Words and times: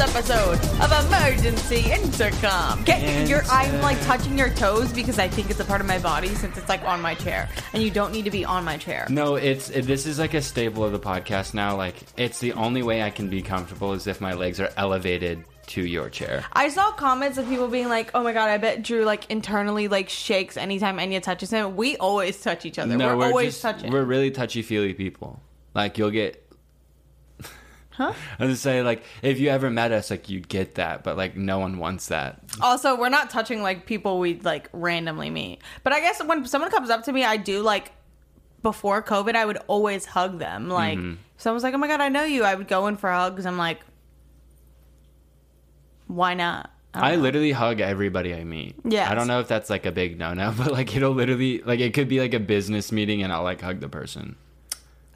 episode 0.00 0.58
of 0.80 1.06
Emergency 1.06 1.90
Intercom. 1.90 2.84
Get, 2.84 3.28
you're, 3.28 3.42
I'm 3.50 3.80
like 3.80 3.96
uh, 4.02 4.04
touching 4.04 4.38
your 4.38 4.50
toes 4.50 4.92
because 4.92 5.18
I 5.18 5.28
think 5.28 5.50
it's 5.50 5.60
a 5.60 5.64
part 5.64 5.80
of 5.80 5.86
my 5.86 5.98
body 5.98 6.28
since 6.28 6.56
it's 6.56 6.68
like 6.68 6.82
on 6.84 7.00
my 7.00 7.14
chair, 7.14 7.48
and 7.72 7.82
you 7.82 7.90
don't 7.90 8.12
need 8.12 8.24
to 8.24 8.30
be 8.30 8.44
on 8.44 8.64
my 8.64 8.76
chair. 8.76 9.06
No, 9.10 9.34
it's 9.34 9.70
it, 9.70 9.86
this 9.86 10.06
is 10.06 10.18
like 10.18 10.34
a 10.34 10.42
staple 10.42 10.84
of 10.84 10.92
the 10.92 11.00
podcast 11.00 11.54
now. 11.54 11.76
Like 11.76 11.96
it's 12.16 12.38
the 12.38 12.52
only 12.52 12.82
way 12.82 13.02
I 13.02 13.10
can 13.10 13.28
be 13.28 13.42
comfortable 13.42 13.92
is 13.92 14.06
if 14.06 14.20
my 14.20 14.34
legs 14.34 14.60
are 14.60 14.70
elevated 14.76 15.44
to 15.68 15.84
your 15.84 16.08
chair. 16.10 16.44
I 16.52 16.68
saw 16.68 16.92
comments 16.92 17.38
of 17.38 17.48
people 17.48 17.68
being 17.68 17.88
like, 17.88 18.10
"Oh 18.14 18.22
my 18.22 18.32
god, 18.32 18.48
I 18.48 18.58
bet 18.58 18.82
Drew 18.82 19.04
like 19.04 19.30
internally 19.30 19.88
like 19.88 20.08
shakes 20.08 20.56
anytime 20.56 20.98
Enya 20.98 21.22
touches 21.22 21.50
him." 21.50 21.76
We 21.76 21.96
always 21.96 22.40
touch 22.40 22.64
each 22.64 22.78
other. 22.78 22.96
no, 22.96 23.08
we're, 23.08 23.16
we're 23.16 23.26
always 23.26 23.54
just 23.54 23.62
touching. 23.62 23.90
we're 23.92 24.04
really 24.04 24.30
touchy 24.30 24.62
feely 24.62 24.94
people. 24.94 25.40
Like 25.74 25.98
you'll 25.98 26.10
get. 26.10 26.44
Huh? 27.98 28.12
I 28.38 28.44
was 28.44 28.54
just 28.54 28.62
saying, 28.62 28.84
like, 28.86 29.02
if 29.22 29.38
you 29.40 29.50
ever 29.50 29.68
met 29.70 29.92
us, 29.92 30.10
like, 30.10 30.28
you'd 30.30 30.48
get 30.48 30.76
that, 30.76 31.02
but 31.04 31.16
like, 31.16 31.36
no 31.36 31.58
one 31.58 31.78
wants 31.78 32.08
that. 32.08 32.40
Also, 32.62 32.96
we're 32.96 33.08
not 33.10 33.28
touching 33.28 33.60
like 33.60 33.84
people 33.86 34.18
we 34.20 34.38
like 34.40 34.70
randomly 34.72 35.28
meet. 35.30 35.60
But 35.82 35.92
I 35.92 36.00
guess 36.00 36.22
when 36.24 36.46
someone 36.46 36.70
comes 36.70 36.88
up 36.90 37.02
to 37.04 37.12
me, 37.12 37.24
I 37.24 37.36
do 37.36 37.60
like 37.60 37.92
before 38.62 39.02
COVID, 39.02 39.34
I 39.34 39.44
would 39.44 39.58
always 39.66 40.06
hug 40.06 40.38
them. 40.38 40.68
Like 40.68 40.98
Mm-hmm. 40.98 41.14
someone's 41.36 41.62
like, 41.64 41.74
"Oh 41.74 41.78
my 41.78 41.88
god, 41.88 42.00
I 42.00 42.08
know 42.08 42.24
you," 42.24 42.44
I 42.44 42.54
would 42.54 42.68
go 42.68 42.86
in 42.86 42.96
for 42.96 43.10
hugs. 43.10 43.44
I'm 43.46 43.58
like, 43.58 43.80
why 46.06 46.34
not? 46.34 46.70
I 46.94 47.12
I 47.12 47.16
literally 47.16 47.52
hug 47.52 47.80
everybody 47.80 48.34
I 48.34 48.44
meet. 48.44 48.74
Yeah. 48.84 49.10
I 49.10 49.14
don't 49.14 49.26
know 49.28 49.40
if 49.40 49.48
that's 49.48 49.68
like 49.70 49.86
a 49.86 49.92
big 49.92 50.18
no 50.18 50.34
no, 50.34 50.54
but 50.58 50.72
like 50.72 50.94
it'll 50.96 51.12
literally 51.12 51.60
like 51.62 51.80
it 51.80 51.94
could 51.94 52.08
be 52.08 52.20
like 52.20 52.34
a 52.34 52.40
business 52.40 52.90
meeting 52.92 53.22
and 53.22 53.32
I'll 53.32 53.42
like 53.42 53.60
hug 53.60 53.80
the 53.80 53.88
person. 53.88 54.36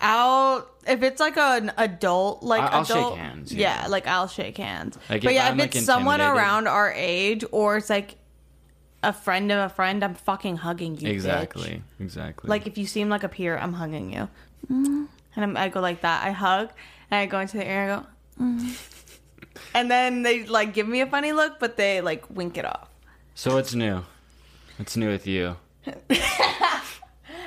I'll 0.03 0.69
if 0.86 1.03
it's 1.03 1.20
like 1.20 1.36
an 1.36 1.72
adult, 1.78 2.42
like 2.42 2.61
I'll 2.62 2.84
shake 2.84 2.97
adult, 2.97 3.19
hands, 3.19 3.53
Yeah. 3.53 3.83
yeah. 3.83 3.89
like 3.89 4.06
I'll 4.06 4.27
shake 4.28 4.58
hands. 4.58 4.98
Like, 5.08 5.22
but 5.22 5.31
if 5.31 5.34
yeah, 5.36 5.47
I'm, 5.48 5.55
if 5.55 5.61
like, 5.61 5.77
it's 5.77 5.86
someone 5.86 6.20
around 6.20 6.67
our 6.67 6.92
age 6.92 7.45
or 7.53 7.77
it's 7.77 7.89
like 7.89 8.17
a 9.05 9.12
friend 9.12 9.50
of 9.53 9.58
a 9.58 9.69
friend, 9.75 10.05
I'm 10.05 10.14
fucking 10.14 10.56
hugging 10.58 10.97
you. 10.97 11.08
bitch. 11.08 11.12
Exactly. 11.12 11.83
Exactly. 12.00 12.48
Like 12.48 12.67
if 12.67 12.77
you 12.77 12.86
seem 12.86 13.08
like 13.08 13.23
a 13.23 13.28
peer, 13.28 13.56
I'm 13.56 13.73
hugging 13.75 14.12
you, 14.12 14.28
Mm. 14.70 15.06
and 15.36 15.45
I'm, 15.45 15.56
I 15.56 15.69
go 15.69 15.80
like 15.80 16.00
that. 16.03 16.25
I 16.27 16.30
hug 16.33 16.70
and 17.11 17.19
I 17.19 17.27
go 17.27 17.39
into 17.41 17.56
the 17.56 17.67
air. 17.67 17.83
and 17.84 17.92
I 17.92 17.97
go, 17.97 18.06
mm. 18.45 18.89
and 19.75 19.91
then 19.91 20.23
they 20.23 20.45
like 20.47 20.75
give 20.75 20.86
me 20.89 21.00
a 21.00 21.06
funny 21.06 21.33
look, 21.33 21.58
but 21.61 21.77
they 21.77 22.00
like 22.00 22.28
wink 22.30 22.58
it 22.58 22.64
off. 22.64 22.89
So 23.34 23.55
what's 23.55 23.75
new? 23.75 24.05
What's 24.78 24.97
new 24.97 25.08
with 25.08 25.27
you? 25.27 25.56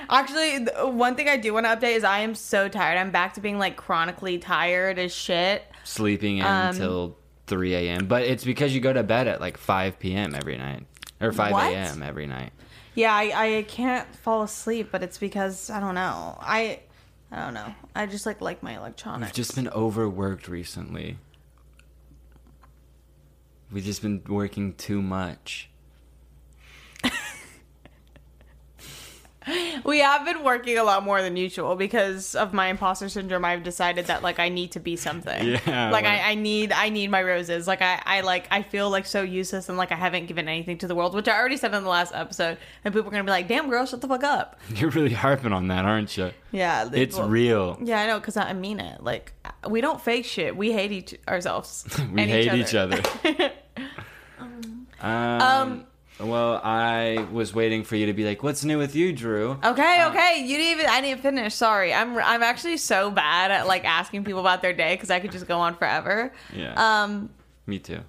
Actually, 0.10 0.66
one 0.92 1.16
thing 1.16 1.28
I 1.30 1.38
do 1.38 1.54
want 1.54 1.66
to 1.66 1.76
update 1.76 1.96
is 1.96 2.04
I 2.04 2.20
am 2.20 2.36
so 2.36 2.68
tired. 2.68 2.98
I'm 2.98 3.12
back 3.12 3.34
to 3.36 3.42
being 3.42 3.58
like 3.58 3.76
chronically 3.76 4.38
tired 4.38 5.00
as 5.00 5.14
shit. 5.14 5.64
Sleeping 5.84 6.42
Um, 6.42 6.70
until 6.70 7.18
3 7.48 7.76
a.m. 7.76 8.08
But 8.08 8.24
it's 8.24 8.44
because 8.44 8.74
you 8.74 8.82
go 8.82 8.94
to 8.94 9.04
bed 9.04 9.28
at 9.28 9.40
like 9.40 9.58
5 9.58 10.00
p.m. 10.00 10.36
every 10.36 10.58
night. 10.58 10.86
Or 11.22 11.32
5 11.32 11.54
a.m. 11.54 12.04
every 12.04 12.28
night. 12.28 12.52
Yeah, 12.94 13.14
I, 13.14 13.58
I 13.58 13.62
can't 13.64 14.14
fall 14.16 14.44
asleep, 14.44 14.90
but 14.92 15.04
it's 15.04 15.18
because 15.18 15.70
I 15.70 15.80
don't 15.80 15.96
know. 15.96 16.38
I 16.40 16.80
I 17.32 17.44
don't 17.44 17.54
know. 17.54 17.74
I 17.94 18.06
just 18.06 18.26
like 18.26 18.40
like 18.42 18.64
my 18.64 18.78
electronics. 18.78 19.30
We've 19.32 19.36
just 19.36 19.56
been 19.56 19.70
overworked 19.70 20.48
recently. 20.48 21.18
We've 23.72 23.84
just 23.84 24.02
been 24.02 24.22
working 24.28 24.74
too 24.74 25.02
much. 25.02 25.70
We 29.86 30.00
have 30.00 30.26
been 30.26 30.44
working 30.44 30.78
a 30.78 30.84
lot 30.84 31.04
more 31.04 31.22
than 31.22 31.36
usual 31.38 31.76
because 31.76 32.34
of 32.36 32.54
my 32.54 32.68
imposter 32.68 33.08
syndrome. 33.08 33.46
I've 33.46 33.64
decided 33.64 34.08
that 34.08 34.24
like 34.24 34.40
I 34.40 34.50
need 34.50 34.72
to 34.72 34.80
be 34.80 34.96
something. 34.96 35.48
Yeah, 35.48 35.92
Like 35.92 36.04
like- 36.04 36.06
I, 36.06 36.32
I 36.32 36.36
need 36.36 36.72
I 36.72 36.90
need 36.90 37.10
my 37.12 37.22
roses. 37.22 37.68
Like 37.68 37.82
I, 37.82 38.02
I 38.06 38.22
like 38.22 38.48
I 38.52 38.64
feel 38.64 38.90
like 38.90 39.06
so 39.06 39.22
useless 39.22 39.70
and 39.70 39.78
like 39.78 39.92
I 39.92 39.96
haven't 39.96 40.26
given 40.26 40.48
anything 40.48 40.78
to 40.80 40.88
the 40.88 40.96
world, 40.96 41.14
which 41.14 41.28
I 41.28 41.38
already 41.38 41.58
said 41.58 41.74
in 41.74 41.84
the 41.84 41.90
last 41.90 42.14
episode. 42.16 42.58
And 42.84 42.94
people 42.94 43.08
are 43.08 43.12
gonna 43.12 43.24
be 43.24 43.30
like, 43.30 43.48
"Damn 43.48 43.70
girl, 43.70 43.86
shut 43.86 44.02
the 44.02 44.08
fuck 44.08 44.24
up." 44.24 44.60
You're 44.76 44.90
really 44.90 45.14
harping 45.14 45.54
on 45.54 45.68
that, 45.68 45.86
aren't 45.86 46.18
you? 46.18 46.32
Yeah, 46.52 46.90
It's 46.92 47.18
well, 47.18 47.30
real. 47.30 47.78
Yeah, 47.84 48.02
I 48.02 48.08
know 48.08 48.20
because 48.20 48.38
I 48.38 48.54
mean 48.54 48.80
it. 48.80 49.04
Like 49.04 49.34
we 49.70 49.82
don't 49.82 50.02
fake 50.02 50.26
shit. 50.26 50.56
We 50.58 50.72
hate 50.72 50.92
each 50.92 51.16
ourselves. 51.28 51.86
We 52.14 52.22
and 52.22 52.32
hate 52.32 52.54
each 52.54 52.74
other. 52.76 53.02
um, 54.40 54.88
Um, 55.02 55.86
well, 56.20 56.62
I 56.64 57.28
was 57.32 57.54
waiting 57.54 57.84
for 57.84 57.96
you 57.96 58.06
to 58.06 58.14
be 58.14 58.24
like, 58.24 58.42
"What's 58.42 58.64
new 58.64 58.78
with 58.78 58.96
you, 58.96 59.12
Drew?" 59.12 59.60
Okay, 59.64 60.06
okay. 60.06 60.44
You 60.46 60.58
didn't 60.58 60.80
even. 60.80 60.86
I 60.90 61.02
didn't 61.02 61.22
finish. 61.22 61.54
Sorry. 61.54 61.94
I'm. 61.94 62.18
I'm 62.18 62.44
actually 62.44 62.78
so 62.78 63.12
bad 63.12 63.52
at 63.52 63.68
like 63.68 63.84
asking 63.86 64.24
people 64.24 64.40
about 64.40 64.62
their 64.62 64.74
day 64.74 64.96
because 64.96 65.10
I 65.10 65.20
could 65.20 65.32
just 65.32 65.48
go 65.48 65.60
on 65.60 65.76
forever. 65.76 66.32
Yeah. 66.54 66.74
Um. 67.04 67.30
Me 67.68 67.80
too. 67.80 68.00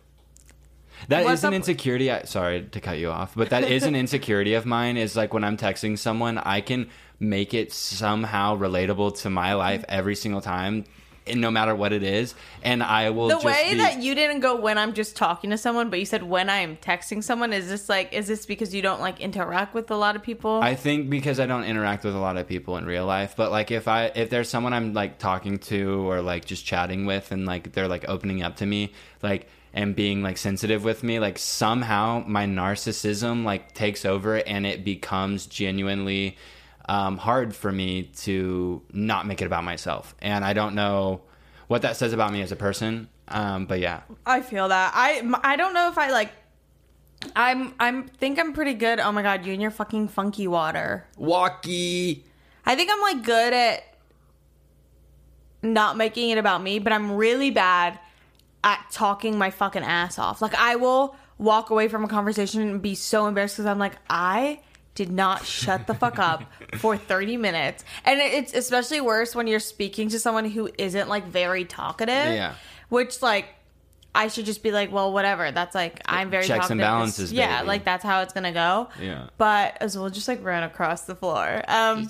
That 1.09 1.25
What's 1.25 1.45
an 1.45 1.53
insecurity. 1.53 2.11
I, 2.11 2.23
sorry 2.23 2.63
to 2.63 2.81
cut 2.81 2.99
you 2.99 3.11
off, 3.11 3.35
but 3.35 3.51
that 3.51 3.65
is 3.65 3.85
an 3.85 3.95
insecurity 4.05 4.55
of 4.55 4.67
mine. 4.67 4.97
Is 4.97 5.17
like 5.17 5.35
when 5.35 5.45
I'm 5.45 5.57
texting 5.57 5.99
someone, 5.99 6.39
I 6.39 6.61
can 6.61 6.89
make 7.19 7.55
it 7.55 7.73
somehow 7.73 8.57
relatable 8.57 9.21
to 9.23 9.31
my 9.31 9.55
life 9.55 9.85
every 9.89 10.15
single 10.15 10.41
time, 10.41 10.85
no 11.35 11.51
matter 11.51 11.75
what 11.75 11.93
it 11.93 12.03
is. 12.03 12.35
And 12.63 12.83
I 12.83 13.11
will 13.11 13.29
The 13.29 13.39
way 13.39 13.71
be, 13.71 13.79
that 13.79 14.03
you 14.03 14.15
didn't 14.15 14.41
go 14.41 14.57
when 14.57 14.79
I'm 14.79 14.95
just 14.95 15.17
talking 15.17 15.51
to 15.51 15.59
someone, 15.59 15.91
but 15.91 15.99
you 15.99 16.07
said 16.07 16.23
when 16.23 16.49
I 16.49 16.59
am 16.59 16.77
texting 16.77 17.23
someone. 17.23 17.53
Is 17.53 17.69
this 17.69 17.89
like? 17.89 18.13
Is 18.13 18.27
this 18.27 18.47
because 18.47 18.75
you 18.75 18.83
don't 18.83 19.01
like 19.01 19.21
interact 19.21 19.75
with 19.75 19.91
a 19.91 19.97
lot 19.97 20.17
of 20.17 20.23
people? 20.23 20.61
I 20.63 20.75
think 20.75 21.11
because 21.11 21.41
I 21.41 21.47
don't 21.47 21.65
interact 21.65 22.05
with 22.05 22.15
a 22.15 22.19
lot 22.19 22.37
of 22.37 22.47
people 22.47 22.77
in 22.77 22.87
real 22.87 23.07
life, 23.07 23.35
but 23.37 23.51
like 23.51 23.71
if 23.71 23.89
I 23.89 24.07
if 24.07 24.31
there's 24.31 24.49
someone 24.49 24.73
I'm 24.73 24.93
like 24.93 25.19
talking 25.19 25.59
to 25.59 26.09
or 26.09 26.23
like 26.23 26.45
just 26.45 26.65
chatting 26.65 27.07
with 27.07 27.33
and 27.33 27.47
like 27.47 27.73
they're 27.73 27.89
like 27.89 28.09
opening 28.09 28.43
up 28.43 28.57
to 28.57 28.67
me, 28.67 28.93
like 29.23 29.49
and 29.73 29.95
being 29.95 30.23
like 30.23 30.39
sensitive 30.39 30.85
with 30.85 31.03
me, 31.03 31.19
like 31.19 31.39
somehow 31.39 32.25
my 32.27 32.47
narcissism 32.47 33.45
like 33.45 33.75
takes 33.75 34.05
over 34.05 34.37
and 34.37 34.67
it 34.67 34.85
becomes 34.85 35.47
genuinely 35.47 36.37
um, 36.89 37.19
hard 37.19 37.55
for 37.55 37.71
me 37.71 38.05
to 38.19 38.83
not 38.93 39.27
make 39.27 39.43
it 39.43 39.47
about 39.47 39.65
myself. 39.65 40.15
And 40.21 40.45
I 40.45 40.53
don't 40.53 40.75
know 40.75 41.23
what 41.69 41.83
that 41.83 41.97
says 41.97 42.13
about 42.13 42.33
me 42.33 42.43
as 42.43 42.53
a 42.53 42.57
person. 42.57 43.09
Um, 43.29 43.67
but 43.67 43.81
yeah, 43.81 44.03
I 44.25 44.41
feel 44.41 44.69
that. 44.69 44.93
I 44.95 45.23
I 45.43 45.57
don't 45.57 45.75
know 45.75 45.89
if 45.89 45.99
I 45.99 46.11
like. 46.11 46.31
I'm. 47.35 47.75
I'm. 47.81 48.07
Think 48.07 48.39
I'm 48.39 48.53
pretty 48.53 48.75
good. 48.75 49.01
Oh 49.01 49.11
my 49.11 49.23
god, 49.23 49.45
you 49.45 49.53
and 49.53 49.61
your 49.61 49.73
fucking 49.73 50.09
funky 50.09 50.47
water. 50.47 51.07
walkie. 51.17 52.25
I 52.65 52.75
think 52.77 52.91
I'm 52.93 53.01
like 53.01 53.25
good 53.25 53.53
at 53.53 53.83
not 55.63 55.97
making 55.97 56.31
it 56.31 56.39
about 56.39 56.63
me, 56.63 56.79
but 56.79 56.93
I'm 56.93 57.13
really 57.13 57.51
bad 57.51 57.99
at 58.63 58.85
talking 58.91 59.39
my 59.39 59.51
fucking 59.51 59.83
ass 59.83 60.19
off. 60.19 60.41
Like 60.41 60.55
I 60.55 60.77
will 60.77 61.17
walk 61.39 61.71
away 61.71 61.89
from 61.89 62.05
a 62.05 62.09
conversation 62.09 62.63
and 62.63 62.81
be 62.81 62.95
so 62.95 63.27
embarrassed 63.27 63.57
because 63.57 63.67
I'm 63.67 63.79
like, 63.79 63.95
I 64.09 64.61
did 64.97 65.13
not 65.13 65.45
shut 65.47 65.87
the 65.87 65.95
fuck 65.95 66.19
up 66.19 66.43
for 66.79 66.97
30 66.97 67.37
minutes. 67.37 67.85
And 68.05 68.19
it's 68.19 68.53
especially 68.53 69.01
worse 69.01 69.35
when 69.37 69.47
you're 69.47 69.61
speaking 69.61 70.09
to 70.09 70.19
someone 70.19 70.47
who 70.51 70.69
isn't 70.77 71.09
like 71.09 71.27
very 71.27 71.65
talkative. 71.65 72.15
Yeah. 72.35 72.55
Which 72.89 73.23
like 73.23 73.47
I 74.15 74.29
should 74.29 74.47
just 74.47 74.63
be 74.63 74.73
like, 74.73 74.91
well, 74.91 75.13
whatever. 75.13 75.51
That's 75.53 75.75
like 75.75 76.01
I'm 76.07 76.31
very 76.31 76.45
Checks 76.45 76.71
and 76.71 76.81
talkative. 76.81 76.81
balances, 76.81 77.33
Yeah, 77.33 77.59
baby. 77.59 77.69
like 77.69 77.85
that's 77.85 78.03
how 78.03 78.23
it's 78.23 78.33
gonna 78.33 78.53
go. 78.53 78.89
Yeah. 79.01 79.29
But 79.39 79.77
as 79.81 79.97
well, 79.97 80.09
just 80.11 80.27
like 80.27 80.43
ran 80.43 80.63
across 80.63 81.03
the 81.03 81.15
floor. 81.15 81.63
Um, 81.69 82.09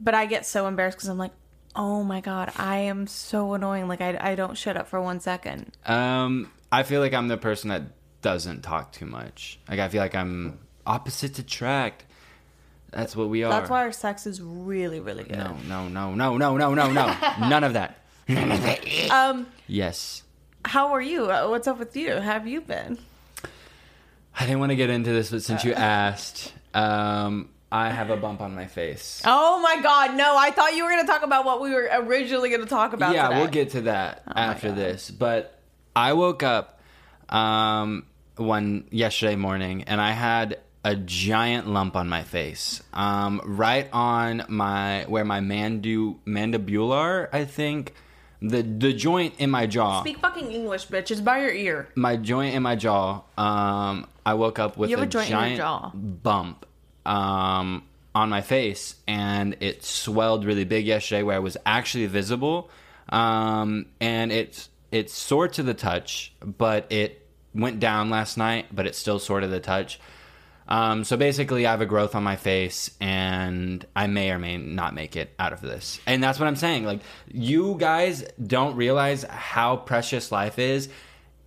but 0.00 0.14
I 0.14 0.26
get 0.26 0.46
so 0.46 0.66
embarrassed 0.66 0.98
because 0.98 1.08
I'm 1.08 1.18
like, 1.18 1.32
oh 1.74 2.02
my 2.04 2.20
god, 2.20 2.52
I 2.56 2.76
am 2.78 3.06
so 3.06 3.54
annoying. 3.54 3.88
Like 3.88 4.00
I, 4.00 4.16
I 4.20 4.34
don't 4.34 4.56
shut 4.56 4.76
up 4.76 4.88
for 4.88 5.00
one 5.00 5.20
second. 5.20 5.72
Um, 5.86 6.50
I 6.70 6.84
feel 6.84 7.00
like 7.00 7.12
I'm 7.14 7.28
the 7.28 7.36
person 7.38 7.70
that 7.70 7.82
doesn't 8.20 8.62
talk 8.62 8.92
too 8.92 9.06
much. 9.06 9.58
Like 9.68 9.80
I 9.80 9.88
feel 9.88 10.00
like 10.00 10.14
I'm 10.14 10.58
opposites 10.86 11.38
attract. 11.38 12.04
That's 12.90 13.16
what 13.16 13.28
we 13.28 13.42
are. 13.44 13.50
That's 13.50 13.70
why 13.70 13.84
our 13.84 13.92
sex 13.92 14.26
is 14.26 14.40
really, 14.42 15.00
really 15.00 15.24
good. 15.24 15.38
No, 15.38 15.56
no, 15.66 15.88
no, 15.88 16.14
no, 16.14 16.36
no, 16.36 16.56
no, 16.56 16.74
no, 16.74 16.92
no. 16.92 17.14
None 17.48 17.64
of 17.64 17.72
that. 17.74 17.98
Um, 19.10 19.46
Yes. 19.66 20.22
how 20.64 20.92
are 20.92 21.00
you? 21.00 21.30
Uh, 21.30 21.48
What's 21.48 21.66
up 21.66 21.78
with 21.78 21.96
you? 21.96 22.14
How 22.16 22.20
have 22.32 22.46
you 22.46 22.60
been? 22.60 22.98
I 24.38 24.46
didn't 24.46 24.60
want 24.60 24.70
to 24.70 24.76
get 24.76 24.90
into 24.90 25.10
this, 25.12 25.30
but 25.30 25.42
since 25.42 25.64
you 25.64 25.72
asked, 25.74 26.52
um, 26.74 27.48
I 27.70 27.90
have 27.90 28.10
a 28.10 28.16
bump 28.16 28.40
on 28.40 28.54
my 28.54 28.66
face. 28.66 29.22
Oh 29.24 29.60
my 29.60 29.80
god, 29.82 30.14
no! 30.16 30.36
I 30.36 30.50
thought 30.50 30.74
you 30.74 30.84
were 30.84 30.90
gonna 30.90 31.06
talk 31.06 31.22
about 31.22 31.44
what 31.44 31.60
we 31.60 31.70
were 31.74 31.88
originally 31.92 32.50
gonna 32.50 32.66
talk 32.66 32.92
about. 32.92 33.14
yeah, 33.14 33.28
today. 33.28 33.40
we'll 33.40 33.50
get 33.50 33.70
to 33.70 33.80
that 33.82 34.22
Oh 34.28 34.32
after 34.34 34.72
this. 34.72 35.10
But 35.10 35.58
I 35.96 36.12
woke 36.14 36.42
up 36.42 36.80
um, 37.28 38.04
one 38.36 38.84
yesterday 38.90 39.36
morning 39.36 39.84
and 39.84 40.00
I 40.00 40.12
had 40.12 40.58
a 40.84 40.96
giant 40.96 41.68
lump 41.68 41.96
on 41.96 42.08
my 42.08 42.22
face, 42.22 42.82
um, 42.92 43.40
right 43.44 43.88
on 43.92 44.44
my 44.48 45.04
where 45.08 45.24
my 45.24 45.40
mandu 45.40 46.16
mandibular, 46.26 47.28
I 47.32 47.44
think, 47.44 47.94
the 48.40 48.62
the 48.62 48.92
joint 48.92 49.34
in 49.38 49.50
my 49.50 49.66
jaw. 49.66 50.00
Speak 50.00 50.18
fucking 50.18 50.50
English, 50.50 50.88
bitch. 50.88 51.10
It's 51.10 51.20
by 51.20 51.40
your 51.40 51.52
ear. 51.52 51.88
my 51.94 52.16
joint 52.16 52.54
in 52.54 52.62
my 52.62 52.74
jaw. 52.74 53.22
Um, 53.38 54.06
I 54.26 54.34
woke 54.34 54.58
up 54.58 54.76
with 54.76 54.90
You 54.90 54.96
have 54.96 55.06
a, 55.06 55.10
joint 55.10 55.26
in 55.26 55.32
your 55.32 55.40
giant 55.40 55.56
jaw. 55.58 55.90
bump 55.94 56.66
um, 57.06 57.84
on 58.14 58.28
my 58.28 58.40
face, 58.40 58.96
and 59.06 59.56
it 59.60 59.84
swelled 59.84 60.44
really 60.44 60.64
big 60.64 60.86
yesterday, 60.86 61.22
where 61.22 61.36
it 61.36 61.42
was 61.42 61.56
actually 61.64 62.06
visible. 62.06 62.70
Um, 63.08 63.86
and 64.00 64.32
it's 64.32 64.68
it's 64.90 65.14
sore 65.14 65.46
to 65.48 65.62
the 65.62 65.74
touch, 65.74 66.32
but 66.40 66.90
it 66.90 67.24
went 67.54 67.78
down 67.78 68.10
last 68.10 68.36
night, 68.36 68.66
but 68.72 68.86
it's 68.86 68.98
still 68.98 69.18
sore 69.18 69.40
to 69.40 69.46
the 69.46 69.60
touch. 69.60 70.00
Um, 70.72 71.04
so 71.04 71.18
basically, 71.18 71.66
I 71.66 71.70
have 71.72 71.82
a 71.82 71.86
growth 71.86 72.14
on 72.14 72.22
my 72.22 72.36
face, 72.36 72.90
and 72.98 73.84
I 73.94 74.06
may 74.06 74.30
or 74.30 74.38
may 74.38 74.56
not 74.56 74.94
make 74.94 75.16
it 75.16 75.34
out 75.38 75.52
of 75.52 75.60
this. 75.60 76.00
And 76.06 76.24
that's 76.24 76.38
what 76.38 76.46
I'm 76.46 76.56
saying. 76.56 76.84
Like, 76.86 77.00
you 77.30 77.76
guys 77.78 78.24
don't 78.44 78.74
realize 78.74 79.22
how 79.24 79.76
precious 79.76 80.32
life 80.32 80.58
is. 80.58 80.88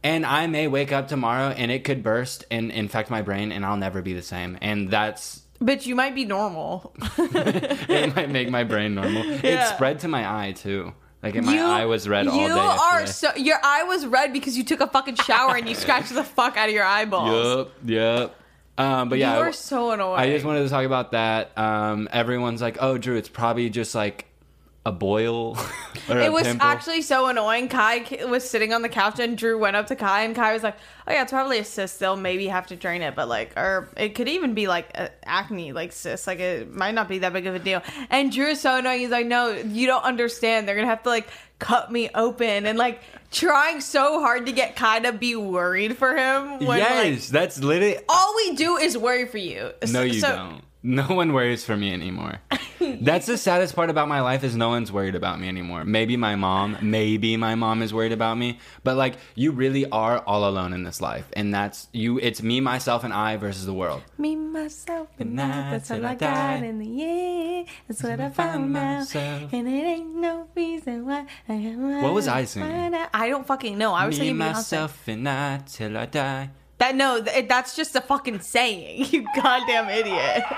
And 0.04 0.27
I 0.27 0.45
may 0.45 0.68
wake 0.68 0.92
up 0.92 1.07
tomorrow 1.07 1.48
and 1.48 1.72
it 1.72 1.83
could 1.83 2.04
burst 2.04 2.45
and 2.51 2.69
infect 2.69 3.10
my 3.10 3.24
brain, 3.24 3.51
and 3.51 3.66
I'll 3.66 3.77
never 3.77 4.04
be 4.04 4.13
the 4.13 4.22
same. 4.22 4.60
And 4.62 4.92
that's 4.92 5.42
Bitch, 5.60 5.88
you 5.88 5.95
might 5.95 6.13
be 6.13 6.25
normal. 6.25 6.94
it 7.18 8.16
might 8.16 8.30
make 8.30 8.51
my 8.51 8.63
brain 8.63 8.94
normal. 8.94 9.24
It 9.25 9.68
spread 9.69 10.01
to 10.01 10.07
my 10.07 10.48
eye 10.48 10.51
too. 10.51 10.94
Like 11.24 11.33
my 11.36 11.60
eye 11.60 11.86
was 11.86 12.07
red 12.07 12.27
all 12.27 12.38
day. 12.38 12.45
you 12.45 12.51
are 12.54 13.00
yesterday. 13.00 13.39
so 13.39 13.44
your 13.44 13.57
eye 13.63 13.81
was 13.86 14.06
red 14.06 14.31
because 14.31 14.56
you 14.56 14.63
took 14.63 14.81
a 14.81 14.86
fucking 14.86 15.16
shower 15.16 15.56
and 15.56 15.68
you 15.68 15.74
scratched 15.74 16.13
the 16.13 16.24
fuck 16.24 16.56
out 16.56 16.69
of 16.69 16.75
your 16.75 16.86
eyeballs. 16.86 17.31
Yup, 17.57 17.72
yup. 17.83 18.36
Um, 18.77 19.10
but 19.10 19.19
yeah, 19.19 19.36
you 19.36 19.39
I- 19.44 19.48
are 19.50 19.54
so 19.54 19.92
annoying. 19.92 20.19
I 20.19 20.30
just 20.30 20.45
wanted 20.45 20.63
to 20.63 20.69
talk 20.69 20.86
about 20.86 21.12
that. 21.12 21.57
Um, 21.57 22.10
everyone's 22.12 22.62
like, 22.62 22.77
"Oh, 22.81 22.98
Drew, 22.98 23.16
it's 23.16 23.30
probably 23.30 23.69
just 23.69 23.95
like 23.95 24.25
a 24.86 24.92
boil." 24.92 25.57
or 26.10 26.18
a 26.18 26.25
it 26.25 26.31
was 26.31 26.44
pimple." 26.44 26.68
actually 26.68 27.01
so 27.01 27.27
annoying. 27.27 27.69
Kai 27.69 28.06
was 28.27 28.48
sitting 28.48 28.74
on 28.74 28.81
the 28.81 28.89
couch 28.89 29.19
and 29.19 29.38
Drew 29.38 29.57
went 29.57 29.75
up 29.77 29.88
to 29.88 29.95
Kai 29.95 30.24
and 30.24 30.36
Kai 30.36 30.51
was 30.54 30.62
like, 30.62 30.75
"Oh 31.07 31.13
yeah, 31.13 31.22
it's 31.22 31.31
probably 31.31 31.57
a 31.60 31.63
cyst. 31.63 32.00
They'll 32.00 32.18
maybe 32.18 32.48
have 32.48 32.68
to 32.68 32.75
drain 32.75 33.01
it, 33.01 33.16
but 33.16 33.30
like, 33.30 33.57
or 33.57 33.89
it 33.95 34.10
could 34.10 34.27
even 34.27 34.54
be 34.54 34.68
like 34.68 34.89
acne, 35.24 35.72
like 35.72 35.94
cyst. 35.94 36.27
Like 36.27 36.39
it 36.39 36.74
might 36.74 36.94
not 36.94 37.07
be 37.07 37.19
that 37.19 37.31
big 37.31 37.48
of 37.48 37.56
a 37.56 37.60
deal." 37.60 37.81
And 38.10 38.30
Drew 38.31 38.48
is 38.48 38.60
so 38.60 38.77
annoying. 38.77 39.00
He's 39.00 39.10
like, 39.10 39.25
"No, 39.25 39.51
you 39.51 39.88
don't 39.88 40.04
understand. 40.04 40.68
They're 40.68 40.75
gonna 40.75 40.88
have 40.88 41.04
to 41.04 41.10
like 41.10 41.30
cut 41.60 41.92
me 41.92 42.10
open 42.13 42.66
and 42.66 42.78
like 42.78 43.02
trying 43.31 43.81
so 43.81 44.19
hard 44.19 44.46
to 44.46 44.52
get 44.52 44.75
Kai 44.75 45.00
to 45.02 45.12
be 45.13 45.36
worried 45.36 45.98
for 45.98 46.16
him. 46.16 46.60
When, 46.60 46.68
like, 46.68 46.80
yes, 46.80 47.30
that's 47.30 47.60
literally. 47.62 47.98
all 48.10 48.36
we 48.36 48.56
do 48.56 48.78
is 48.78 48.98
worry 48.98 49.25
for 49.25 49.38
you. 49.38 49.72
No, 49.90 50.02
you 50.02 50.19
So- 50.19 50.28
don't. 50.36 50.62
No 50.86 51.08
one 51.08 51.34
worries 51.34 51.66
for 51.66 51.76
me 51.76 51.92
anymore. 51.92 52.42
That's 52.80 53.26
the 53.26 53.40
saddest 53.40 53.76
part 53.76 53.90
about 53.90 54.08
my 54.08 54.22
life 54.22 54.44
is 54.44 54.56
no 54.56 54.70
one's 54.70 54.92
worried 54.92 55.16
about 55.16 55.40
me 55.40 55.48
anymore. 55.48 55.84
Maybe 55.84 56.16
my 56.16 56.36
mom, 56.36 56.78
maybe 56.80 57.38
my 57.38 57.56
mom 57.56 57.82
is 57.82 57.92
worried 57.92 58.12
about 58.12 58.38
me, 58.38 58.60
but 58.84 58.96
like 58.96 59.16
you 59.34 59.52
really 59.52 59.90
are 59.90 60.20
all 60.20 60.48
alone 60.48 60.74
in 60.74 60.84
this 60.84 61.02
life, 61.02 61.26
and 61.34 61.52
that's 61.52 61.88
you. 61.92 62.20
It's 62.20 62.44
me, 62.44 62.62
myself, 62.62 63.04
and 63.04 63.12
I 63.12 63.36
versus 63.38 63.66
the 63.66 63.74
world. 63.74 64.04
Me, 64.20 64.36
myself, 64.36 65.08
and 65.18 65.42
I. 65.42 65.72
That's 65.72 65.90
all 65.90 66.06
I 66.06 66.14
got 66.14 66.20
die. 66.20 66.56
in 66.58 66.78
the 66.78 67.04
end. 67.04 67.68
That's 67.88 68.04
what 68.04 68.20
I 68.20 68.30
found 68.30 68.78
out. 68.78 69.00
myself. 69.00 69.54
And 69.54 69.68
it 69.68 69.72
ain't 69.72 70.16
no 70.16 70.48
reason 70.56 71.08
why 71.08 71.26
I 71.50 71.54
am 71.54 72.04
What 72.04 72.14
was 72.14 72.28
I 72.28 72.46
singing? 72.46 72.94
I 73.12 73.28
don't 73.28 73.48
fucking 73.48 73.76
know. 73.76 73.92
I 73.94 74.06
was 74.06 74.20
me, 74.20 74.28
singing 74.28 74.36
Beyonce. 74.40 74.54
myself, 74.54 75.08
and 75.08 75.28
I 75.28 75.64
till 75.66 75.98
I 75.98 76.06
die. 76.06 76.52
That 76.77 76.95
no, 76.95 77.22
th- 77.22 77.48
that's 77.48 77.75
just 77.75 77.95
a 77.95 78.01
fucking 78.01 78.39
saying. 78.42 79.06
You 79.12 79.25
goddamn 79.36 79.89
idiot. 79.89 80.44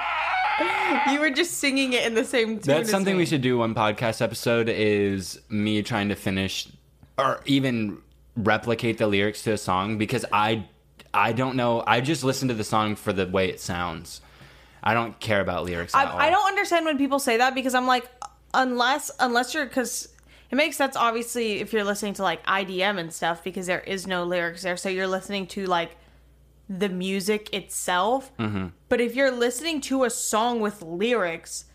You 1.11 1.19
were 1.19 1.29
just 1.29 1.59
singing 1.59 1.93
it 1.93 2.03
in 2.07 2.15
the 2.15 2.25
same 2.25 2.57
tune. 2.57 2.61
That's 2.61 2.89
something 2.89 3.13
me. 3.13 3.19
we 3.19 3.25
should 3.27 3.41
do 3.41 3.59
one 3.59 3.75
podcast 3.75 4.23
episode 4.23 4.69
is 4.69 5.39
me 5.49 5.83
trying 5.83 6.09
to 6.09 6.15
finish 6.15 6.67
or 7.15 7.41
even 7.45 7.99
replicate 8.35 8.97
the 8.97 9.05
lyrics 9.05 9.43
to 9.43 9.51
a 9.51 9.57
song 9.57 9.99
because 9.99 10.25
I 10.31 10.65
I 11.13 11.33
don't 11.33 11.55
know. 11.55 11.83
I 11.85 12.01
just 12.01 12.23
listen 12.23 12.47
to 12.47 12.53
the 12.53 12.63
song 12.63 12.95
for 12.95 13.13
the 13.13 13.27
way 13.27 13.49
it 13.49 13.59
sounds. 13.59 14.21
I 14.83 14.93
don't 14.93 15.19
care 15.19 15.41
about 15.41 15.63
lyrics 15.65 15.93
at 15.93 16.07
all. 16.07 16.17
I, 16.17 16.27
I 16.27 16.29
don't 16.29 16.47
understand 16.47 16.85
when 16.85 16.97
people 16.97 17.19
say 17.19 17.37
that 17.37 17.53
because 17.53 17.75
I'm 17.75 17.87
like, 17.87 18.09
unless 18.53 19.11
unless 19.19 19.53
you're 19.53 19.65
because 19.65 20.09
it 20.49 20.55
makes 20.55 20.77
sense 20.77 20.95
obviously 20.95 21.59
if 21.59 21.73
you're 21.73 21.83
listening 21.83 22.13
to 22.13 22.23
like 22.23 22.43
IDM 22.45 22.97
and 22.97 23.11
stuff 23.11 23.43
because 23.43 23.67
there 23.67 23.81
is 23.81 24.07
no 24.07 24.23
lyrics 24.23 24.63
there, 24.63 24.77
so 24.77 24.89
you're 24.89 25.07
listening 25.07 25.47
to 25.47 25.65
like 25.65 25.95
the 26.69 26.89
music 26.89 27.53
itself. 27.53 28.35
Mm-hmm. 28.37 28.67
But 28.89 29.01
if 29.01 29.15
you're 29.15 29.31
listening 29.31 29.81
to 29.81 30.03
a 30.03 30.09
song 30.09 30.59
with 30.59 30.81
lyrics, 30.81 31.65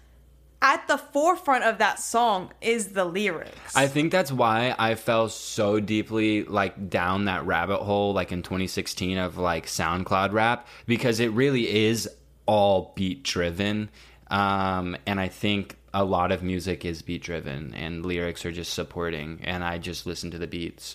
at 0.63 0.87
the 0.87 0.97
forefront 0.97 1.65
of 1.65 1.79
that 1.79 1.99
song 1.99 2.53
is 2.61 2.89
the 2.89 3.05
lyrics. 3.05 3.77
I 3.77 3.89
think 3.89 4.13
that's 4.13 4.31
why 4.31 4.75
I 4.79 4.95
fell 4.95 5.29
so 5.29 5.81
deeply 5.81 6.45
like 6.45 6.89
down 6.89 7.25
that 7.25 7.45
rabbit 7.45 7.79
hole 7.79 8.13
like 8.15 8.31
in 8.31 8.43
2016 8.43 9.19
of 9.19 9.37
like 9.37 9.67
SoundCloud 9.67 10.33
rap 10.33 10.69
because 10.87 11.19
it 11.19 11.33
really 11.33 11.87
is 11.87 12.09
all 12.47 12.93
beat 12.95 13.25
driven. 13.25 13.91
Um, 14.31 14.97
and 15.05 15.19
I 15.19 15.29
think 15.29 15.77
a 15.93 16.05
lot 16.05 16.31
of 16.31 16.45
music 16.45 16.85
is 16.85 17.03
beat 17.03 17.23
driven 17.23 17.75
and 17.75 18.07
lyrics 18.07 18.47
are 18.47 18.53
just 18.53 18.73
supporting 18.73 19.41
and 19.43 19.65
I 19.65 19.79
just 19.79 20.07
listen 20.07 20.31
to 20.31 20.39
the 20.39 20.47
beats. 20.47 20.95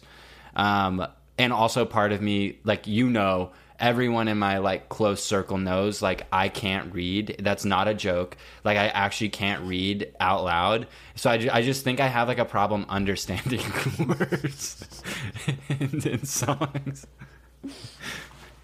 Um, 0.56 1.06
and 1.38 1.52
also 1.52 1.86
part 1.86 2.14
of 2.14 2.22
me 2.22 2.60
like 2.64 2.88
you 2.88 3.10
know 3.10 3.52
everyone 3.80 4.28
in 4.28 4.38
my 4.38 4.58
like 4.58 4.90
close 4.90 5.24
circle 5.24 5.58
knows 5.58 6.02
like 6.02 6.26
I 6.32 6.50
can't 6.50 6.94
read. 6.94 7.38
That's 7.40 7.66
not 7.66 7.88
a 7.88 7.94
joke. 7.94 8.38
Like 8.64 8.78
I 8.78 8.88
actually 8.88 9.30
can't 9.30 9.64
read 9.64 10.14
out 10.20 10.44
loud. 10.44 10.88
So 11.16 11.30
I, 11.30 11.38
ju- 11.38 11.50
I 11.52 11.62
just 11.62 11.84
think 11.84 12.00
I 12.00 12.08
have 12.08 12.28
like 12.28 12.40
a 12.40 12.46
problem 12.46 12.86
understanding 12.90 13.62
words 14.08 15.02
in, 15.70 16.02
in 16.04 16.26
songs. 16.26 17.08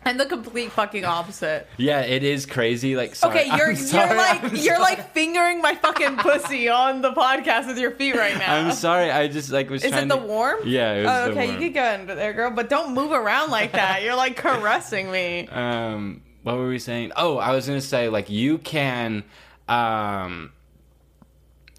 And 0.05 0.19
the 0.19 0.25
complete 0.25 0.71
fucking 0.71 1.05
opposite. 1.05 1.67
Yeah, 1.77 2.01
it 2.01 2.23
is 2.23 2.45
crazy. 2.45 2.95
Like 2.95 3.15
sorry, 3.15 3.39
Okay, 3.41 3.57
you're 3.57 3.69
I'm 3.69 3.75
sorry, 3.75 4.07
you're 4.09 4.17
like 4.17 4.43
I'm 4.43 4.55
you're 4.55 4.63
sorry. 4.75 4.79
like 4.79 5.13
fingering 5.13 5.61
my 5.61 5.75
fucking 5.75 6.17
pussy 6.17 6.69
on 6.69 7.01
the 7.01 7.11
podcast 7.13 7.67
with 7.67 7.77
your 7.77 7.91
feet 7.91 8.15
right 8.15 8.37
now. 8.37 8.55
I'm 8.55 8.71
sorry. 8.73 9.11
I 9.11 9.27
just 9.27 9.51
like 9.51 9.69
was 9.69 9.83
Is 9.83 9.91
trying 9.91 10.05
it 10.05 10.09
the 10.09 10.17
to- 10.19 10.25
warmth? 10.25 10.65
Yeah, 10.65 10.93
it 10.93 11.03
was 11.03 11.07
Oh, 11.11 11.25
the 11.25 11.31
okay, 11.41 11.51
you 11.53 11.71
can 11.71 11.73
go 11.73 11.93
under 12.01 12.15
there, 12.15 12.33
girl, 12.33 12.51
but 12.51 12.69
don't 12.69 12.93
move 12.93 13.11
around 13.11 13.51
like 13.51 13.73
that. 13.73 14.03
You're 14.03 14.15
like 14.15 14.35
caressing 14.35 15.11
me. 15.11 15.47
um 15.49 16.21
what 16.43 16.57
were 16.57 16.67
we 16.67 16.77
saying 16.77 17.09
oh 17.15 17.37
i 17.37 17.51
was 17.51 17.65
gonna 17.67 17.79
say 17.79 18.09
like 18.09 18.29
you 18.29 18.57
can 18.57 19.23
um 19.69 20.51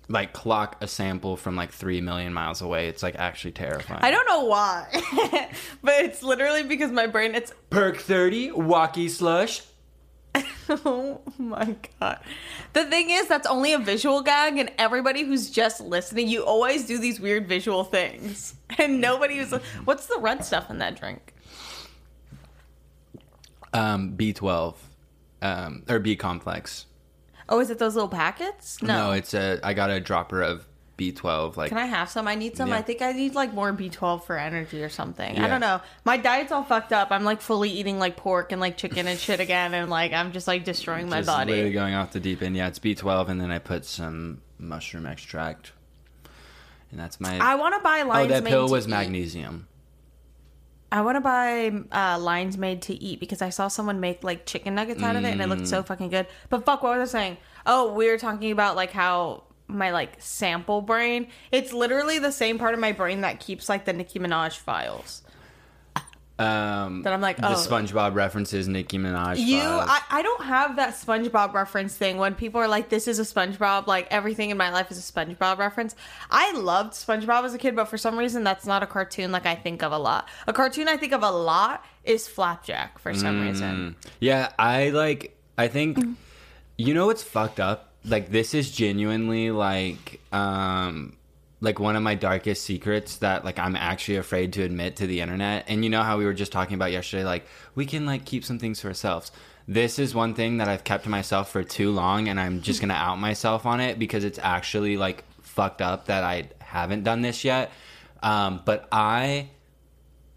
like 0.09 0.33
clock 0.33 0.77
a 0.83 0.87
sample 0.87 1.37
from 1.37 1.57
like 1.57 1.73
three 1.73 2.01
million 2.01 2.33
miles 2.33 2.61
away 2.61 2.89
it's 2.89 3.03
like 3.03 3.17
actually 3.17 3.53
terrifying 3.53 4.01
I 4.03 4.11
don't 4.11 4.27
know 4.27 4.45
why, 4.45 4.87
but 5.83 5.95
it's 6.05 6.23
literally 6.23 6.63
because 6.63 6.91
my 6.91 7.07
brain. 7.07 7.35
It's 7.35 7.53
perk 7.71 7.99
30 7.99 8.53
walkie 8.53 9.09
slush 9.09 9.63
oh 10.69 11.21
my 11.39 11.77
god. 12.01 12.19
The 12.73 12.85
thing 12.87 13.11
is, 13.11 13.29
that's 13.29 13.47
only 13.47 13.73
a 13.73 13.79
visual 13.79 14.21
gag, 14.23 14.59
and 14.59 14.73
everybody 14.79 15.23
who's 15.23 15.49
just 15.51 15.81
listening, 15.81 16.29
you 16.29 16.45
always 16.45 16.87
do 16.87 16.99
these 16.99 17.21
weird 17.21 17.47
visual 17.49 17.85
things, 17.85 18.55
and 18.79 19.01
nobody 19.01 19.39
was. 19.39 19.53
What's 19.85 20.07
the 20.07 20.19
red 20.19 20.45
stuff 20.45 20.71
in 20.71 20.79
that 20.79 20.99
drink? 20.99 21.35
um 23.75 24.17
b12 24.17 24.75
um 25.43 25.83
or 25.89 25.99
b 25.99 26.15
complex 26.15 26.87
Oh, 27.49 27.61
is 27.61 27.71
it 27.71 27.79
those 27.79 27.95
little 27.95 28.09
packets? 28.09 28.81
No. 28.83 29.07
no 29.09 29.13
it's 29.13 29.35
a 29.35 29.61
i 29.63 29.75
got 29.75 29.91
a 29.91 30.01
dropper 30.01 30.43
of 30.43 30.67
b12 30.97 31.57
like 31.57 31.71
Can 31.71 31.79
I 31.79 31.87
have 31.87 32.09
some? 32.09 32.29
I 32.29 32.37
need 32.37 32.57
some. 32.57 32.69
Yeah. 32.69 32.77
I 32.77 32.83
think 32.83 33.03
I 33.03 33.11
need 33.11 33.35
like 33.35 33.53
more 33.53 33.73
B12 33.73 34.23
for 34.23 34.39
energy 34.39 34.81
or 34.81 34.89
something. 34.89 35.37
I 35.37 35.41
Yeah. 35.43 35.49
don't 35.49 35.61
know. 35.61 35.81
My 36.05 36.17
diet's 36.17 36.53
all 36.53 36.63
fucked 36.63 36.93
up. 36.93 37.09
I'm 37.11 37.25
like 37.25 37.41
fully 37.41 37.69
eating 37.71 37.99
like 37.99 38.17
pork 38.17 38.53
and 38.53 38.61
like 38.61 38.77
chicken 38.77 39.09
and 39.09 39.19
shit 39.19 39.41
again, 39.41 39.75
and 39.75 39.91
like 39.91 40.13
I'm 40.13 40.31
just 40.31 40.47
like 40.47 40.65
destroying 40.65 41.09
my 41.09 41.17
just 41.17 41.27
body. 41.27 41.51
literally 41.51 41.73
going 41.73 41.95
off 41.95 42.13
the 42.13 42.21
deep 42.21 42.43
end 42.43 42.55
yeah 42.57 42.69
it's 42.69 42.79
b12 42.79 43.29
and 43.29 43.41
then 43.41 43.51
i 43.51 43.59
put 43.59 43.85
some 43.85 44.41
mushroom 44.57 45.05
extract 45.05 45.73
and 46.93 47.01
that's 47.01 47.21
my 47.21 47.39
I 47.41 47.57
want 47.57 47.75
to 47.75 47.81
buy 47.81 48.03
oh 48.03 48.27
that 48.29 48.45
made 48.45 48.51
pill 48.51 48.69
to 48.69 48.73
was 48.73 48.87
eat. 48.87 48.91
magnesium 48.91 49.67
I 50.93 51.01
want 51.01 51.17
to 51.17 51.21
buy 51.21 51.73
uh, 51.91 52.19
lion's 52.21 52.57
mane 52.57 52.79
to 52.81 52.95
eat 53.03 53.19
because 53.19 53.43
I 53.43 53.51
saw 53.51 53.67
someone 53.69 53.99
make 53.99 54.23
like 54.23 54.47
chicken 54.47 54.77
nuggets 54.77 55.03
out 55.03 55.17
of 55.17 55.25
it 55.25 55.33
and 55.33 55.43
it 55.43 55.49
looked 55.49 55.67
so 55.67 55.83
Mm. 55.83 55.87
fucking 55.87 56.09
good. 56.11 56.27
But 56.51 56.65
fuck, 56.65 56.83
what 56.85 56.97
was 56.99 57.13
I 57.15 57.19
saying? 57.19 57.37
Oh, 57.67 57.93
we 57.95 58.09
were 58.09 58.19
talking 58.19 58.53
about 58.53 58.77
like 58.77 58.93
how 58.93 59.43
my 59.67 59.91
like 59.91 60.13
sample 60.21 60.83
brain. 60.83 61.27
It's 61.51 61.73
literally 61.73 62.21
the 62.21 62.31
same 62.31 62.59
part 62.59 62.75
of 62.75 62.81
my 62.81 62.93
brain 62.93 63.23
that 63.23 63.41
keeps 63.41 63.69
like 63.69 63.87
the 63.87 63.93
Nicki 63.93 64.21
Minaj 64.21 64.59
files. 64.59 65.23
Um 66.39 67.03
That 67.03 67.13
I'm 67.13 67.21
like, 67.21 67.37
the 67.37 67.51
oh. 67.51 67.55
SpongeBob 67.55 68.15
references 68.15 68.67
Nicki 68.67 68.99
Minaj. 68.99 69.39
You. 69.39 69.61
I, 69.61 70.01
I 70.11 70.23
don't 70.23 70.45
have 70.45 70.77
that 70.77 70.95
SpongeBob 70.95 71.53
reference 71.53 71.97
thing 71.97 72.17
when 72.17 72.35
people 72.35 72.61
are 72.61 72.67
like, 72.67 72.89
this 72.89 73.07
is 73.07 73.19
a 73.19 73.23
SpongeBob, 73.23 73.87
like 73.87 74.09
everything 74.11 74.51
in 74.51 74.57
my 74.57 74.71
life 74.71 74.91
is 74.91 74.99
a 74.99 75.13
SpongeBob 75.13 75.59
reference. 75.59 75.95
I 76.31 76.53
loved 76.53 76.95
SpongeBob 76.95 77.45
as 77.45 77.55
a 77.55 77.59
kid, 77.59 77.77
but 77.77 77.87
for 77.87 77.97
some 77.97 78.19
reason, 78.19 78.43
that's 78.43 78.67
not 78.67 78.83
a 78.83 78.87
cartoon 78.87 79.31
like 79.31 79.47
I 79.47 79.55
think 79.55 79.83
of 79.83 79.93
a 79.93 79.99
lot. 79.99 80.29
A 80.49 80.53
cartoon 80.53 80.89
I 80.89 80.97
think 80.97 81.13
of 81.13 81.23
a 81.23 81.31
lot 81.31 81.85
is 82.05 82.27
Flapjack 82.27 82.99
for 82.99 83.15
some 83.15 83.41
reason. 83.41 83.97
Yeah, 84.21 84.51
I 84.59 84.91
like. 84.91 85.37
I 85.57 85.69
think 85.69 85.99
you 86.77 86.95
know 86.95 87.07
what's 87.07 87.23
fucked 87.23 87.61
up. 87.61 87.93
Like 88.05 88.31
this 88.31 88.55
is 88.55 88.71
genuinely 88.71 89.51
like 89.51 90.21
um 90.33 91.17
like 91.65 91.81
one 91.81 91.97
of 91.97 92.03
my 92.03 92.15
darkest 92.15 92.63
secrets 92.63 93.17
that 93.17 93.45
like 93.45 93.59
I'm 93.59 93.75
actually 93.75 94.19
afraid 94.19 94.53
to 94.53 94.63
admit 94.63 94.97
to 94.97 95.07
the 95.07 95.21
internet. 95.21 95.65
And 95.67 95.83
you 95.83 95.91
know 95.91 96.03
how 96.03 96.19
we 96.19 96.25
were 96.25 96.35
just 96.35 96.53
talking 96.53 96.75
about 96.75 96.93
yesterday 96.93 97.25
like 97.25 97.47
we 97.75 97.87
can 97.87 98.07
like 98.07 98.25
keep 98.25 98.45
some 98.45 98.59
things 98.59 98.81
to 98.81 98.89
ourselves. 98.89 99.33
This 99.67 99.99
is 99.99 100.15
one 100.15 100.35
thing 100.35 100.59
that 100.59 100.69
I've 100.69 100.85
kept 100.85 101.05
to 101.05 101.11
myself 101.11 101.51
for 101.51 101.65
too 101.65 101.91
long 101.91 102.29
and 102.29 102.39
I'm 102.39 102.61
just 102.61 102.81
to 102.91 102.93
out 102.93 103.19
myself 103.19 103.67
on 103.67 103.81
it 103.81 103.99
because 103.99 104.25
it's 104.25 104.39
actually 104.39 104.97
like 104.97 105.25
fucked 105.41 105.81
up 105.81 106.07
that 106.07 106.23
I 106.23 106.51
haven't 106.61 107.03
done 107.03 107.23
this 107.23 107.45
yet. 107.45 107.73
Um 108.23 108.61
but 108.65 108.87
I 108.93 109.49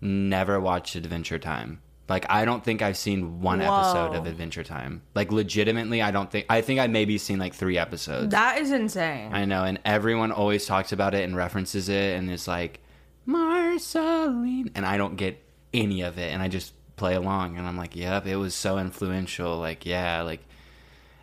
never 0.02 0.60
watched 0.60 0.96
Adventure 0.96 1.40
Time. 1.40 1.82
Like 2.10 2.26
I 2.30 2.46
don't 2.46 2.64
think 2.64 2.82
I've 2.82 2.96
seen 2.98 3.42
one 3.42 3.62
episode 3.62 4.16
of 4.16 4.26
Adventure 4.26 4.64
Time. 4.64 5.02
Like 5.14 5.32
legitimately, 5.32 6.02
I 6.02 6.12
don't 6.12 6.32
think. 6.32 6.46
I 6.50 6.62
think 6.62 6.80
I 6.80 6.88
maybe 6.88 7.18
seen 7.18 7.38
like 7.38 7.54
three 7.54 7.78
episodes. 7.78 8.32
That 8.32 8.60
is 8.60 8.72
insane. 8.72 9.34
I 9.34 9.46
know, 9.46 9.64
and 9.64 9.80
everyone 9.84 10.32
always 10.32 10.66
talks 10.66 10.92
about 10.94 11.14
it 11.14 11.24
and 11.26 11.36
references 11.36 11.90
it, 11.90 12.18
and 12.18 12.32
it's 12.32 12.48
like 12.48 12.80
Marceline, 13.26 14.72
and 14.76 14.86
I 14.86 14.98
don't 14.98 15.18
get 15.18 15.44
any 15.74 16.02
of 16.02 16.18
it, 16.18 16.32
and 16.32 16.42
I 16.42 16.48
just 16.48 16.74
play 16.96 17.16
along, 17.16 17.58
and 17.58 17.68
I'm 17.68 17.78
like, 17.78 17.96
yep, 17.96 18.26
it 18.26 18.38
was 18.38 18.56
so 18.56 18.78
influential. 18.78 19.58
Like, 19.58 19.86
yeah, 19.86 20.22
like, 20.22 20.40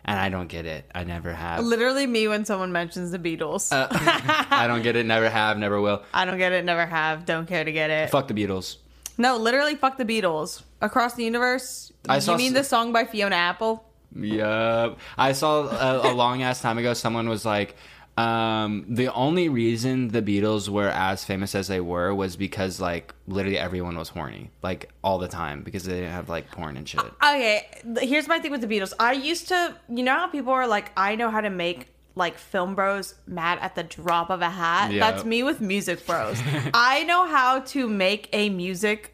and 0.05 0.19
I 0.19 0.29
don't 0.29 0.47
get 0.47 0.67
it. 0.67 0.89
I 0.93 1.03
never 1.03 1.33
have. 1.33 1.63
Literally 1.63 2.05
me 2.05 2.27
when 2.27 2.45
someone 2.45 2.71
mentions 2.71 3.09
the 3.09 3.17
Beatles. 3.17 3.71
Uh, 3.71 3.87
I 4.51 4.67
don't 4.67 4.83
get 4.83 4.95
it. 4.95 5.07
Never 5.07 5.29
have. 5.29 5.57
Never 5.57 5.81
will. 5.81 6.03
I 6.13 6.25
don't 6.25 6.37
get 6.37 6.51
it, 6.51 6.63
never 6.63 6.85
have, 6.85 7.25
don't 7.25 7.47
care 7.47 7.63
to 7.63 7.71
get 7.71 7.89
it. 7.89 8.11
Fuck 8.11 8.27
the 8.27 8.35
Beatles. 8.35 8.77
No, 9.17 9.37
literally 9.37 9.75
fuck 9.75 9.97
the 9.97 10.05
Beatles. 10.05 10.63
Across 10.81 11.13
the 11.15 11.23
universe. 11.23 11.91
I 12.07 12.19
you 12.19 12.37
mean 12.37 12.47
s- 12.55 12.61
the 12.61 12.63
song 12.63 12.91
by 12.93 13.05
Fiona 13.05 13.35
Apple? 13.35 13.83
Yep. 14.15 14.97
I 15.17 15.31
saw 15.33 15.67
a, 15.67 16.11
a 16.11 16.13
long 16.23 16.41
ass 16.43 16.61
time 16.61 16.77
ago. 16.77 16.93
Someone 16.93 17.27
was 17.29 17.45
like, 17.45 17.75
um, 18.17 18.85
the 18.87 19.11
only 19.13 19.49
reason 19.49 20.07
the 20.09 20.21
Beatles 20.21 20.69
were 20.69 20.87
as 20.87 21.25
famous 21.25 21.53
as 21.53 21.67
they 21.67 21.81
were 21.81 22.13
was 22.15 22.37
because 22.37 22.79
like 22.79 23.13
literally 23.27 23.57
everyone 23.57 23.97
was 23.97 24.09
horny, 24.09 24.51
like 24.63 24.89
all 25.03 25.17
the 25.17 25.27
time, 25.27 25.63
because 25.63 25.83
they 25.83 25.95
didn't 25.95 26.11
have 26.11 26.29
like 26.29 26.49
porn 26.51 26.77
and 26.77 26.87
shit. 26.87 27.01
Okay, 27.01 27.67
here's 27.99 28.27
my 28.27 28.39
thing 28.39 28.51
with 28.51 28.61
the 28.61 28.67
Beatles. 28.67 28.93
I 28.99 29.13
used 29.13 29.49
to, 29.49 29.75
you 29.89 30.03
know 30.03 30.13
how 30.13 30.27
people 30.27 30.53
are 30.53 30.65
like, 30.67 30.91
I 30.95 31.15
know 31.15 31.29
how 31.29 31.41
to 31.41 31.49
make 31.49 31.87
like 32.15 32.37
film 32.37 32.75
bros 32.75 33.15
mad 33.27 33.59
at 33.61 33.75
the 33.75 33.83
drop 33.83 34.29
of 34.29 34.41
a 34.41 34.49
hat. 34.49 34.91
Yeah. 34.91 35.11
That's 35.11 35.25
me 35.25 35.43
with 35.43 35.59
music 35.61 36.05
bros. 36.05 36.39
I 36.73 37.03
know 37.03 37.27
how 37.27 37.59
to 37.59 37.87
make 37.89 38.29
a 38.31 38.49
music 38.49 39.13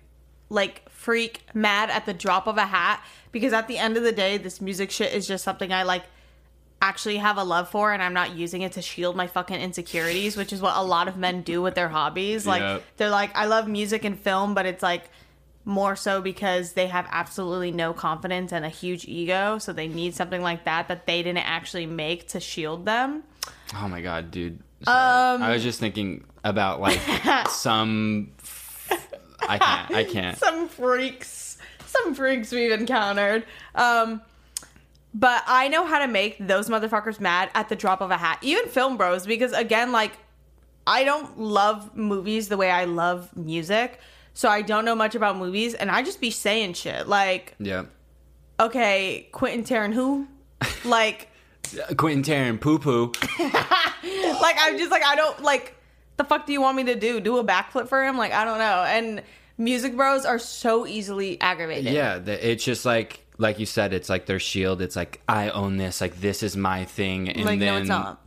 like 0.49 0.87
freak 0.89 1.41
mad 1.53 1.89
at 1.89 2.05
the 2.05 2.13
drop 2.13 2.45
of 2.47 2.57
a 2.57 2.65
hat 2.65 3.03
because 3.31 3.53
at 3.53 3.67
the 3.67 3.77
end 3.77 3.97
of 3.97 4.03
the 4.03 4.11
day, 4.11 4.37
this 4.37 4.61
music 4.61 4.91
shit 4.91 5.13
is 5.13 5.27
just 5.27 5.43
something 5.43 5.73
I 5.73 5.83
like 5.83 6.03
actually 6.81 7.17
have 7.17 7.37
a 7.37 7.43
love 7.43 7.69
for 7.69 7.91
and 7.93 8.01
I'm 8.01 8.13
not 8.13 8.35
using 8.35 8.61
it 8.63 8.71
to 8.73 8.81
shield 8.81 9.15
my 9.15 9.27
fucking 9.27 9.59
insecurities, 9.59 10.35
which 10.35 10.51
is 10.51 10.61
what 10.61 10.75
a 10.75 10.81
lot 10.83 11.07
of 11.07 11.15
men 11.17 11.41
do 11.43 11.61
with 11.61 11.75
their 11.75 11.89
hobbies. 11.89 12.45
Like 12.45 12.61
Yep. 12.61 12.83
they're 12.97 13.09
like, 13.09 13.35
I 13.35 13.45
love 13.45 13.67
music 13.67 14.03
and 14.03 14.19
film, 14.19 14.53
but 14.53 14.65
it's 14.65 14.81
like 14.83 15.09
more 15.65 15.95
so 15.95 16.21
because 16.21 16.73
they 16.73 16.87
have 16.87 17.07
absolutely 17.11 17.71
no 17.71 17.93
confidence 17.93 18.51
and 18.51 18.65
a 18.65 18.69
huge 18.69 19.05
ego, 19.05 19.57
so 19.57 19.73
they 19.73 19.87
need 19.87 20.15
something 20.15 20.41
like 20.41 20.65
that 20.65 20.87
that 20.87 21.05
they 21.05 21.21
didn't 21.23 21.45
actually 21.47 21.85
make 21.85 22.27
to 22.29 22.39
shield 22.39 22.85
them. 22.85 23.23
Oh 23.75 23.87
my 23.87 24.01
god, 24.01 24.31
dude. 24.31 24.59
Um, 24.87 25.43
I 25.43 25.51
was 25.53 25.63
just 25.63 25.79
thinking 25.79 26.23
about 26.43 26.81
like 26.81 26.99
some. 27.49 28.31
I 29.47 29.57
can't. 29.57 29.91
I 29.91 30.03
can't. 30.03 30.37
some 30.37 30.67
freaks 30.67 31.57
some 31.91 32.15
freaks 32.15 32.51
we've 32.51 32.71
encountered 32.71 33.45
um 33.75 34.21
but 35.13 35.43
i 35.45 35.67
know 35.67 35.85
how 35.85 35.99
to 35.99 36.07
make 36.07 36.37
those 36.39 36.69
motherfuckers 36.69 37.19
mad 37.19 37.49
at 37.53 37.67
the 37.67 37.75
drop 37.75 37.99
of 38.01 38.11
a 38.11 38.17
hat 38.17 38.37
even 38.41 38.65
film 38.67 38.95
bros 38.95 39.25
because 39.25 39.51
again 39.51 39.91
like 39.91 40.13
i 40.87 41.03
don't 41.03 41.37
love 41.37 41.95
movies 41.97 42.47
the 42.47 42.55
way 42.55 42.71
i 42.71 42.85
love 42.85 43.35
music 43.35 43.99
so 44.33 44.49
i 44.49 44.61
don't 44.61 44.85
know 44.85 44.95
much 44.95 45.15
about 45.15 45.37
movies 45.37 45.73
and 45.73 45.89
i 45.91 46.01
just 46.01 46.19
be 46.21 46.31
saying 46.31 46.73
shit 46.73 47.07
like 47.07 47.55
Yeah. 47.59 47.85
okay 48.59 49.27
quentin 49.31 49.63
Tarantino, 49.63 49.93
who 49.93 50.27
like 50.85 51.27
Quentin 51.97 52.23
Tarantino, 52.23 52.59
poo 52.59 52.79
poo. 52.79 53.11
like 54.41 54.55
I'm 54.59 54.77
just 54.77 54.91
like 54.91 55.03
I 55.03 55.15
don't 55.15 55.41
like 55.41 55.75
the 56.17 56.23
fuck 56.23 56.45
do 56.45 56.53
you 56.53 56.61
want 56.61 56.75
me 56.77 56.83
to 56.85 56.95
do? 56.95 57.19
Do 57.19 57.37
a 57.37 57.43
backflip 57.43 57.87
for 57.87 58.03
him? 58.03 58.17
Like 58.17 58.31
I 58.33 58.43
don't 58.45 58.57
know. 58.59 58.83
And 58.83 59.21
music 59.57 59.95
bros 59.95 60.25
are 60.25 60.39
so 60.39 60.85
easily 60.87 61.39
aggravated. 61.39 61.93
Yeah, 61.93 62.17
the, 62.19 62.49
it's 62.51 62.63
just 62.63 62.83
like 62.85 63.25
like 63.37 63.59
you 63.59 63.65
said, 63.65 63.93
it's 63.93 64.09
like 64.09 64.25
their 64.25 64.39
shield. 64.39 64.81
It's 64.81 64.95
like 64.95 65.21
I 65.29 65.49
own 65.49 65.77
this. 65.77 66.01
Like 66.01 66.19
this 66.19 66.43
is 66.43 66.57
my 66.57 66.85
thing. 66.85 67.29
And 67.29 67.45
like 67.45 67.59
then 67.59 67.73
no, 67.73 67.79
it's 67.79 67.87
not. 67.89 68.21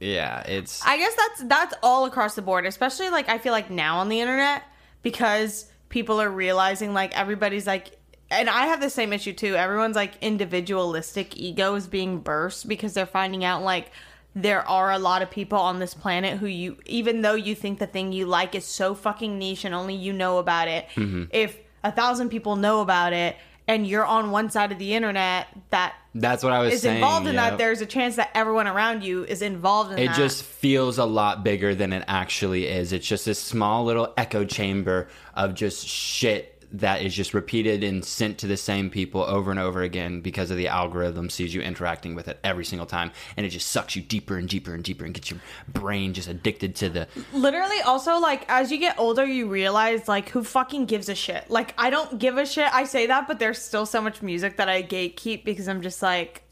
yeah, 0.00 0.40
it's 0.42 0.84
I 0.84 0.96
guess 0.98 1.14
that's 1.14 1.44
that's 1.44 1.74
all 1.82 2.06
across 2.06 2.34
the 2.34 2.42
board, 2.42 2.66
especially 2.66 3.10
like 3.10 3.28
I 3.28 3.38
feel 3.38 3.52
like 3.52 3.70
now 3.70 3.98
on 3.98 4.08
the 4.08 4.20
internet 4.20 4.62
because 5.02 5.66
people 5.88 6.20
are 6.20 6.30
realizing 6.30 6.94
like 6.94 7.16
everybody's 7.18 7.66
like 7.66 7.98
and 8.30 8.48
I 8.48 8.66
have 8.66 8.80
the 8.80 8.90
same 8.90 9.12
issue 9.12 9.32
too. 9.32 9.56
Everyone's 9.56 9.96
like 9.96 10.12
individualistic 10.20 11.36
ego 11.36 11.74
is 11.74 11.88
being 11.88 12.20
burst 12.20 12.68
because 12.68 12.94
they're 12.94 13.06
finding 13.06 13.44
out 13.44 13.62
like 13.62 13.90
there 14.36 14.66
are 14.68 14.92
a 14.92 14.98
lot 14.98 15.22
of 15.22 15.30
people 15.30 15.58
on 15.58 15.80
this 15.80 15.94
planet 15.94 16.38
who 16.38 16.46
you 16.46 16.76
even 16.86 17.22
though 17.22 17.34
you 17.34 17.54
think 17.54 17.80
the 17.80 17.86
thing 17.86 18.12
you 18.12 18.26
like 18.26 18.54
is 18.54 18.64
so 18.64 18.94
fucking 18.94 19.36
niche 19.38 19.64
and 19.64 19.74
only 19.74 19.94
you 19.94 20.12
know 20.12 20.38
about 20.38 20.68
it, 20.68 20.86
mm-hmm. 20.94 21.24
if 21.32 21.58
a 21.82 21.90
thousand 21.90 22.28
people 22.28 22.56
know 22.56 22.80
about 22.80 23.12
it 23.12 23.36
and 23.70 23.86
you're 23.86 24.04
on 24.04 24.32
one 24.32 24.50
side 24.50 24.72
of 24.72 24.78
the 24.80 24.94
internet 24.94 25.46
that 25.70 25.94
that's 26.12 26.42
what 26.42 26.52
I 26.52 26.58
was 26.58 26.74
is 26.74 26.82
saying. 26.82 26.96
involved 26.96 27.28
in 27.28 27.34
yeah. 27.34 27.50
that, 27.50 27.58
there's 27.58 27.80
a 27.80 27.86
chance 27.86 28.16
that 28.16 28.30
everyone 28.34 28.66
around 28.66 29.04
you 29.04 29.24
is 29.24 29.42
involved 29.42 29.90
in 29.90 29.96
that. 29.96 30.02
it 30.02 30.06
that. 30.08 30.16
just 30.16 30.42
feels 30.42 30.98
a 30.98 31.04
lot 31.04 31.44
bigger 31.44 31.72
than 31.72 31.92
it 31.92 32.04
actually 32.08 32.66
is. 32.66 32.92
It's 32.92 33.06
just 33.06 33.24
this 33.24 33.38
small 33.38 33.84
little 33.84 34.12
echo 34.16 34.44
chamber 34.44 35.06
of 35.34 35.54
just 35.54 35.86
shit 35.86 36.59
that 36.72 37.02
is 37.02 37.14
just 37.14 37.34
repeated 37.34 37.82
and 37.82 38.04
sent 38.04 38.38
to 38.38 38.46
the 38.46 38.56
same 38.56 38.90
people 38.90 39.22
over 39.22 39.50
and 39.50 39.58
over 39.58 39.82
again 39.82 40.20
because 40.20 40.50
of 40.50 40.56
the 40.56 40.68
algorithm 40.68 41.28
sees 41.28 41.54
you 41.54 41.60
interacting 41.60 42.14
with 42.14 42.28
it 42.28 42.38
every 42.44 42.64
single 42.64 42.86
time. 42.86 43.10
And 43.36 43.44
it 43.44 43.50
just 43.50 43.68
sucks 43.68 43.96
you 43.96 44.02
deeper 44.02 44.36
and 44.36 44.48
deeper 44.48 44.74
and 44.74 44.84
deeper 44.84 45.04
and 45.04 45.12
gets 45.12 45.30
your 45.30 45.40
brain 45.68 46.14
just 46.14 46.28
addicted 46.28 46.74
to 46.76 46.88
the 46.88 47.08
literally 47.32 47.80
also 47.82 48.18
like 48.18 48.44
as 48.48 48.70
you 48.70 48.78
get 48.78 48.98
older 48.98 49.24
you 49.24 49.48
realize 49.48 50.08
like 50.08 50.28
who 50.28 50.44
fucking 50.44 50.86
gives 50.86 51.08
a 51.08 51.14
shit? 51.14 51.50
Like 51.50 51.74
i 51.78 51.90
don't 51.90 52.18
give 52.18 52.38
a 52.38 52.46
shit. 52.46 52.72
I 52.72 52.84
say 52.84 53.06
that 53.06 53.26
but 53.26 53.38
there's 53.38 53.60
still 53.60 53.86
so 53.86 54.00
much 54.00 54.22
music 54.22 54.56
that 54.56 54.68
i 54.68 54.82
gatekeep 54.82 55.44
because 55.44 55.68
i'm 55.68 55.82
just 55.82 56.02
like 56.02 56.42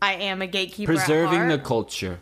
i 0.00 0.14
am 0.14 0.42
a 0.42 0.46
gatekeeper 0.46 0.92
at 0.92 0.98
preserving 0.98 1.48
the 1.48 1.58
culture. 1.58 2.20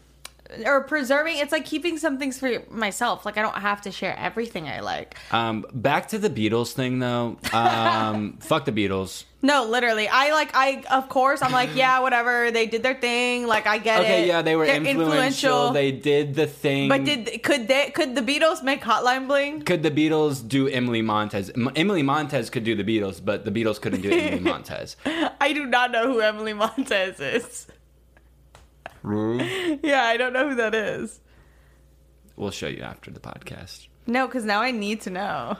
Or 0.65 0.83
preserving 0.83 1.39
it's 1.39 1.53
like 1.53 1.65
keeping 1.65 1.99
some 1.99 2.19
things 2.19 2.39
for 2.39 2.63
myself 2.71 3.25
like 3.27 3.37
i 3.39 3.43
don't 3.43 3.57
have 3.57 3.81
to 3.83 3.91
share 3.91 4.17
everything 4.19 4.69
i 4.69 4.81
like 4.81 5.17
Um, 5.33 5.65
back 5.73 6.09
to 6.09 6.19
the 6.19 6.31
Beatles 6.31 6.73
thing 6.73 6.99
though. 6.99 7.37
Um, 7.53 8.37
fuck 8.41 8.65
the 8.65 8.73
Beatles. 8.73 9.25
no 9.43 9.65
literally 9.67 10.09
i 10.09 10.33
like 10.33 10.51
i 10.55 10.83
of 10.91 11.09
course 11.09 11.43
i'm 11.43 11.53
like 11.53 11.75
yeah 11.75 12.01
whatever 12.01 12.51
they 12.51 12.67
did 12.67 12.83
their 12.83 12.95
thing 12.95 13.47
like 13.47 13.67
i 13.67 13.79
get 13.79 14.01
it 14.01 14.05
Okay, 14.05 14.27
yeah, 14.29 14.43
they 14.43 14.57
were 14.57 14.67
They're 14.67 14.83
influential. 14.83 15.73
They 15.73 15.93
did 15.93 16.35
the 16.35 16.47
thing. 16.47 16.89
but 16.89 17.05
did 17.05 17.43
could 17.43 17.69
they 17.69 17.91
could 17.91 18.15
the 18.15 18.23
beatles 18.23 18.63
make 18.63 18.83
hotline 18.83 19.27
bling 19.27 19.63
could 19.63 19.83
the 19.83 19.91
Beatles 19.91 20.47
do 20.47 20.69
Emily 20.69 21.03
Montez? 21.03 21.51
Emily 21.77 22.03
Montez 22.03 22.51
could 22.51 22.65
do 22.65 22.75
the 22.75 22.85
Beatles, 22.85 23.21
but 23.25 23.45
the 23.45 23.51
Beatles 23.51 23.81
couldn't 23.81 24.03
do 24.03 24.11
Emily 24.11 24.41
Montez. 24.53 24.97
i 25.41 25.53
do 25.53 25.67
not 25.67 25.91
know 25.91 26.05
who 26.13 26.21
emily 26.21 26.53
montez 26.53 27.21
is 27.21 27.67
yeah 29.83 30.05
i 30.05 30.17
don't 30.17 30.33
know 30.33 30.49
who 30.49 30.55
that 30.57 30.75
is 30.75 31.21
We'll 32.37 32.51
show 32.51 32.67
you 32.67 32.83
after 32.83 33.11
the 33.11 33.21
podcast. 33.21 33.87
No, 34.07 34.27
because 34.27 34.45
now 34.45 34.61
I 34.61 34.71
need 34.71 35.03
to 35.03 35.11
know. 35.11 35.57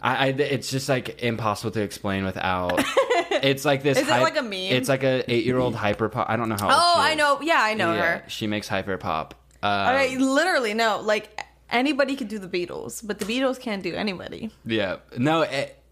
I, 0.00 0.26
I 0.26 0.28
it's 0.28 0.70
just 0.70 0.88
like 0.88 1.22
impossible 1.22 1.70
to 1.72 1.82
explain 1.82 2.24
without. 2.24 2.78
it's 3.30 3.64
like 3.64 3.82
this. 3.82 3.98
Is 3.98 4.06
it 4.06 4.10
like 4.10 4.36
a 4.36 4.42
meme? 4.42 4.52
It's 4.52 4.88
like 4.88 5.02
a 5.02 5.28
eight 5.32 5.44
year 5.44 5.58
old 5.58 5.74
hyper 5.74 6.08
pop. 6.08 6.28
I 6.28 6.36
don't 6.36 6.48
know 6.48 6.56
how. 6.56 6.66
old 6.66 6.74
Oh, 6.76 6.94
she 6.96 7.12
I 7.12 7.14
know. 7.14 7.40
Yeah, 7.40 7.60
I 7.60 7.74
know 7.74 7.94
Yeah, 7.94 8.02
her. 8.02 8.24
She 8.28 8.46
makes 8.46 8.68
hyper 8.68 8.96
pop. 8.98 9.34
Uh, 9.62 9.66
All 9.66 9.94
right, 9.94 10.16
literally, 10.16 10.74
no. 10.74 11.00
Like 11.00 11.40
anybody 11.70 12.14
could 12.14 12.28
do 12.28 12.38
the 12.38 12.46
Beatles, 12.46 13.04
but 13.04 13.18
the 13.18 13.24
Beatles 13.24 13.58
can't 13.58 13.82
do 13.82 13.94
anybody. 13.94 14.50
Yeah. 14.64 14.96
No. 15.16 15.42
It, 15.42 15.82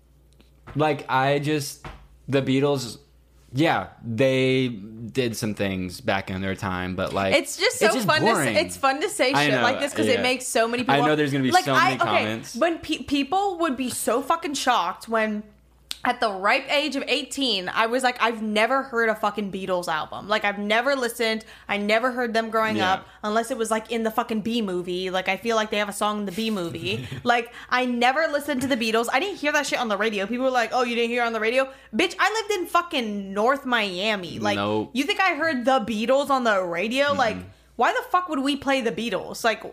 like 0.76 1.10
I 1.10 1.38
just 1.38 1.84
the 2.28 2.42
Beatles. 2.42 2.98
Yeah, 3.52 3.88
they 4.04 4.68
did 4.68 5.36
some 5.36 5.54
things 5.54 6.00
back 6.00 6.30
in 6.30 6.40
their 6.40 6.54
time, 6.54 6.96
but 6.96 7.12
like 7.12 7.34
It's 7.34 7.56
just 7.56 7.78
so 7.78 7.88
fun. 8.00 8.20
To, 8.20 8.26
boring. 8.26 8.54
say- 8.54 8.60
it's 8.64 8.76
fun 8.76 9.00
to 9.00 9.08
say 9.08 9.32
shit 9.32 9.52
know, 9.52 9.62
like 9.62 9.80
this 9.80 9.92
because 9.92 10.06
yeah. 10.06 10.14
it 10.14 10.22
makes 10.22 10.46
so 10.46 10.66
many 10.68 10.82
people. 10.82 10.94
I 11.02 11.06
know 11.06 11.16
there's 11.16 11.32
gonna 11.32 11.44
be 11.44 11.50
like, 11.52 11.64
so 11.64 11.72
I- 11.72 11.90
many 11.90 11.98
comments. 11.98 12.56
When 12.56 12.78
pe- 12.78 13.04
people 13.04 13.58
would 13.58 13.76
be 13.76 13.88
so 13.90 14.20
fucking 14.22 14.54
shocked 14.54 15.08
when. 15.08 15.42
At 16.06 16.20
the 16.20 16.30
ripe 16.30 16.70
age 16.72 16.94
of 16.94 17.02
18, 17.06 17.68
I 17.68 17.86
was 17.86 18.04
like, 18.04 18.16
I've 18.22 18.40
never 18.40 18.82
heard 18.84 19.08
a 19.08 19.14
fucking 19.16 19.50
Beatles 19.50 19.88
album. 19.88 20.28
Like, 20.28 20.44
I've 20.44 20.58
never 20.58 20.94
listened. 20.94 21.44
I 21.68 21.78
never 21.78 22.12
heard 22.12 22.32
them 22.32 22.48
growing 22.48 22.76
Yeah. 22.76 22.92
up, 22.94 23.08
unless 23.24 23.50
it 23.50 23.58
was 23.58 23.72
like 23.72 23.90
in 23.90 24.04
the 24.04 24.10
fucking 24.12 24.42
B 24.42 24.62
movie. 24.62 25.10
Like, 25.10 25.28
I 25.28 25.36
feel 25.36 25.56
like 25.56 25.70
they 25.70 25.78
have 25.78 25.88
a 25.88 25.92
song 25.92 26.20
in 26.20 26.24
the 26.26 26.30
B 26.32 26.48
movie. 26.50 27.08
like, 27.24 27.52
I 27.70 27.86
never 27.86 28.28
listened 28.30 28.60
to 28.62 28.68
the 28.68 28.76
Beatles. 28.76 29.08
I 29.12 29.18
didn't 29.18 29.38
hear 29.38 29.50
that 29.52 29.66
shit 29.66 29.80
on 29.80 29.88
the 29.88 29.96
radio. 29.96 30.26
People 30.26 30.44
were 30.44 30.50
like, 30.52 30.70
oh, 30.72 30.84
you 30.84 30.94
didn't 30.94 31.10
hear 31.10 31.24
it 31.24 31.26
on 31.26 31.32
the 31.32 31.40
radio? 31.40 31.68
Bitch, 31.92 32.14
I 32.20 32.32
lived 32.32 32.60
in 32.62 32.66
fucking 32.68 33.34
North 33.34 33.66
Miami. 33.66 34.38
Like, 34.38 34.56
Nope. 34.56 34.90
you 34.92 35.02
think 35.04 35.18
I 35.20 35.34
heard 35.34 35.64
the 35.64 35.80
Beatles 35.80 36.30
on 36.30 36.44
the 36.44 36.62
radio? 36.62 37.12
Like, 37.14 37.36
why 37.74 37.92
the 37.92 38.02
fuck 38.10 38.28
would 38.28 38.40
we 38.40 38.54
play 38.54 38.80
the 38.80 38.92
Beatles? 38.92 39.42
Like, 39.42 39.64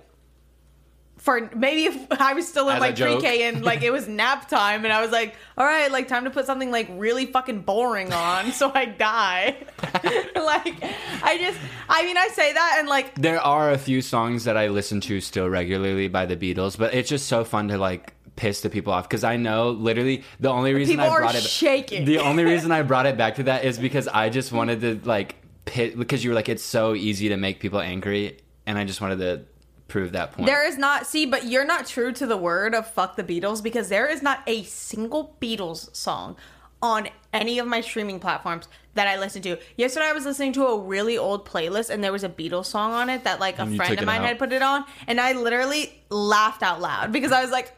for 1.23 1.49
maybe 1.55 1.85
if 1.85 2.11
I 2.11 2.33
was 2.33 2.45
still 2.45 2.67
in 2.67 2.75
As 2.75 2.81
like 2.81 2.97
pre-K 2.97 3.47
and 3.47 3.63
like 3.63 3.81
it 3.81 3.93
was 3.93 4.07
nap 4.09 4.49
time 4.49 4.83
and 4.83 4.93
I 4.93 5.01
was 5.01 5.09
like, 5.09 5.35
all 5.57 5.65
right, 5.65 5.89
like 5.89 6.09
time 6.09 6.25
to 6.25 6.29
put 6.29 6.45
something 6.45 6.69
like 6.69 6.89
really 6.91 7.27
fucking 7.27 7.61
boring 7.61 8.11
on 8.11 8.51
so 8.51 8.69
I 8.75 8.85
die. 8.85 9.55
like, 10.35 10.83
I 11.23 11.37
just, 11.39 11.57
I 11.87 12.03
mean, 12.03 12.17
I 12.17 12.27
say 12.27 12.51
that 12.51 12.75
and 12.79 12.89
like, 12.89 13.15
there 13.15 13.39
are 13.39 13.71
a 13.71 13.77
few 13.77 14.01
songs 14.01 14.43
that 14.43 14.57
I 14.57 14.67
listen 14.67 14.99
to 14.99 15.21
still 15.21 15.49
regularly 15.49 16.09
by 16.09 16.25
the 16.25 16.35
Beatles, 16.35 16.77
but 16.77 16.93
it's 16.93 17.07
just 17.07 17.27
so 17.27 17.45
fun 17.45 17.69
to 17.69 17.77
like 17.77 18.13
piss 18.35 18.59
the 18.59 18.69
people 18.69 18.91
off 18.91 19.07
because 19.07 19.23
I 19.23 19.37
know 19.37 19.69
literally 19.69 20.25
the 20.41 20.49
only 20.49 20.73
reason 20.73 20.95
People 20.95 21.05
I 21.05 21.09
are 21.09 21.19
brought 21.19 21.35
it 21.35 21.43
shaking. 21.43 22.03
the 22.03 22.19
only 22.19 22.43
reason 22.43 22.73
I 22.73 22.81
brought 22.81 23.05
it 23.05 23.15
back 23.15 23.35
to 23.35 23.43
that 23.43 23.63
is 23.63 23.77
because 23.77 24.09
I 24.09 24.27
just 24.27 24.51
wanted 24.51 24.81
to 24.81 25.07
like 25.07 25.35
pit 25.63 25.97
because 25.97 26.21
you 26.21 26.31
were 26.31 26.35
like 26.35 26.49
it's 26.49 26.63
so 26.63 26.95
easy 26.95 27.29
to 27.29 27.37
make 27.37 27.61
people 27.61 27.79
angry 27.79 28.39
and 28.65 28.77
I 28.77 28.83
just 28.83 28.99
wanted 28.99 29.19
to 29.19 29.45
prove 29.93 30.11
that 30.13 30.31
point. 30.31 30.47
There 30.47 30.67
is 30.67 30.77
not 30.77 31.05
see, 31.05 31.27
but 31.27 31.45
you're 31.45 31.65
not 31.65 31.85
true 31.85 32.11
to 32.13 32.25
the 32.25 32.35
word 32.35 32.73
of 32.73 32.87
fuck 32.87 33.15
the 33.15 33.23
Beatles 33.23 33.61
because 33.61 33.89
there 33.89 34.07
is 34.07 34.23
not 34.23 34.39
a 34.47 34.63
single 34.63 35.37
Beatles 35.39 35.95
song 35.95 36.35
on 36.81 37.07
any 37.31 37.59
of 37.59 37.67
my 37.67 37.79
streaming 37.79 38.19
platforms 38.19 38.67
that 38.95 39.07
I 39.07 39.17
listen 39.19 39.43
to. 39.43 39.57
Yesterday 39.77 40.07
I 40.07 40.13
was 40.13 40.25
listening 40.25 40.51
to 40.53 40.65
a 40.65 40.79
really 40.79 41.15
old 41.17 41.45
playlist 41.47 41.91
and 41.91 42.03
there 42.03 42.11
was 42.11 42.23
a 42.23 42.29
Beatles 42.29 42.65
song 42.65 42.91
on 42.91 43.09
it 43.09 43.23
that 43.23 43.39
like 43.39 43.59
a 43.59 43.61
And 43.61 43.75
friend 43.75 43.99
of 43.99 44.05
mine 44.05 44.21
out. 44.21 44.27
had 44.27 44.39
put 44.39 44.51
it 44.51 44.63
on 44.63 44.83
and 45.07 45.21
I 45.21 45.33
literally 45.33 46.03
laughed 46.09 46.63
out 46.63 46.81
loud 46.81 47.11
because 47.11 47.31
I 47.31 47.41
was 47.41 47.51
like 47.51 47.71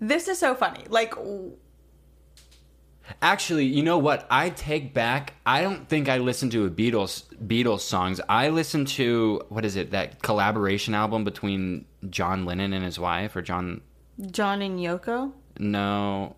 this 0.00 0.26
is 0.26 0.40
so 0.40 0.56
funny. 0.56 0.84
Like 0.88 1.14
Actually, 3.20 3.66
you 3.66 3.82
know 3.82 3.98
what? 3.98 4.26
I 4.30 4.50
take 4.50 4.94
back. 4.94 5.34
I 5.44 5.62
don't 5.62 5.88
think 5.88 6.08
I 6.08 6.18
listened 6.18 6.52
to 6.52 6.64
a 6.66 6.70
Beatles 6.70 7.24
Beatles 7.46 7.80
songs. 7.80 8.20
I 8.28 8.48
listened 8.48 8.88
to 8.88 9.42
what 9.48 9.64
is 9.64 9.76
it? 9.76 9.90
That 9.90 10.22
collaboration 10.22 10.94
album 10.94 11.24
between 11.24 11.84
John 12.10 12.44
Lennon 12.44 12.72
and 12.72 12.84
his 12.84 12.98
wife, 12.98 13.34
or 13.36 13.42
John? 13.42 13.80
John 14.30 14.62
and 14.62 14.78
Yoko. 14.78 15.32
No. 15.58 16.36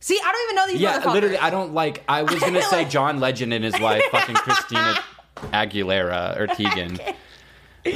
See, 0.00 0.18
I 0.22 0.32
don't 0.32 0.42
even 0.44 0.56
know 0.56 0.66
these 0.68 0.80
Yeah, 0.80 1.12
literally. 1.12 1.38
I 1.38 1.50
don't 1.50 1.74
like. 1.74 2.02
I 2.08 2.22
was 2.22 2.40
gonna 2.40 2.62
say 2.70 2.84
John 2.86 3.20
Legend 3.20 3.52
and 3.52 3.64
his 3.64 3.78
wife, 3.78 4.02
fucking 4.10 4.36
Christina 4.36 4.98
Aguilera 5.52 6.38
or 6.38 6.46
Tegan. 6.46 6.98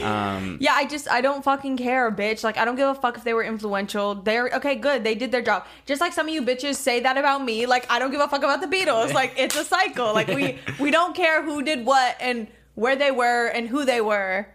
Um, 0.02 0.58
Yeah, 0.60 0.72
I 0.74 0.86
just 0.86 1.08
I 1.10 1.20
don't 1.20 1.42
fucking 1.44 1.76
care, 1.76 2.10
bitch. 2.10 2.42
Like 2.44 2.56
I 2.56 2.64
don't 2.64 2.76
give 2.76 2.88
a 2.88 2.94
fuck 2.94 3.16
if 3.16 3.24
they 3.24 3.34
were 3.34 3.44
influential. 3.44 4.14
They're 4.14 4.50
okay, 4.54 4.74
good. 4.74 5.04
They 5.04 5.14
did 5.14 5.30
their 5.32 5.42
job. 5.42 5.66
Just 5.86 6.00
like 6.00 6.12
some 6.12 6.26
of 6.28 6.34
you 6.34 6.42
bitches 6.42 6.76
say 6.76 7.00
that 7.00 7.16
about 7.18 7.44
me. 7.44 7.66
Like 7.66 7.90
I 7.90 7.98
don't 7.98 8.10
give 8.10 8.20
a 8.20 8.28
fuck 8.28 8.42
about 8.42 8.60
the 8.60 8.66
Beatles. 8.66 9.12
Like 9.20 9.34
it's 9.36 9.56
a 9.56 9.64
cycle. 9.64 10.12
Like 10.14 10.28
we 10.28 10.58
we 10.80 10.90
don't 10.90 11.14
care 11.14 11.42
who 11.42 11.62
did 11.62 11.84
what 11.84 12.16
and 12.20 12.46
where 12.74 12.96
they 12.96 13.10
were 13.10 13.46
and 13.48 13.68
who 13.68 13.84
they 13.84 14.00
were, 14.00 14.46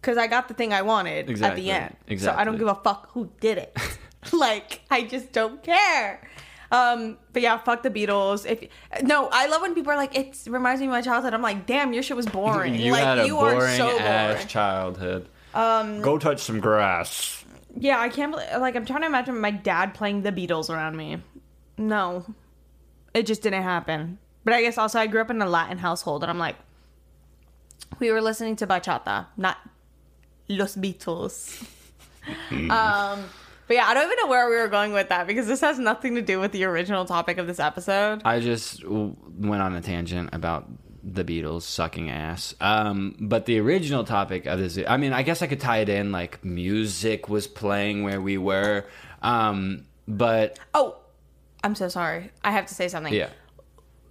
because 0.00 0.18
I 0.18 0.26
got 0.26 0.48
the 0.48 0.54
thing 0.54 0.72
I 0.72 0.82
wanted 0.82 1.30
Exactly, 1.30 1.70
at 1.70 1.96
the 2.06 2.14
end. 2.14 2.20
So 2.20 2.34
I 2.36 2.44
don't 2.44 2.58
give 2.58 2.68
a 2.68 2.74
fuck 2.74 3.10
who 3.12 3.30
did 3.40 3.58
it. 3.58 3.76
like 4.32 4.80
I 4.90 5.02
just 5.04 5.32
don't 5.32 5.62
care. 5.62 6.20
Um, 6.74 7.18
but 7.32 7.40
yeah, 7.42 7.58
fuck 7.58 7.84
the 7.84 7.90
Beatles. 7.90 8.50
If 8.50 8.68
no, 9.04 9.28
I 9.30 9.46
love 9.46 9.62
when 9.62 9.74
people 9.74 9.92
are 9.92 9.96
like, 9.96 10.16
it 10.16 10.36
reminds 10.48 10.80
me 10.80 10.88
of 10.88 10.92
my 10.92 11.02
childhood. 11.02 11.32
I'm 11.32 11.42
like, 11.42 11.66
damn, 11.66 11.92
your 11.92 12.02
shit 12.02 12.16
was 12.16 12.26
boring. 12.26 12.74
you 12.74 12.90
like 12.90 13.04
had 13.04 13.18
a 13.20 13.26
you 13.26 13.34
boring 13.34 13.58
are 13.58 13.76
so 13.76 13.98
ass 13.98 14.34
boring. 14.34 14.48
childhood. 14.48 15.28
Um, 15.54 16.00
Go 16.00 16.18
touch 16.18 16.40
some 16.40 16.58
grass. 16.58 17.44
Yeah, 17.76 18.00
I 18.00 18.08
can't 18.08 18.32
believe. 18.32 18.48
Like, 18.58 18.74
I'm 18.74 18.84
trying 18.84 19.02
to 19.02 19.06
imagine 19.06 19.38
my 19.38 19.52
dad 19.52 19.94
playing 19.94 20.22
the 20.22 20.32
Beatles 20.32 20.68
around 20.68 20.96
me. 20.96 21.18
No, 21.78 22.24
it 23.12 23.26
just 23.26 23.42
didn't 23.42 23.62
happen. 23.62 24.18
But 24.44 24.54
I 24.54 24.62
guess 24.62 24.76
also 24.76 24.98
I 24.98 25.06
grew 25.06 25.20
up 25.20 25.30
in 25.30 25.40
a 25.40 25.48
Latin 25.48 25.78
household, 25.78 26.24
and 26.24 26.30
I'm 26.30 26.38
like, 26.38 26.56
we 28.00 28.10
were 28.10 28.20
listening 28.20 28.56
to 28.56 28.66
bachata, 28.66 29.26
not 29.36 29.58
Los 30.48 30.76
Beatles. 30.76 31.66
um, 32.70 33.24
but 33.66 33.74
yeah, 33.74 33.86
I 33.86 33.94
don't 33.94 34.04
even 34.04 34.16
know 34.22 34.28
where 34.28 34.48
we 34.48 34.56
were 34.56 34.68
going 34.68 34.92
with 34.92 35.08
that 35.08 35.26
because 35.26 35.46
this 35.46 35.60
has 35.60 35.78
nothing 35.78 36.14
to 36.16 36.22
do 36.22 36.40
with 36.40 36.52
the 36.52 36.64
original 36.64 37.04
topic 37.04 37.38
of 37.38 37.46
this 37.46 37.58
episode. 37.60 38.22
I 38.24 38.40
just 38.40 38.82
w- 38.82 39.16
went 39.38 39.62
on 39.62 39.74
a 39.74 39.80
tangent 39.80 40.30
about 40.32 40.68
the 41.02 41.24
Beatles 41.24 41.62
sucking 41.62 42.08
ass. 42.10 42.54
Um, 42.60 43.16
but 43.20 43.44
the 43.46 43.58
original 43.60 44.04
topic 44.04 44.46
of 44.46 44.58
this, 44.58 44.78
I 44.88 44.96
mean, 44.96 45.12
I 45.12 45.22
guess 45.22 45.42
I 45.42 45.46
could 45.46 45.60
tie 45.60 45.78
it 45.78 45.88
in 45.88 46.12
like 46.12 46.44
music 46.44 47.28
was 47.28 47.46
playing 47.46 48.04
where 48.04 48.20
we 48.20 48.38
were. 48.38 48.86
Um, 49.22 49.86
but 50.08 50.58
Oh, 50.74 50.96
I'm 51.62 51.74
so 51.74 51.88
sorry. 51.88 52.30
I 52.42 52.52
have 52.52 52.66
to 52.66 52.74
say 52.74 52.88
something. 52.88 53.12
yeah, 53.12 53.28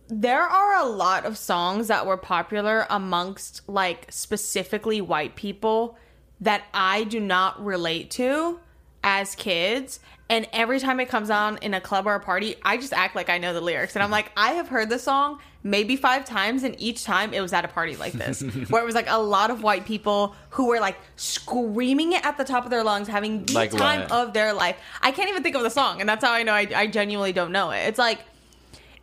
there 0.07 0.41
are 0.41 0.75
a 0.83 0.85
lot 0.87 1.25
of 1.25 1.37
songs 1.37 1.87
that 1.87 2.05
were 2.05 2.17
popular 2.17 2.85
amongst 2.89 3.67
like 3.67 4.05
specifically 4.09 5.01
white 5.01 5.35
people 5.35 5.97
that 6.41 6.63
I 6.73 7.05
do 7.05 7.19
not 7.19 7.63
relate 7.63 8.11
to 8.11 8.59
as 9.03 9.35
kids. 9.35 9.99
And 10.29 10.47
every 10.53 10.79
time 10.79 10.99
it 10.99 11.09
comes 11.09 11.29
on 11.29 11.57
in 11.57 11.73
a 11.73 11.81
club 11.81 12.07
or 12.07 12.15
a 12.15 12.19
party, 12.19 12.55
I 12.63 12.77
just 12.77 12.93
act 12.93 13.15
like 13.15 13.29
I 13.29 13.37
know 13.37 13.53
the 13.53 13.61
lyrics. 13.61 13.95
And 13.95 14.01
I'm 14.01 14.09
like, 14.09 14.31
I 14.37 14.53
have 14.53 14.69
heard 14.69 14.89
this 14.89 15.03
song 15.03 15.39
maybe 15.65 15.95
five 15.95 16.25
times, 16.25 16.63
and 16.63 16.75
each 16.81 17.03
time 17.05 17.33
it 17.33 17.39
was 17.41 17.53
at 17.53 17.63
a 17.63 17.67
party 17.69 17.95
like 17.95 18.11
this, 18.13 18.41
where 18.69 18.81
it 18.81 18.85
was 18.85 18.95
like 18.95 19.09
a 19.09 19.17
lot 19.21 19.49
of 19.51 19.63
white 19.63 19.85
people 19.85 20.35
who 20.49 20.67
were 20.67 20.79
like 20.79 20.97
screaming 21.15 22.13
it 22.13 22.25
at 22.25 22.37
the 22.37 22.43
top 22.43 22.63
of 22.65 22.69
their 22.69 22.83
lungs, 22.83 23.07
having 23.07 23.45
the 23.45 23.53
Like 23.53 23.71
time 23.71 24.01
what? 24.01 24.11
of 24.11 24.33
their 24.33 24.53
life. 24.53 24.75
I 25.01 25.11
can't 25.11 25.29
even 25.29 25.43
think 25.43 25.55
of 25.55 25.63
the 25.63 25.69
song, 25.69 25.99
and 25.99 26.07
that's 26.09 26.23
how 26.23 26.31
I 26.33 26.43
know 26.43 26.53
I, 26.53 26.67
I 26.75 26.87
genuinely 26.87 27.31
don't 27.33 27.51
know 27.51 27.71
it. 27.71 27.79
It's 27.87 27.99
like, 27.99 28.19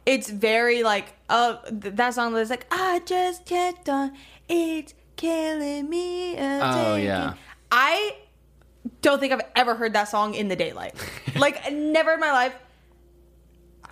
it's 0.06 0.28
very 0.30 0.82
like 0.82 1.12
uh 1.28 1.56
th- 1.68 1.94
that 1.96 2.14
song 2.14 2.32
that's 2.32 2.50
like 2.50 2.66
I 2.70 3.00
just 3.04 3.50
on 3.88 4.12
it's 4.48 4.94
killing 5.16 5.88
me. 5.88 6.36
uh, 6.38 6.60
Oh, 6.62 6.94
taking-" 6.94 7.06
yeah. 7.06 7.34
I 7.70 8.16
don't 9.02 9.18
think 9.20 9.32
I've 9.32 9.40
ever 9.56 9.74
heard 9.74 9.92
that 9.94 10.04
song 10.08 10.34
in 10.34 10.48
the 10.48 10.56
daylight. 10.56 10.94
like 11.36 11.72
never 11.72 12.12
in 12.12 12.20
my 12.20 12.32
life. 12.32 12.54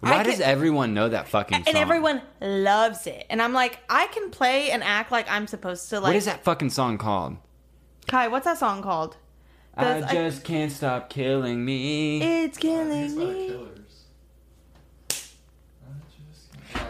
I 0.03 0.11
why 0.19 0.23
does 0.23 0.35
can- 0.35 0.43
everyone 0.43 0.95
know 0.95 1.09
that 1.09 1.29
fucking 1.29 1.57
song? 1.59 1.65
And 1.67 1.77
everyone 1.77 2.23
loves 2.41 3.07
it. 3.07 3.27
And 3.31 3.43
I'm 3.43 3.53
like, 3.53 3.81
I 3.91 4.07
can 4.09 4.31
play 4.31 4.71
and 4.71 4.83
act 4.85 5.11
like 5.11 5.29
I'm 5.31 5.47
supposed 5.47 5.89
to 5.91 5.97
like 6.01 6.11
what 6.11 6.17
is 6.17 6.27
that 6.27 6.45
fucking 6.45 6.71
song 6.71 6.99
called? 6.99 7.37
Kai, 8.07 8.29
what's 8.29 8.45
that 8.45 8.59
song 8.59 8.83
called? 8.83 9.17
I 9.77 9.85
Does- 9.85 10.05
I- 10.05 10.13
just 10.15 10.45
can't 10.45 10.73
stop 10.73 11.11
killing 11.11 11.65
me. 11.65 12.23
It's 12.45 12.59
killing 12.59 12.91
It's 13.05 13.15
by 13.15 13.25
the 13.25 13.33
me. 13.33 13.69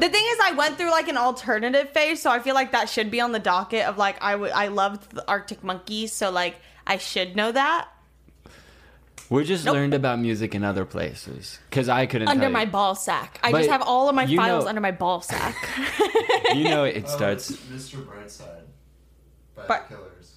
The 0.01 0.09
thing 0.09 0.25
is, 0.27 0.39
I 0.43 0.53
went 0.57 0.77
through 0.77 0.91
like 0.91 1.09
an 1.09 1.17
alternative 1.17 1.91
phase, 1.91 2.21
so 2.21 2.31
I 2.31 2.41
feel 2.41 2.55
like 2.55 2.73
that 2.73 2.89
should 2.89 3.11
be 3.11 3.21
on 3.21 3.33
the 3.33 3.39
docket 3.39 3.87
of 3.87 3.97
like 3.97 4.17
I 4.23 4.35
would 4.37 4.51
I 4.53 4.69
loved 4.69 5.11
the 5.13 5.27
Arctic 5.29 5.65
Monkeys, 5.65 6.13
so 6.13 6.31
like 6.31 6.57
I 6.89 6.97
should 6.99 7.37
know 7.37 7.53
that 7.53 7.89
We 9.31 9.45
just 9.45 9.67
Nope. 9.67 9.75
learned 9.75 9.93
about 9.95 10.19
music 10.19 10.55
in 10.55 10.65
other 10.65 10.85
places 10.87 11.59
because 11.69 11.89
I 11.91 12.07
couldn't 12.07 12.29
under 12.29 12.45
tell 12.45 12.51
my 12.51 12.63
you. 12.63 12.71
ball 12.71 12.95
sack. 12.95 13.39
I 13.43 13.53
But 13.53 13.59
just 13.59 13.71
have 13.71 13.83
all 13.83 14.09
of 14.09 14.15
my 14.15 14.25
you 14.25 14.39
files 14.39 14.65
know- 14.65 14.69
under 14.71 14.81
my 14.81 14.91
ball 14.93 15.21
sack. 15.21 15.55
You 16.55 16.65
know, 16.65 16.85
it 16.85 17.05
Oh, 17.07 17.11
starts. 17.11 17.51
it's 17.51 17.61
Mr. 17.61 18.03
Brightside 18.07 18.65
by 19.55 19.65
But- 19.69 19.89
the 19.91 19.97
Killers, 19.97 20.37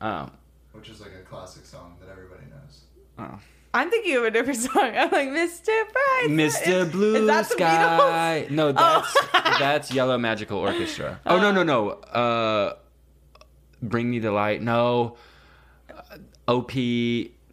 Oh, 0.00 0.30
which 0.72 0.88
is 0.88 0.98
like 1.02 1.12
a 1.12 1.22
classic 1.28 1.66
song 1.66 1.96
that 2.00 2.08
everybody 2.10 2.44
knows. 2.48 2.80
oh. 3.18 3.38
I'm 3.74 3.90
thinking 3.90 4.16
of 4.16 4.24
a 4.24 4.30
different 4.30 4.60
song. 4.66 4.96
I'm 4.96 5.10
like 5.10 5.28
Mr. 5.28 5.66
Bright, 5.66 6.26
Mr. 6.28 6.90
Blue 6.90 7.16
is 7.16 7.26
that 7.26 7.48
the 7.48 7.54
Sky. 7.54 8.46
No, 8.50 8.68
Oh. 8.68 8.72
that's 8.72 9.58
that's 9.58 9.92
Yellow 9.92 10.16
Magical 10.16 10.58
Orchestra. 10.58 11.20
Oh 11.26 11.38
no 11.38 11.52
no 11.52 11.62
no. 11.62 11.90
Uh, 11.90 12.74
Bring 13.82 14.10
Me 14.10 14.18
the 14.20 14.30
Light. 14.32 14.62
No. 14.62 15.16
OP. 16.48 16.72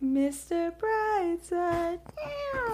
Mr. 0.03 0.71
Brightside. 0.79 1.99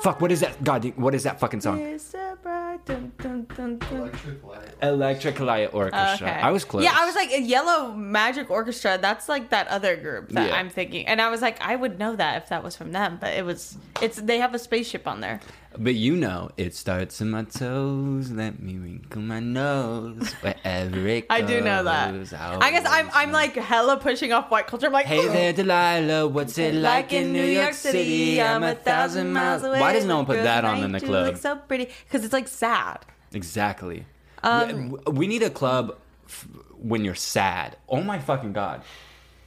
Fuck. 0.01 0.21
What 0.21 0.31
is 0.31 0.41
that? 0.41 0.63
God. 0.63 0.85
What 0.95 1.15
is 1.15 1.23
that 1.23 1.39
fucking 1.39 1.61
song? 1.61 1.79
Mr. 1.79 2.39
Bright. 2.43 2.85
Dun, 2.85 3.11
dun, 3.17 3.47
dun, 3.55 3.77
dun. 3.79 3.89
Electric 3.99 4.43
Light. 4.43 4.75
Electric 4.83 5.39
Light 5.39 5.73
Orchestra. 5.73 6.27
Okay. 6.27 6.39
I 6.39 6.51
was 6.51 6.63
close. 6.65 6.83
Yeah, 6.83 6.93
I 6.95 7.05
was 7.05 7.15
like 7.15 7.29
Yellow 7.31 7.93
Magic 7.93 8.51
Orchestra. 8.51 8.99
That's 9.01 9.27
like 9.27 9.49
that 9.49 9.67
other 9.69 9.95
group 9.95 10.29
that 10.29 10.49
Yeah. 10.49 10.55
I'm 10.55 10.69
thinking, 10.69 11.07
and 11.07 11.19
I 11.19 11.29
was 11.29 11.41
like, 11.41 11.59
I 11.61 11.75
would 11.75 11.97
know 11.97 12.15
that 12.15 12.43
if 12.43 12.49
that 12.49 12.63
was 12.63 12.75
from 12.75 12.91
them, 12.91 13.17
but 13.19 13.33
it 13.33 13.43
was. 13.43 13.75
It's 14.03 14.17
they 14.17 14.37
have 14.37 14.53
a 14.53 14.59
spaceship 14.59 15.07
on 15.07 15.19
there. 15.21 15.39
But 15.77 15.95
you 15.95 16.15
know, 16.15 16.49
it 16.57 16.75
starts 16.75 17.21
in 17.21 17.31
my 17.31 17.43
toes. 17.43 18.31
Let 18.31 18.61
me 18.61 18.77
wrinkle 18.77 19.21
my 19.21 19.39
nose 19.39 20.31
wherever 20.41 21.07
it 21.07 21.27
goes. 21.27 21.37
I 21.37 21.41
do 21.41 21.61
know 21.61 21.83
that. 21.83 22.33
I 22.61 22.71
guess 22.71 22.85
I'm 22.87 23.09
I'm 23.13 23.31
like 23.31 23.55
hella 23.55 23.97
pushing 23.97 24.31
off 24.33 24.49
white 24.51 24.67
culture. 24.67 24.87
I'm 24.87 24.93
like, 24.93 25.05
Hey 25.05 25.27
there, 25.27 25.53
Delilah. 25.53 26.27
What's 26.27 26.57
it 26.57 26.73
like 26.75 27.13
in 27.13 27.33
New 27.33 27.43
York 27.43 27.73
City? 27.73 28.41
I'm 28.41 28.63
a 28.63 28.75
thousand 28.75 29.33
miles 29.33 29.63
away. 29.63 29.79
Why 29.79 29.93
does 29.93 30.05
no 30.05 30.17
one 30.17 30.25
put 30.25 30.43
that 30.43 30.65
on 30.65 30.83
in 30.83 30.91
the 30.91 30.99
club? 30.99 31.27
Look 31.27 31.37
so 31.37 31.55
pretty 31.55 31.89
because 32.05 32.23
it's 32.23 32.33
like 32.33 32.47
sad. 32.47 32.99
Exactly. 33.33 34.05
Um, 34.43 34.91
we, 34.91 35.11
we 35.11 35.27
need 35.27 35.41
a 35.43 35.49
club 35.49 35.97
f- 36.27 36.47
when 36.77 37.03
you're 37.03 37.15
sad. 37.15 37.77
Oh 37.89 38.01
my 38.01 38.19
fucking 38.19 38.53
god. 38.53 38.81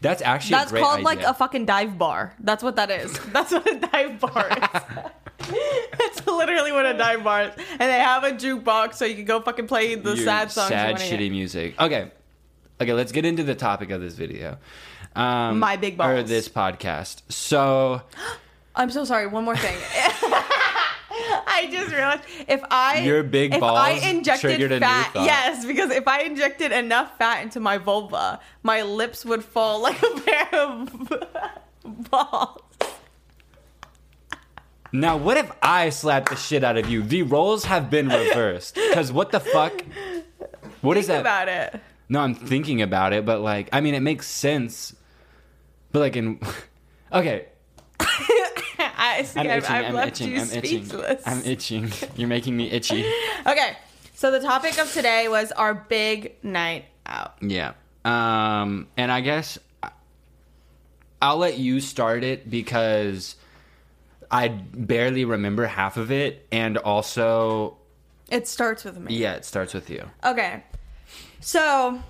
That's 0.01 0.23
actually 0.23 0.53
That's 0.53 0.73
called 0.73 1.03
like 1.03 1.23
a 1.23 1.35
fucking 1.35 1.67
dive 1.67 1.99
bar. 1.99 2.35
That's 2.39 2.63
what 2.63 2.77
that 2.77 2.91
is. 2.91 3.19
That's 3.33 3.51
what 3.53 3.67
a 3.67 3.79
dive 3.81 4.21
bar 4.21 4.49
is. 4.51 4.81
Literally 6.39 6.73
what 6.73 6.87
a 6.95 6.97
dive 6.97 7.23
bar 7.25 7.43
is. 7.43 7.51
And 7.71 7.81
they 7.81 7.99
have 7.99 8.25
a 8.25 8.33
jukebox 8.33 8.95
so 8.95 9.05
you 9.05 9.15
can 9.17 9.25
go 9.25 9.41
fucking 9.41 9.67
play 9.67 9.95
the 9.97 10.15
Your 10.15 10.25
sad 10.25 10.51
songs. 10.51 10.69
sad, 10.69 10.93
wanna 10.93 11.05
hear. 11.05 11.19
shitty 11.19 11.31
music. 11.31 11.81
Okay, 11.81 12.11
okay. 12.81 12.93
Let's 12.93 13.13
get 13.13 13.25
into 13.25 13.43
the 13.43 13.55
topic 13.55 13.91
of 13.91 14.01
this 14.01 14.15
video. 14.15 14.59
Um, 15.17 15.59
My 15.59 15.77
big 15.77 15.95
Or 15.95 16.15
balls. 16.17 16.29
this 16.29 16.49
podcast. 16.49 17.23
So 17.29 18.03
I'm 18.77 18.91
so 18.91 19.05
sorry. 19.05 19.27
One 19.27 19.45
more 19.45 19.57
thing. 19.57 19.77
I 21.51 21.69
just 21.73 21.93
realized 21.93 22.23
if 22.47 22.63
I 22.71 23.01
Your 23.01 23.25
big 23.25 23.53
if 23.55 23.61
balls 23.61 23.79
I 23.79 23.91
injected 24.09 24.41
triggered 24.51 24.71
a 24.73 24.77
new 24.77 24.87
fat, 24.87 25.11
yes, 25.17 25.65
because 25.67 25.91
if 25.91 26.07
I 26.07 26.21
injected 26.21 26.71
enough 26.71 27.19
fat 27.19 27.43
into 27.43 27.59
my 27.59 27.79
vulva, 27.79 28.39
my 28.63 28.83
lips 28.83 29.25
would 29.25 29.43
fall 29.45 29.81
like 29.83 30.01
a 30.01 30.21
pair 30.21 30.55
of 30.55 31.13
balls. 32.11 32.63
Now, 34.93 35.17
what 35.17 35.37
if 35.37 35.51
I 35.63 35.91
slapped 35.91 36.31
the 36.31 36.37
shit 36.37 36.65
out 36.65 36.77
of 36.79 36.89
you? 36.89 37.03
The 37.03 37.23
roles 37.23 37.65
have 37.65 37.91
been 37.91 38.09
reversed. 38.09 38.75
Because 38.75 39.13
what 39.13 39.33
the 39.33 39.41
fuck? 39.41 39.85
What 40.81 40.97
is 40.97 41.07
Think 41.07 41.25
that? 41.25 41.45
about 41.45 41.49
it. 41.49 41.81
No, 42.09 42.21
I'm 42.21 42.35
thinking 42.35 42.81
about 42.81 43.13
it, 43.13 43.27
but 43.27 43.41
like, 43.41 43.69
I 43.73 43.81
mean, 43.83 43.95
it 43.95 44.01
makes 44.01 44.27
sense. 44.27 44.95
But 45.93 46.01
like 46.01 46.17
in, 46.17 46.41
okay, 47.13 47.47
I 48.01 49.23
see. 49.25 49.41
I'm 49.41 49.47
I've, 49.51 49.59
itching. 49.65 49.71
I've 49.77 49.85
I'm 49.87 49.95
left 49.95 50.09
itching. 50.21 50.31
you 50.33 50.41
I'm 50.41 50.51
itching. 50.51 50.85
speechless. 50.85 51.23
I'm 51.27 51.43
itching. 51.45 51.93
You're 52.17 52.29
making 52.29 52.57
me 52.57 52.71
itchy. 52.71 53.05
Okay, 53.47 53.77
so 54.15 54.31
the 54.31 54.41
topic 54.41 54.79
of 54.79 54.93
today 54.93 55.27
was 55.29 55.53
our 55.53 55.73
big 55.73 56.35
night 56.43 56.85
out. 57.07 57.35
Yeah. 57.41 57.73
Um, 58.05 58.89
and 58.97 59.11
I 59.11 59.21
guess 59.23 59.59
I'll 61.23 61.39
let 61.39 61.57
you 61.59 61.81
start 61.81 62.25
it 62.25 62.51
because 62.51 63.37
I 64.31 64.49
barely 64.49 65.25
remember 65.25 65.67
half 65.67 65.97
of 65.97 66.11
it, 66.11 66.47
and 66.53 66.77
also, 66.79 67.77
It 68.31 68.47
starts 68.47 68.85
with 68.85 68.99
me. 68.99 69.17
yeah, 69.17 69.35
it 69.35 69.45
starts 69.45 69.73
with 69.75 69.89
you. 69.91 70.05
Okay. 70.25 70.63
So, 71.41 72.03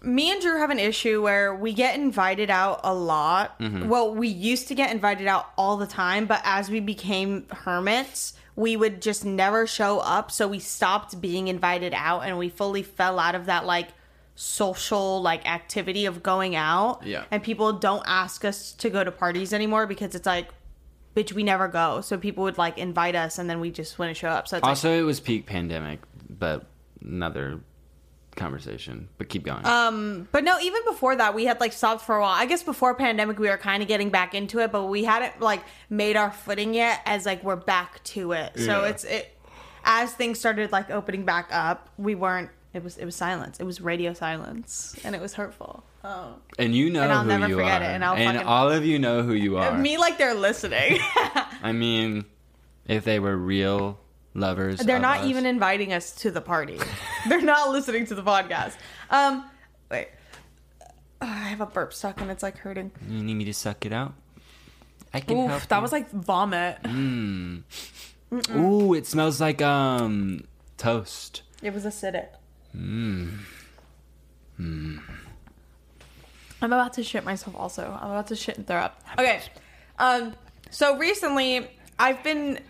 me 0.00 0.32
and 0.32 0.40
Drew 0.42 0.58
have 0.58 0.70
an 0.70 0.78
issue 0.80 1.22
where 1.22 1.54
we 1.54 1.72
get 1.72 1.94
invited 1.94 2.50
out 2.50 2.80
a 2.82 2.92
lot. 2.92 3.58
Mm-hmm. 3.60 3.88
Well, 3.88 4.14
we 4.14 4.28
used 4.28 4.68
to 4.68 4.74
get 4.74 4.90
invited 4.90 5.26
out 5.28 5.50
all 5.56 5.76
the 5.76 5.86
time, 5.86 6.26
but 6.26 6.40
as 6.44 6.68
we 6.70 6.80
became 6.80 7.46
hermits, 7.50 8.34
we 8.56 8.76
would 8.76 9.00
just 9.00 9.24
never 9.24 9.66
show 9.66 10.00
up. 10.00 10.30
So, 10.32 10.48
we 10.48 10.58
stopped 10.58 11.20
being 11.20 11.48
invited 11.48 11.92
out 11.94 12.20
and 12.20 12.38
we 12.38 12.48
fully 12.48 12.82
fell 12.82 13.18
out 13.20 13.34
of 13.34 13.46
that 13.46 13.64
like 13.66 13.88
social 14.34 15.20
like 15.22 15.46
activity 15.46 16.06
of 16.06 16.22
going 16.22 16.56
out. 16.56 17.06
Yeah. 17.06 17.24
And 17.30 17.42
people 17.42 17.74
don't 17.74 18.02
ask 18.06 18.44
us 18.44 18.72
to 18.72 18.90
go 18.90 19.04
to 19.04 19.12
parties 19.12 19.52
anymore 19.52 19.86
because 19.86 20.14
it's 20.14 20.26
like 20.26 20.48
bitch 21.16 21.32
we 21.32 21.42
never 21.42 21.68
go. 21.68 22.00
So 22.00 22.16
people 22.18 22.44
would 22.44 22.58
like 22.58 22.78
invite 22.78 23.14
us 23.14 23.38
and 23.38 23.48
then 23.48 23.60
we 23.60 23.70
just 23.70 23.98
wouldn't 23.98 24.16
show 24.16 24.28
up. 24.28 24.48
So 24.48 24.56
it's 24.56 24.62
like 24.62 24.68
Also, 24.68 24.90
it 24.92 25.02
was 25.02 25.20
peak 25.20 25.46
pandemic, 25.46 26.00
but 26.28 26.66
another 27.04 27.60
conversation. 28.36 29.08
But 29.18 29.28
keep 29.28 29.44
going. 29.44 29.64
Um, 29.66 30.28
but 30.32 30.44
no, 30.44 30.58
even 30.60 30.82
before 30.84 31.16
that, 31.16 31.34
we 31.34 31.44
had 31.44 31.60
like 31.60 31.72
stopped 31.72 32.02
for 32.02 32.16
a 32.16 32.20
while. 32.20 32.34
I 32.34 32.46
guess 32.46 32.62
before 32.62 32.94
pandemic, 32.94 33.38
we 33.38 33.48
were 33.48 33.58
kind 33.58 33.82
of 33.82 33.88
getting 33.88 34.10
back 34.10 34.34
into 34.34 34.58
it, 34.60 34.72
but 34.72 34.86
we 34.86 35.04
hadn't 35.04 35.40
like 35.40 35.62
made 35.90 36.16
our 36.16 36.30
footing 36.30 36.74
yet. 36.74 37.00
As 37.04 37.26
like 37.26 37.42
we're 37.44 37.56
back 37.56 38.02
to 38.04 38.32
it, 38.32 38.58
so 38.58 38.84
it's 38.84 39.04
it. 39.04 39.36
As 39.84 40.12
things 40.12 40.38
started 40.38 40.72
like 40.72 40.90
opening 40.90 41.24
back 41.24 41.48
up, 41.50 41.88
we 41.98 42.14
weren't. 42.14 42.50
It 42.72 42.82
was 42.82 42.96
it 42.96 43.04
was 43.04 43.16
silence. 43.16 43.60
It 43.60 43.64
was 43.64 43.80
radio 43.80 44.14
silence, 44.14 44.96
and 45.04 45.14
it 45.14 45.20
was 45.20 45.34
hurtful. 45.34 45.84
Oh, 46.04 46.34
and 46.58 46.74
you 46.74 46.90
know 46.90 47.02
and 47.02 47.12
I'll 47.12 47.22
who 47.22 47.28
never 47.28 47.48
you 47.48 47.56
forget 47.56 47.80
are, 47.82 47.84
it, 47.84 47.88
and 47.88 48.04
I'll 48.04 48.16
fucking- 48.16 48.42
all 48.46 48.70
of 48.70 48.84
you 48.84 48.98
know 48.98 49.22
who 49.22 49.34
you 49.34 49.56
are. 49.58 49.76
me 49.76 49.98
like 49.98 50.18
they're 50.18 50.34
listening. 50.34 50.98
I 51.62 51.72
mean, 51.72 52.24
if 52.88 53.04
they 53.04 53.20
were 53.20 53.36
real 53.36 53.98
lovers, 54.34 54.80
They're 54.80 54.98
not 54.98 55.20
us- 55.20 55.26
even 55.26 55.46
inviting 55.46 55.92
us 55.92 56.12
to 56.16 56.30
the 56.32 56.40
party. 56.40 56.78
They're 57.28 57.40
not 57.40 57.70
listening 57.70 58.06
to 58.06 58.14
the 58.16 58.22
podcast. 58.22 58.74
Um, 59.10 59.44
wait. 59.90 60.08
I 61.20 61.26
have 61.26 61.60
a 61.60 61.66
burp 61.66 61.92
stuck 61.94 62.20
and 62.20 62.32
it's 62.32 62.42
like 62.42 62.58
hurting. 62.58 62.90
You 63.08 63.22
need 63.22 63.34
me 63.34 63.44
to 63.44 63.54
suck 63.54 63.86
it 63.86 63.92
out? 63.92 64.14
I 65.14 65.20
can 65.20 65.36
help. 65.48 65.62
That 65.68 65.76
you. 65.76 65.82
was 65.82 65.92
like 65.92 66.10
vomit. 66.10 66.78
Ooh, 68.50 68.94
it 68.94 69.06
smells 69.06 69.40
like 69.40 69.62
um 69.62 70.44
toast. 70.78 71.42
It 71.62 71.72
was 71.72 71.84
acidic. 71.84 72.26
Hmm. 72.72 73.36
I'm 76.62 76.72
about 76.72 76.94
to 76.94 77.02
shit 77.02 77.24
myself 77.24 77.54
also. 77.56 77.98
I'm 78.00 78.10
about 78.10 78.28
to 78.28 78.36
shit 78.36 78.56
and 78.56 78.66
throw 78.66 78.78
up. 78.78 79.02
Okay. 79.18 79.42
Um 79.98 80.34
so 80.70 80.96
recently 80.96 81.68
I've 81.98 82.22
been 82.24 82.60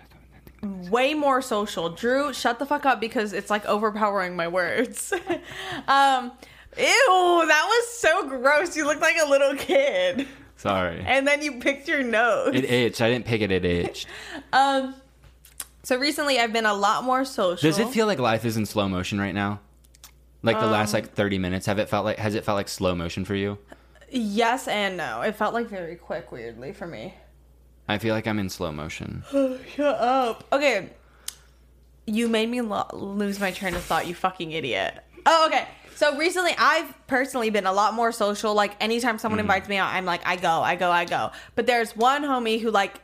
way 0.91 1.15
more 1.15 1.43
social. 1.43 1.91
Drew, 1.91 2.33
shut 2.33 2.59
the 2.59 2.67
fuck 2.67 2.87
up 2.87 3.01
because 3.01 3.33
it's 3.33 3.51
like 3.51 3.65
overpowering 3.67 4.35
my 4.35 4.49
words. 4.49 5.13
um 5.89 6.33
ew, 6.77 7.45
that 7.47 7.65
was 7.69 7.89
so 7.89 8.29
gross. 8.29 8.77
You 8.77 8.87
look 8.87 9.01
like 9.01 9.17
a 9.23 9.29
little 9.29 9.55
kid. 9.57 10.27
Sorry. 10.57 11.03
And 11.07 11.27
then 11.27 11.43
you 11.43 11.59
picked 11.61 11.89
your 11.89 12.03
nose. 12.03 12.55
It 12.55 12.65
itched. 12.65 13.01
I 13.03 13.11
didn't 13.11 13.27
pick 13.27 13.41
it. 13.43 13.51
It 13.53 13.65
itched. 13.65 14.07
um 14.53 14.95
so 15.83 15.99
recently 15.99 16.39
I've 16.39 16.53
been 16.53 16.67
a 16.67 16.75
lot 16.75 17.05
more 17.05 17.25
social. 17.25 17.69
Does 17.69 17.79
it 17.79 17.89
feel 17.89 18.07
like 18.07 18.19
life 18.21 18.45
is 18.45 18.57
in 18.57 18.65
slow 18.67 18.89
motion 18.89 19.21
right 19.21 19.35
now? 19.35 19.61
Like 20.45 20.59
the 20.59 20.65
Um, 20.67 20.71
last 20.73 20.93
like 20.93 21.13
thirty 21.15 21.39
minutes, 21.39 21.67
have 21.67 21.79
it 21.79 21.89
felt 21.89 22.05
like 22.05 22.19
has 22.19 22.35
it 22.35 22.45
felt 22.45 22.57
like 22.57 22.69
slow 22.69 22.95
motion 22.95 23.25
for 23.25 23.35
you? 23.35 23.59
Yes 24.13 24.69
and 24.69 24.99
no. 24.99 25.23
It 25.23 25.35
felt 25.35 25.55
like 25.55 25.69
very 25.69 25.97
quick 25.97 26.31
weirdly 26.31 26.73
for 26.73 26.87
me. 26.87 27.15
I 27.89 27.99
feel 27.99 28.15
like 28.15 28.27
I'm 28.27 28.39
in 28.39 28.51
slow 28.51 28.71
motion. 28.71 29.25
Shut 29.75 29.99
up. 29.99 30.45
Okay. 30.53 30.91
You 32.07 32.29
made 32.29 32.49
me 32.51 32.61
lo- 32.61 32.89
lose 32.93 33.41
my 33.41 33.51
train 33.51 33.75
of 33.75 33.83
thought, 33.83 34.07
you 34.07 34.15
fucking 34.15 34.51
idiot. 34.53 35.03
Oh, 35.25 35.47
okay. 35.47 35.67
So 35.95 36.17
recently, 36.17 36.53
I've 36.59 37.07
personally 37.07 37.51
been 37.51 37.67
a 37.67 37.73
lot 37.73 37.95
more 37.95 38.13
social. 38.13 38.55
Like, 38.55 38.75
anytime 38.83 39.19
someone 39.19 39.39
mm-hmm. 39.39 39.51
invites 39.51 39.69
me 39.69 39.77
out, 39.77 39.93
I'm 39.95 40.05
like, 40.05 40.21
I 40.27 40.37
go, 40.37 40.61
I 40.61 40.75
go, 40.75 40.91
I 40.91 41.05
go. 41.05 41.31
But 41.55 41.67
there's 41.67 41.97
one 41.97 42.23
homie 42.23 42.61
who, 42.61 42.71
like, 42.71 43.01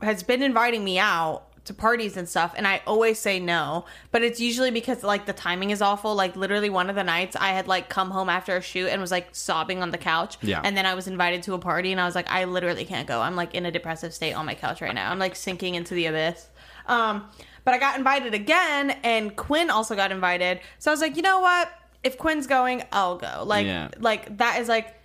has 0.00 0.22
been 0.22 0.42
inviting 0.42 0.84
me 0.84 0.98
out 0.98 1.51
to 1.64 1.74
parties 1.74 2.16
and 2.16 2.28
stuff, 2.28 2.54
and 2.56 2.66
I 2.66 2.82
always 2.86 3.18
say 3.18 3.38
no. 3.38 3.84
But 4.10 4.22
it's 4.22 4.40
usually 4.40 4.70
because, 4.70 5.02
like, 5.04 5.26
the 5.26 5.32
timing 5.32 5.70
is 5.70 5.80
awful. 5.80 6.14
Like, 6.14 6.34
literally, 6.34 6.70
one 6.70 6.90
of 6.90 6.96
the 6.96 7.04
nights 7.04 7.36
I 7.36 7.50
had, 7.50 7.68
like, 7.68 7.88
come 7.88 8.10
home 8.10 8.28
after 8.28 8.56
a 8.56 8.60
shoot 8.60 8.88
and 8.88 9.00
was, 9.00 9.10
like, 9.10 9.28
sobbing 9.32 9.82
on 9.82 9.90
the 9.90 9.98
couch. 9.98 10.38
Yeah. 10.42 10.60
And 10.64 10.76
then 10.76 10.86
I 10.86 10.94
was 10.94 11.06
invited 11.06 11.42
to 11.44 11.54
a 11.54 11.58
party, 11.58 11.92
and 11.92 12.00
I 12.00 12.04
was 12.06 12.14
like, 12.14 12.28
I 12.30 12.44
literally 12.44 12.84
can't 12.84 13.06
go. 13.06 13.20
I'm, 13.20 13.36
like, 13.36 13.54
in 13.54 13.64
a 13.64 13.70
depressive 13.70 14.12
state 14.12 14.32
on 14.32 14.44
my 14.46 14.54
couch 14.54 14.80
right 14.80 14.94
now. 14.94 15.10
I'm, 15.10 15.18
like, 15.18 15.36
sinking 15.36 15.76
into 15.76 15.94
the 15.94 16.06
abyss. 16.06 16.48
Um, 16.86 17.28
but 17.64 17.74
I 17.74 17.78
got 17.78 17.96
invited 17.96 18.34
again, 18.34 18.90
and 19.04 19.36
Quinn 19.36 19.70
also 19.70 19.94
got 19.94 20.10
invited. 20.10 20.60
So 20.80 20.90
I 20.90 20.94
was 20.94 21.00
like, 21.00 21.16
you 21.16 21.22
know 21.22 21.40
what? 21.40 21.70
If 22.02 22.18
Quinn's 22.18 22.48
going, 22.48 22.82
I'll 22.90 23.16
go. 23.16 23.44
Like, 23.46 23.66
Yeah. 23.66 23.88
like 24.00 24.38
that 24.38 24.60
is 24.60 24.66
like 24.68 24.96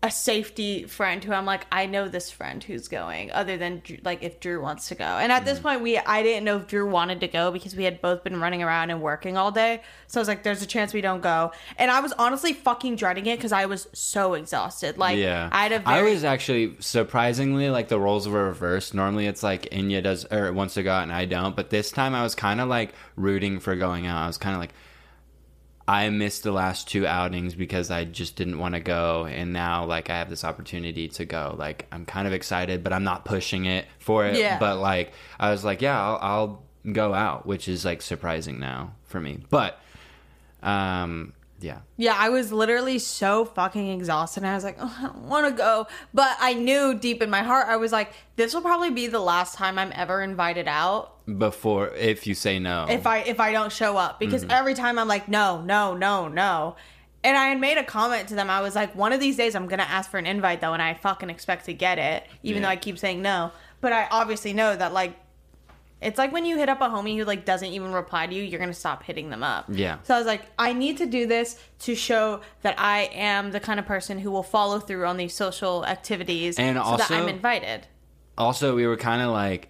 a 0.00 0.12
safety 0.12 0.84
friend 0.84 1.24
who 1.24 1.32
I'm 1.32 1.44
like, 1.44 1.66
I 1.72 1.86
know 1.86 2.06
this 2.06 2.30
friend 2.30 2.62
who's 2.62 2.86
going, 2.86 3.32
other 3.32 3.56
than 3.56 3.82
like 4.04 4.22
if 4.22 4.38
Drew 4.38 4.62
wants 4.62 4.86
to 4.88 4.94
go. 4.94 5.02
And 5.04 5.32
at 5.32 5.42
Mm. 5.42 5.46
this 5.46 5.58
point, 5.58 5.80
we 5.82 5.98
I 5.98 6.22
didn't 6.22 6.44
know 6.44 6.58
if 6.58 6.68
Drew 6.68 6.88
wanted 6.88 7.18
to 7.22 7.26
go 7.26 7.50
because 7.50 7.74
we 7.74 7.82
had 7.82 8.00
both 8.00 8.22
been 8.22 8.40
running 8.40 8.62
around 8.62 8.90
and 8.90 9.02
working 9.02 9.36
all 9.36 9.50
day. 9.50 9.82
So 10.06 10.20
I 10.20 10.22
was 10.22 10.28
like, 10.28 10.44
there's 10.44 10.62
a 10.62 10.66
chance 10.66 10.94
we 10.94 11.00
don't 11.00 11.20
go. 11.20 11.50
And 11.78 11.90
I 11.90 11.98
was 11.98 12.12
honestly 12.12 12.52
fucking 12.52 12.94
dreading 12.94 13.26
it 13.26 13.38
because 13.38 13.50
I 13.50 13.66
was 13.66 13.88
so 13.92 14.34
exhausted. 14.34 14.98
Like, 14.98 15.18
yeah, 15.18 15.48
I 15.50 15.64
had 15.64 15.72
a 15.72 15.82
I 15.88 15.96
very 15.96 16.10
I 16.10 16.14
was 16.14 16.22
actually 16.22 16.76
surprisingly 16.78 17.68
like 17.70 17.88
the 17.88 17.98
roles 17.98 18.28
were 18.28 18.44
reversed. 18.46 18.94
Normally, 18.94 19.26
it's 19.26 19.42
like 19.42 19.62
Enya 19.70 20.00
does 20.02 20.24
or 20.30 20.52
wants 20.52 20.74
to 20.74 20.84
go 20.84 20.92
out 20.92 21.02
and 21.02 21.12
I 21.12 21.24
don't. 21.24 21.56
But 21.56 21.70
this 21.70 21.90
time, 21.90 22.14
I 22.14 22.22
was 22.22 22.36
kind 22.36 22.60
of 22.60 22.68
like 22.68 22.92
rooting 23.16 23.58
for 23.58 23.74
going 23.74 24.06
out. 24.06 24.22
I 24.22 24.26
was 24.28 24.38
kind 24.38 24.54
of 24.54 24.60
like, 24.60 24.70
I 25.88 26.10
missed 26.10 26.42
the 26.42 26.52
last 26.52 26.86
two 26.86 27.06
outings 27.06 27.54
because 27.54 27.90
I 27.90 28.04
just 28.04 28.36
didn't 28.36 28.58
want 28.58 28.74
to 28.74 28.80
go, 28.80 29.24
and 29.24 29.54
now 29.54 29.86
like 29.86 30.10
I 30.10 30.18
have 30.18 30.28
this 30.28 30.44
opportunity 30.44 31.08
to 31.08 31.24
go. 31.24 31.54
Like 31.58 31.86
I'm 31.90 32.04
kind 32.04 32.26
of 32.28 32.34
excited, 32.34 32.84
but 32.84 32.92
I'm 32.92 33.04
not 33.04 33.24
pushing 33.24 33.64
it 33.64 33.86
for 33.98 34.26
it. 34.26 34.36
Yeah. 34.36 34.58
But 34.58 34.78
like 34.78 35.12
I 35.40 35.50
was 35.50 35.64
like, 35.64 35.80
yeah, 35.80 35.98
I'll, 35.98 36.18
I'll 36.20 36.62
go 36.92 37.14
out, 37.14 37.46
which 37.46 37.68
is 37.68 37.86
like 37.86 38.02
surprising 38.02 38.60
now 38.60 38.92
for 39.04 39.18
me. 39.18 39.40
But 39.48 39.80
um, 40.62 41.32
yeah, 41.60 41.78
Yeah, 41.96 42.14
I 42.16 42.28
was 42.28 42.52
literally 42.52 42.98
so 42.98 43.46
fucking 43.46 43.88
exhausted. 43.88 44.42
And 44.42 44.50
I 44.50 44.54
was 44.54 44.64
like, 44.64 44.76
oh, 44.78 44.94
I 44.98 45.02
don't 45.04 45.22
want 45.22 45.46
to 45.46 45.52
go. 45.52 45.86
But 46.12 46.36
I 46.38 46.52
knew 46.52 46.94
deep 46.94 47.22
in 47.22 47.30
my 47.30 47.42
heart, 47.42 47.66
I 47.66 47.76
was 47.76 47.92
like, 47.92 48.12
this 48.36 48.54
will 48.54 48.60
probably 48.60 48.90
be 48.90 49.06
the 49.06 49.20
last 49.20 49.54
time 49.54 49.78
I'm 49.78 49.92
ever 49.94 50.22
invited 50.22 50.68
out 50.68 51.14
before 51.36 51.88
if 51.88 52.26
you 52.26 52.34
say 52.34 52.58
no, 52.58 52.86
if 52.88 53.06
I 53.06 53.18
if 53.18 53.40
I 53.40 53.52
don't 53.52 53.72
show 53.72 53.96
up 53.96 54.18
because 54.18 54.42
mm-hmm. 54.42 54.52
every 54.52 54.74
time 54.74 54.98
I'm 54.98 55.08
like, 55.08 55.28
no, 55.28 55.60
no, 55.62 55.94
no, 55.94 56.28
no. 56.28 56.76
And 57.24 57.36
I 57.36 57.48
had 57.48 57.60
made 57.60 57.76
a 57.76 57.84
comment 57.84 58.28
to 58.28 58.34
them. 58.36 58.48
I 58.48 58.60
was 58.60 58.76
like, 58.76 58.94
one 58.94 59.12
of 59.12 59.20
these 59.20 59.36
days 59.36 59.54
I'm 59.54 59.66
gonna 59.66 59.82
ask 59.82 60.10
for 60.10 60.18
an 60.18 60.26
invite 60.26 60.60
though, 60.60 60.72
and 60.72 60.80
I 60.80 60.94
fucking 60.94 61.28
expect 61.30 61.66
to 61.66 61.74
get 61.74 61.98
it, 61.98 62.24
even 62.42 62.62
Yeah. 62.62 62.68
though 62.68 62.72
I 62.72 62.76
keep 62.76 62.98
saying 62.98 63.20
no. 63.20 63.50
But 63.80 63.92
I 63.92 64.06
obviously 64.10 64.52
know 64.52 64.74
that 64.74 64.92
like 64.92 65.18
it's 66.00 66.16
like 66.16 66.32
when 66.32 66.44
you 66.44 66.56
hit 66.56 66.68
up 66.68 66.80
a 66.80 66.84
homie 66.84 67.16
who 67.16 67.24
like 67.24 67.44
doesn't 67.44 67.68
even 67.68 67.92
reply 67.92 68.26
to 68.26 68.34
you, 68.34 68.42
you're 68.44 68.60
gonna 68.60 68.72
stop 68.72 69.02
hitting 69.02 69.30
them 69.30 69.42
up. 69.42 69.66
Yeah. 69.68 69.98
So 70.04 70.14
I 70.14 70.18
was 70.18 70.26
like, 70.26 70.42
I 70.58 70.72
need 70.72 70.98
to 70.98 71.06
do 71.06 71.26
this 71.26 71.60
to 71.80 71.94
show 71.96 72.40
that 72.62 72.78
I 72.78 73.10
am 73.12 73.50
the 73.50 73.60
kind 73.60 73.80
of 73.80 73.86
person 73.86 74.18
who 74.18 74.30
will 74.30 74.44
follow 74.44 74.78
through 74.78 75.04
on 75.06 75.16
these 75.16 75.34
social 75.34 75.84
activities, 75.84 76.58
And 76.58 76.76
so 76.76 76.82
also- 76.82 76.96
that 76.98 77.10
I'm 77.10 77.28
invited. 77.28 77.86
also 78.38 78.76
we 78.76 78.86
were 78.86 78.96
kind 78.96 79.20
of 79.20 79.30
like 79.30 79.68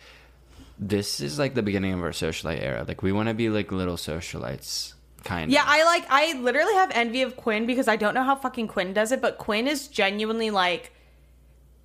this 0.78 1.20
is 1.20 1.38
like 1.38 1.54
the 1.54 1.62
beginning 1.62 1.92
of 1.92 2.00
our 2.02 2.10
socialite 2.10 2.62
era 2.62 2.84
like 2.86 3.02
we 3.02 3.10
want 3.12 3.28
to 3.28 3.34
be 3.34 3.48
like 3.48 3.72
little 3.72 3.96
socialites 3.96 4.94
kind 5.24 5.50
Yeah, 5.50 5.62
of 5.62 5.68
I 5.68 5.84
like 5.84 6.06
I 6.08 6.38
literally 6.40 6.74
have 6.74 6.90
envy 6.92 7.22
of 7.22 7.36
Quinn 7.36 7.66
because 7.66 7.88
I 7.88 7.96
don't 7.96 8.14
know 8.14 8.22
how 8.22 8.36
fucking 8.36 8.68
Quinn 8.68 8.92
does 8.92 9.10
it, 9.10 9.20
but 9.20 9.38
Quinn 9.38 9.66
is 9.66 9.88
genuinely 9.88 10.50
like 10.50 10.92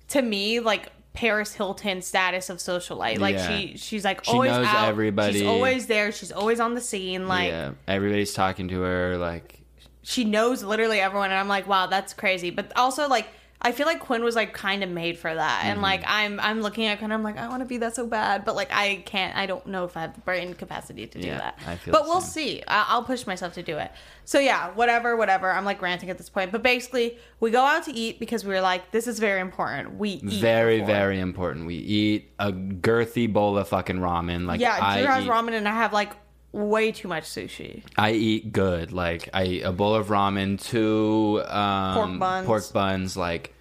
to 0.08 0.22
me 0.22 0.60
like 0.60 0.90
Paris 1.12 1.54
Hilton 1.54 2.02
status 2.02 2.50
of 2.50 2.58
socialite. 2.58 3.18
Like 3.18 3.34
Yeah. 3.34 3.48
she 3.48 3.76
she's 3.76 4.04
like 4.04 4.24
She 4.24 4.30
always 4.32 4.52
knows 4.52 4.66
out. 4.66 4.88
everybody. 4.88 5.34
She's 5.40 5.42
always 5.46 5.86
there. 5.86 6.12
She's 6.12 6.32
always 6.32 6.60
on 6.60 6.74
the 6.74 6.80
scene. 6.80 7.26
Like 7.26 7.48
yeah 7.48 7.72
everybody's 7.88 8.32
talking 8.34 8.68
to 8.68 8.80
her 8.82 9.16
like 9.18 9.60
she 10.02 10.24
knows 10.24 10.62
literally 10.62 11.00
everyone 11.00 11.30
and 11.30 11.38
I'm 11.40 11.48
like, 11.48 11.66
wow, 11.66 11.86
that's 11.86 12.12
crazy. 12.14 12.50
But 12.50 12.72
also 12.76 13.08
like 13.08 13.26
I 13.66 13.72
feel 13.72 13.86
like 13.86 13.98
Quinn 13.98 14.22
was 14.22 14.36
like 14.36 14.52
kind 14.52 14.84
of 14.84 14.90
made 14.90 15.16
for 15.18 15.34
that, 15.34 15.60
Mm-hmm. 15.62 15.70
and 15.70 15.82
like 15.82 16.04
I'm 16.06 16.38
I'm 16.38 16.60
looking 16.60 16.84
at 16.84 16.98
Quinn, 16.98 17.10
I'm 17.10 17.22
like 17.22 17.38
I 17.38 17.48
want 17.48 17.60
to 17.62 17.66
be 17.66 17.78
that 17.78 17.94
so 17.96 18.06
bad, 18.06 18.44
but 18.44 18.54
like 18.54 18.68
I 18.70 19.02
can't. 19.06 19.34
I 19.36 19.46
don't 19.46 19.66
know 19.66 19.84
if 19.84 19.96
I 19.96 20.02
have 20.02 20.14
the 20.14 20.20
brain 20.20 20.52
capacity 20.54 21.06
to 21.06 21.18
do 21.20 21.26
Yeah, 21.28 21.38
that. 21.38 21.58
I 21.66 21.76
feel 21.76 21.92
but 21.92 22.04
we'll 22.04 22.20
same. 22.20 22.58
see. 22.58 22.62
I- 22.68 22.84
I'll 22.88 23.02
push 23.04 23.26
myself 23.26 23.54
to 23.54 23.62
do 23.62 23.78
it. 23.78 23.90
So 24.26 24.38
yeah, 24.38 24.70
whatever, 24.72 25.16
whatever. 25.16 25.50
I'm 25.50 25.64
like 25.64 25.80
ranting 25.82 26.10
at 26.10 26.18
this 26.18 26.28
point, 26.28 26.52
but 26.52 26.62
basically 26.62 27.18
we 27.40 27.50
go 27.50 27.62
out 27.62 27.84
to 27.84 27.92
eat 27.92 28.18
because 28.20 28.44
we 28.44 28.52
were 28.54 28.60
like 28.60 28.90
this 28.90 29.06
is 29.06 29.18
very 29.18 29.40
important. 29.40 29.96
We 29.98 30.10
eat 30.10 30.22
very 30.40 30.80
before. 30.80 30.94
very 30.94 31.18
important. 31.20 31.66
We 31.66 31.76
eat 31.76 32.30
a 32.38 32.52
girthy 32.52 33.32
bowl 33.32 33.56
of 33.58 33.68
fucking 33.68 33.96
ramen. 33.96 34.46
Like 34.46 34.60
yeah. 34.60 34.78
I 34.80 34.98
has 34.98 35.24
eat, 35.24 35.30
ramen 35.30 35.52
and 35.54 35.66
I 35.66 35.72
have 35.72 35.92
like 35.92 36.12
way 36.54 36.92
too 36.92 37.08
much 37.08 37.24
sushi. 37.24 37.82
I 37.98 38.12
eat 38.12 38.52
good. 38.52 38.92
Like 38.92 39.28
I 39.34 39.44
eat 39.44 39.62
a 39.62 39.72
bowl 39.72 39.94
of 39.94 40.06
ramen, 40.08 40.60
two 40.62 41.42
um, 41.46 41.94
Pork 41.94 42.18
buns. 42.18 42.46
pork 42.46 42.72
buns. 42.72 43.16
Like 43.16 43.52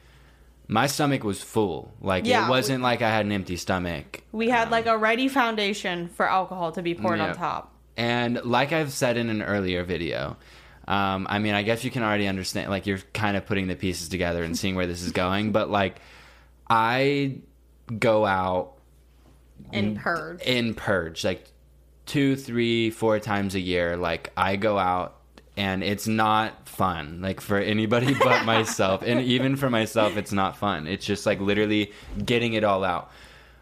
my 0.68 0.88
stomach 0.88 1.24
was 1.24 1.42
full. 1.42 1.92
Like 2.02 2.26
Yeah, 2.26 2.46
it 2.46 2.50
wasn't 2.50 2.84
like 2.84 3.02
I 3.02 3.10
had 3.10 3.26
an 3.26 3.32
empty 3.32 3.58
stomach. 3.58 4.22
We 4.32 4.50
had 4.50 4.72
like 4.72 4.86
a 4.86 4.98
ready 4.98 5.28
foundation 5.28 6.08
for 6.08 6.30
alcohol 6.30 6.72
to 6.74 6.82
be 6.82 6.94
poured 6.96 7.20
Yeah. 7.20 7.30
on 7.30 7.36
top. 7.36 7.74
And 7.98 8.42
like 8.46 8.72
I've 8.72 8.92
said 8.92 9.18
in 9.18 9.30
an 9.30 9.42
earlier 9.42 9.84
video, 9.84 10.38
um, 10.88 11.28
I 11.30 11.40
mean, 11.40 11.54
I 11.54 11.64
guess 11.64 11.84
you 11.84 11.92
can 11.92 12.04
already 12.04 12.28
understand. 12.28 12.70
Like 12.70 12.86
you're 12.88 13.00
kind 13.14 13.38
of 13.38 13.46
putting 13.46 13.68
the 13.68 13.76
pieces 13.76 14.10
together 14.10 14.44
and 14.44 14.58
seeing 14.58 14.76
where 14.76 14.88
this 14.88 15.02
is 15.02 15.12
going. 15.12 15.52
But 15.52 15.70
like, 15.70 16.00
I 16.70 17.38
go 18.00 18.26
out 18.26 18.74
in 19.72 19.96
purge. 19.96 20.42
in 20.42 20.74
purge 20.74 21.24
like 21.24 21.48
two 22.06 22.36
three 22.36 22.90
four 22.90 23.20
times 23.20 23.56
a 23.56 23.60
year 23.60 23.96
like 23.96 24.32
i 24.36 24.56
go 24.56 24.78
out 24.78 25.22
and 25.56 25.84
it's 25.84 26.08
not 26.08 26.68
fun 26.68 27.22
like 27.22 27.40
for 27.40 27.58
anybody 27.58 28.14
but 28.20 28.46
myself. 28.46 29.04
And 29.06 29.22
even 29.22 29.56
for 29.56 29.70
myself 29.70 30.18
it's 30.18 30.32
not 30.32 30.58
fun. 30.58 30.88
It's 30.88 31.06
just 31.06 31.26
like 31.26 31.40
literally 31.40 31.92
getting 32.24 32.54
it 32.54 32.64
all 32.64 32.84
out. 32.84 33.12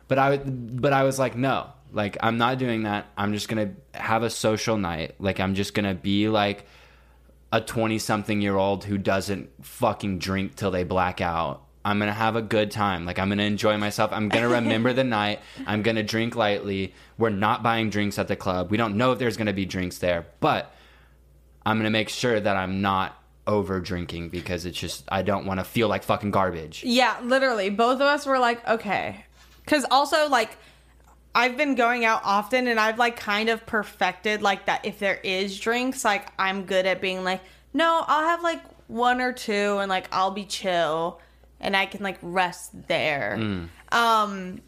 But 0.08 0.20
i 0.20 0.38
but 0.38 0.94
i 0.94 1.04
was 1.04 1.20
like 1.20 1.36
no 1.36 1.68
like 1.92 2.18
i'm 2.22 2.38
not 2.38 2.58
doing 2.58 2.84
that. 2.84 3.08
I'm 3.18 3.34
just 3.34 3.50
gonna 3.50 3.72
have 3.94 4.24
a 4.24 4.30
social 4.30 4.78
night. 4.78 5.16
Like 5.20 5.40
i'm 5.40 5.56
just 5.56 5.74
gonna 5.74 5.96
be 5.96 6.30
like 6.30 6.66
a 7.52 7.60
20 7.60 8.00
something 8.00 8.42
year 8.42 8.56
old 8.56 8.86
who 8.86 8.98
doesn't 8.98 9.50
fucking 9.66 10.20
drink 10.20 10.56
till 10.56 10.72
they 10.72 10.84
black 10.84 11.20
out. 11.20 11.64
I'm 11.84 12.00
to 12.00 12.14
have 12.14 12.36
a 12.36 12.42
good 12.42 12.70
time. 12.72 13.06
Like, 13.06 13.18
I'm 13.18 13.30
to 13.30 13.44
enjoy 13.44 13.78
myself. 13.78 14.12
I'm 14.14 14.30
to 14.44 14.50
remember 14.50 14.94
the 14.94 15.04
night. 15.04 15.40
I'm 15.66 15.82
to 15.84 16.04
drink 16.04 16.36
lightly. 16.36 16.94
We're 17.18 17.30
not 17.30 17.64
buying 17.64 17.90
drinks 17.90 18.20
at 18.20 18.28
the 18.28 18.36
club. 18.36 18.70
We 18.70 18.78
don't 18.78 18.98
know 18.98 19.12
if 19.14 19.20
there's 19.20 19.38
to 19.48 19.54
be 19.54 19.66
drinks 19.66 19.98
there, 19.98 20.28
but 20.40 20.74
I'm 21.66 21.78
to 21.86 21.90
make 21.90 22.10
sure 22.10 22.40
that 22.40 22.56
I'm 22.56 22.82
not 22.82 23.18
over 23.48 23.80
drinking 23.80 24.30
because 24.30 24.66
it's 24.66 24.78
just, 24.78 25.04
I 25.10 25.24
don't 25.24 25.46
want 25.46 25.60
to 25.60 25.64
feel 25.64 25.88
like 25.88 26.04
fucking 26.04 26.32
garbage. 26.32 26.84
Yeah, 26.84 27.20
literally. 27.24 27.72
Both 27.72 27.96
of 27.96 28.02
us 28.02 28.26
were 28.28 28.40
like, 28.40 28.68
okay. 28.68 29.26
Because 29.66 29.86
also, 29.90 30.30
like, 30.30 30.58
I've 31.34 31.58
been 31.58 31.76
going 31.76 32.06
out 32.06 32.22
often 32.24 32.68
and 32.68 32.80
I've, 32.80 33.00
like, 33.00 33.16
kind 33.16 33.50
of 33.50 33.66
perfected, 33.66 34.42
like, 34.42 34.66
that 34.66 34.86
if 34.86 35.00
there 35.00 35.20
is 35.24 35.60
drinks, 35.60 36.06
like, 36.06 36.28
I'm 36.38 36.66
good 36.66 36.86
at 36.86 37.02
being 37.02 37.24
like, 37.24 37.42
no, 37.74 38.04
I'll 38.06 38.28
have, 38.28 38.44
like, 38.44 38.62
one 38.88 39.22
or 39.22 39.34
two 39.34 39.78
and, 39.80 39.90
like, 39.90 40.08
I'll 40.12 40.32
be 40.32 40.46
chill 40.46 41.20
and 41.62 41.76
I 41.78 41.86
can, 41.86 42.04
like, 42.04 42.18
rest 42.22 42.88
there. 42.88 43.36
Um, 43.92 44.62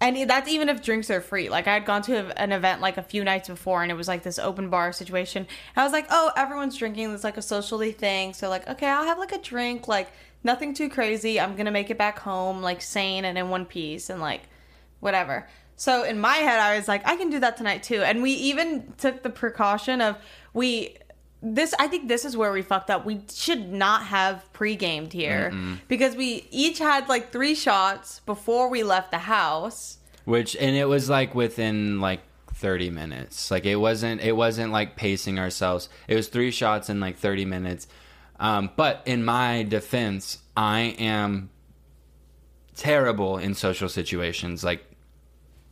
and 0.00 0.30
that's 0.30 0.48
even 0.48 0.68
if 0.68 0.82
drinks 0.82 1.10
are 1.10 1.20
free. 1.20 1.48
Like 1.48 1.66
I 1.66 1.74
had 1.74 1.84
gone 1.84 2.02
to 2.02 2.40
an 2.40 2.52
event 2.52 2.80
like 2.80 2.98
a 2.98 3.02
few 3.02 3.24
nights 3.24 3.48
before, 3.48 3.82
and 3.82 3.90
it 3.90 3.96
was 3.96 4.06
like 4.06 4.22
this 4.22 4.38
open 4.38 4.70
bar 4.70 4.92
situation. 4.92 5.42
And 5.42 5.80
I 5.80 5.82
was 5.82 5.92
like, 5.92 6.06
"Oh, 6.10 6.30
everyone's 6.36 6.76
drinking. 6.76 7.12
It's 7.12 7.24
like 7.24 7.36
a 7.36 7.42
socially 7.42 7.90
thing." 7.92 8.32
So 8.32 8.48
like, 8.48 8.68
okay, 8.68 8.86
I'll 8.86 9.04
have 9.04 9.18
like 9.18 9.32
a 9.32 9.38
drink, 9.38 9.88
like 9.88 10.12
nothing 10.44 10.72
too 10.72 10.88
crazy. 10.88 11.40
I'm 11.40 11.56
gonna 11.56 11.72
make 11.72 11.90
it 11.90 11.98
back 11.98 12.20
home 12.20 12.62
like 12.62 12.80
sane 12.80 13.24
and 13.24 13.36
in 13.36 13.50
one 13.50 13.66
piece, 13.66 14.08
and 14.08 14.20
like 14.20 14.42
whatever. 15.00 15.48
So 15.74 16.04
in 16.04 16.20
my 16.20 16.36
head, 16.36 16.60
I 16.60 16.76
was 16.76 16.86
like, 16.86 17.06
I 17.06 17.16
can 17.16 17.30
do 17.30 17.40
that 17.40 17.56
tonight 17.56 17.82
too. 17.82 18.02
And 18.02 18.22
we 18.22 18.32
even 18.32 18.92
took 18.98 19.22
the 19.22 19.30
precaution 19.30 20.00
of 20.00 20.16
we 20.52 20.96
this 21.40 21.74
I 21.78 21.86
think 21.86 22.08
this 22.08 22.24
is 22.24 22.36
where 22.36 22.52
we 22.52 22.62
fucked 22.62 22.90
up. 22.90 23.04
We 23.04 23.20
should 23.32 23.72
not 23.72 24.02
have 24.04 24.52
pre-gamed 24.52 25.12
here 25.12 25.52
because 25.86 26.16
we 26.16 26.46
each 26.50 26.78
had 26.78 27.08
like 27.08 27.30
3 27.32 27.54
shots 27.54 28.20
before 28.20 28.68
we 28.68 28.82
left 28.82 29.10
the 29.10 29.18
house. 29.18 29.98
Which, 30.24 30.56
and 30.56 30.76
it 30.76 30.86
was 30.86 31.08
like 31.08 31.34
within 31.34 32.00
like 32.00 32.20
30 32.54 32.90
minutes. 32.90 33.50
Like, 33.50 33.64
it 33.64 33.76
wasn't, 33.76 34.20
it 34.20 34.32
wasn't 34.32 34.72
like 34.72 34.96
pacing 34.96 35.38
ourselves. 35.38 35.88
It 36.06 36.16
was 36.16 36.28
three 36.28 36.50
shots 36.50 36.90
in 36.90 37.00
like 37.00 37.16
30 37.16 37.44
minutes. 37.44 37.86
Um, 38.40 38.70
but 38.76 39.02
in 39.06 39.24
my 39.24 39.62
defense, 39.62 40.38
I 40.56 40.96
am 40.98 41.50
terrible 42.76 43.38
in 43.38 43.54
social 43.54 43.88
situations. 43.88 44.62
Like, 44.62 44.84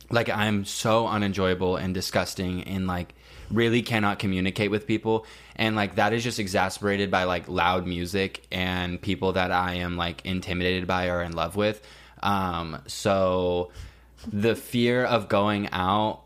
like 0.09 0.29
I'm 0.29 0.65
so 0.65 1.07
unenjoyable 1.07 1.75
and 1.75 1.93
disgusting 1.93 2.63
and 2.63 2.87
like 2.87 3.13
really 3.51 3.81
cannot 3.81 4.19
communicate 4.19 4.71
with 4.71 4.87
people 4.87 5.25
and 5.55 5.75
like 5.75 5.95
that 5.95 6.13
is 6.13 6.23
just 6.23 6.39
exasperated 6.39 7.09
by 7.09 7.23
like 7.23 7.47
loud 7.47 7.87
music 7.87 8.45
and 8.51 9.01
people 9.01 9.33
that 9.33 9.51
I 9.51 9.75
am 9.75 9.97
like 9.97 10.25
intimidated 10.25 10.87
by 10.87 11.09
or 11.09 11.21
in 11.21 11.33
love 11.33 11.55
with. 11.55 11.81
Um 12.21 12.81
so 12.87 13.71
the 14.27 14.55
fear 14.55 15.05
of 15.05 15.29
going 15.29 15.69
out 15.71 16.23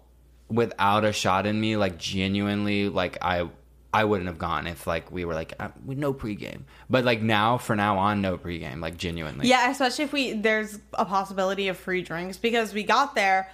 without 0.49 1.05
a 1.05 1.13
shot 1.13 1.45
in 1.45 1.59
me 1.59 1.77
like 1.77 1.97
genuinely 1.97 2.89
like 2.89 3.17
I 3.21 3.49
I 3.93 4.05
wouldn't 4.05 4.27
have 4.27 4.37
gone 4.37 4.67
if 4.67 4.87
like 4.87 5.11
we 5.11 5.25
were 5.25 5.33
like 5.33 5.53
uh, 5.59 5.69
no 5.85 6.13
pregame. 6.13 6.61
But 6.89 7.03
like 7.03 7.21
now 7.21 7.57
for 7.57 7.75
now 7.75 7.97
on 7.97 8.21
no 8.21 8.37
pregame 8.37 8.81
like 8.81 8.97
genuinely. 8.97 9.47
Yeah, 9.47 9.69
especially 9.69 10.05
if 10.05 10.13
we 10.13 10.33
there's 10.33 10.79
a 10.93 11.05
possibility 11.05 11.67
of 11.67 11.77
free 11.77 12.01
drinks 12.01 12.37
because 12.37 12.73
we 12.73 12.83
got 12.83 13.15
there 13.15 13.51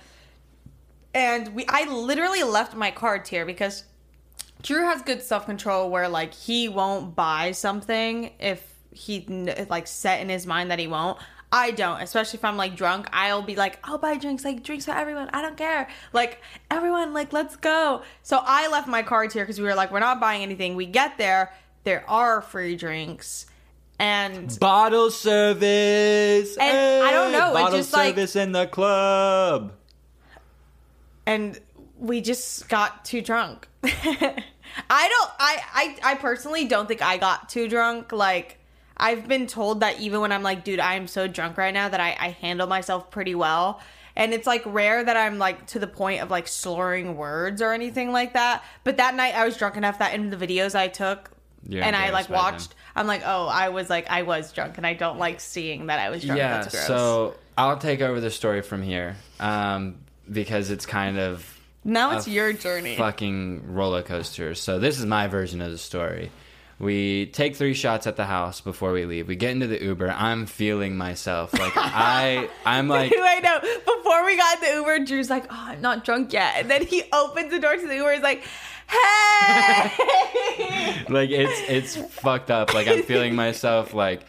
and 1.13 1.53
we 1.55 1.65
I 1.67 1.85
literally 1.91 2.43
left 2.43 2.75
my 2.75 2.91
cards 2.91 3.29
here 3.29 3.45
because 3.45 3.83
Drew 4.61 4.83
has 4.83 5.01
good 5.01 5.21
self 5.21 5.45
control 5.45 5.89
where 5.89 6.09
like 6.09 6.33
he 6.33 6.69
won't 6.69 7.15
buy 7.15 7.51
something 7.51 8.31
if 8.39 8.73
he 8.91 9.25
like 9.69 9.87
set 9.87 10.21
in 10.21 10.29
his 10.29 10.45
mind 10.47 10.71
that 10.71 10.79
he 10.79 10.87
won't. 10.87 11.17
I 11.49 11.71
don't, 11.71 12.01
especially 12.01 12.39
if 12.39 12.45
I'm 12.45 12.57
like 12.57 12.75
drunk. 12.75 13.07
I'll 13.13 13.41
be 13.41 13.55
like, 13.55 13.79
I'll 13.83 13.97
buy 13.97 14.17
drinks, 14.17 14.43
like 14.43 14.63
drinks 14.63 14.83
for 14.85 14.91
everyone. 14.91 15.29
I 15.31 15.41
don't 15.41 15.55
care. 15.55 15.87
Like 16.11 16.41
everyone, 16.69 17.13
like 17.13 17.31
let's 17.31 17.55
go. 17.55 18.01
So 18.21 18.41
I 18.43 18.67
left 18.67 18.87
my 18.87 19.01
cards 19.01 19.33
here 19.33 19.43
because 19.43 19.59
we 19.59 19.65
were 19.65 19.75
like, 19.75 19.91
we're 19.91 19.99
not 20.01 20.19
buying 20.19 20.43
anything. 20.43 20.75
We 20.75 20.87
get 20.87 21.17
there, 21.17 21.53
there 21.85 22.03
are 22.09 22.41
free 22.41 22.75
drinks, 22.75 23.45
and 23.97 24.59
Bottle 24.59 25.09
service. 25.09 26.57
And 26.57 27.03
I 27.05 27.11
don't 27.11 27.31
know, 27.31 27.53
Bottle 27.53 27.77
just, 27.77 27.93
like- 27.93 28.15
service 28.15 28.35
in 28.35 28.51
the 28.51 28.67
club. 28.67 29.71
And 31.27 31.59
we 31.99 32.21
just 32.21 32.67
got 32.69 33.05
too 33.05 33.21
drunk. 33.21 33.67
I 33.83 35.07
don't 35.09 35.31
I, 35.39 35.61
I 35.73 35.97
I 36.11 36.15
personally 36.15 36.65
don't 36.65 36.87
think 36.87 37.01
I 37.01 37.17
got 37.17 37.49
too 37.49 37.67
drunk. 37.67 38.11
Like 38.11 38.59
I've 38.95 39.27
been 39.27 39.45
told 39.45 39.81
that 39.81 39.99
even 39.99 40.21
when 40.21 40.31
I'm 40.31 40.41
like, 40.41 40.63
dude, 40.63 40.79
I 40.79 40.95
am 40.95 41.05
so 41.05 41.27
drunk 41.27 41.57
right 41.57 41.73
now 41.73 41.89
that 41.89 41.99
I, 41.99 42.15
I 42.19 42.29
handle 42.29 42.65
myself 42.65 43.11
pretty 43.11 43.35
well. 43.35 43.81
And 44.15 44.33
it's 44.33 44.47
like 44.47 44.63
rare 44.65 45.03
that 45.03 45.15
I'm 45.15 45.37
like 45.37 45.67
to 45.67 45.79
the 45.79 45.85
point 45.85 46.23
of 46.23 46.31
like 46.31 46.47
slurring 46.47 47.15
words 47.15 47.61
or 47.61 47.71
anything 47.73 48.11
like 48.11 48.33
that. 48.33 48.63
But 48.83 48.97
that 48.97 49.13
night 49.13 49.35
I 49.35 49.45
was 49.45 49.57
drunk 49.57 49.75
enough 49.77 49.99
that 49.99 50.15
in 50.15 50.31
the 50.31 50.37
videos 50.37 50.73
I 50.73 50.87
took 50.87 51.29
You're 51.67 51.83
and 51.83 51.95
I 51.95 52.09
like 52.09 52.29
watched, 52.29 52.73
I'm 52.95 53.05
like, 53.05 53.21
oh, 53.25 53.47
I 53.47 53.69
was 53.69 53.91
like, 53.91 54.09
I 54.09 54.23
was 54.23 54.51
drunk, 54.51 54.77
and 54.77 54.87
I 54.87 54.95
don't 54.95 55.19
like 55.19 55.39
seeing 55.39 55.85
that 55.87 55.99
I 55.99 56.09
was 56.09 56.23
drunk. 56.23 56.39
Yeah, 56.39 56.61
That's 56.61 56.73
gross. 56.73 56.87
so 56.87 57.35
I'll 57.55 57.77
take 57.77 58.01
over 58.01 58.19
the 58.19 58.31
story 58.31 58.63
from 58.63 58.81
here 58.81 59.17
um, 59.39 59.99
because 60.31 60.71
it's 60.71 60.85
kind 60.85 61.19
of 61.19 61.59
now 61.83 62.17
it's 62.17 62.27
your 62.27 62.53
journey. 62.53 62.95
fucking 62.95 63.73
roller 63.73 64.03
coaster. 64.03 64.55
So 64.55 64.79
this 64.79 64.99
is 64.99 65.05
my 65.05 65.27
version 65.27 65.61
of 65.61 65.71
the 65.71 65.77
story. 65.77 66.31
We 66.79 67.25
take 67.27 67.55
three 67.55 67.73
shots 67.73 68.05
at 68.05 68.17
the 68.17 68.25
house 68.25 68.61
before 68.61 68.91
we 68.91 69.05
leave. 69.05 69.27
We 69.27 69.35
get 69.35 69.49
into 69.51 69.65
the 69.65 69.83
Uber. 69.83 70.11
I'm 70.11 70.45
feeling 70.45 70.95
myself. 70.95 71.51
Like 71.53 71.73
I, 71.75 72.49
I'm 72.65 72.87
like, 72.87 73.11
Who 73.11 73.19
I 73.19 73.39
know. 73.39 73.59
Before 73.59 74.23
we 74.25 74.37
got 74.37 74.61
in 74.61 74.69
the 74.69 74.75
Uber, 74.75 75.05
Drew's 75.05 75.29
like, 75.29 75.45
"Oh, 75.45 75.65
I'm 75.69 75.81
not 75.81 76.05
drunk 76.05 76.33
yet," 76.33 76.53
and 76.57 76.69
then 76.69 76.85
he 76.85 77.03
opens 77.11 77.51
the 77.51 77.59
door 77.59 77.75
to 77.75 77.87
the 77.87 77.95
Uber. 77.95 78.13
He's 78.13 78.21
like, 78.21 78.43
"Hey!" 78.87 79.91
like 81.09 81.29
it's 81.31 81.61
it's 81.69 81.95
fucked 82.13 82.51
up. 82.51 82.73
Like 82.73 82.87
I'm 82.87 83.03
feeling 83.03 83.35
myself. 83.35 83.93
Like 83.93 84.21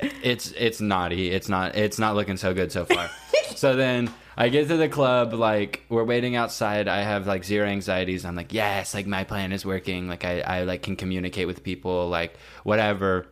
it's 0.00 0.52
it's 0.52 0.80
naughty. 0.80 1.30
It's 1.30 1.48
not 1.48 1.76
it's 1.76 1.98
not 1.98 2.14
looking 2.14 2.36
so 2.36 2.54
good 2.54 2.70
so 2.72 2.84
far. 2.84 3.10
so 3.56 3.74
then 3.74 4.10
I 4.36 4.48
get 4.48 4.68
to 4.68 4.76
the 4.76 4.88
club. 4.88 5.32
Like 5.32 5.82
we're 5.88 6.04
waiting 6.04 6.36
outside. 6.36 6.88
I 6.88 7.02
have 7.02 7.26
like 7.26 7.44
zero 7.44 7.66
anxieties. 7.66 8.24
I'm 8.24 8.36
like 8.36 8.52
yes, 8.52 8.94
like 8.94 9.06
my 9.06 9.24
plan 9.24 9.52
is 9.52 9.64
working. 9.64 10.08
Like 10.08 10.24
I 10.24 10.40
I 10.40 10.62
like 10.64 10.82
can 10.82 10.96
communicate 10.96 11.46
with 11.46 11.62
people. 11.62 12.08
Like 12.08 12.36
whatever. 12.62 13.26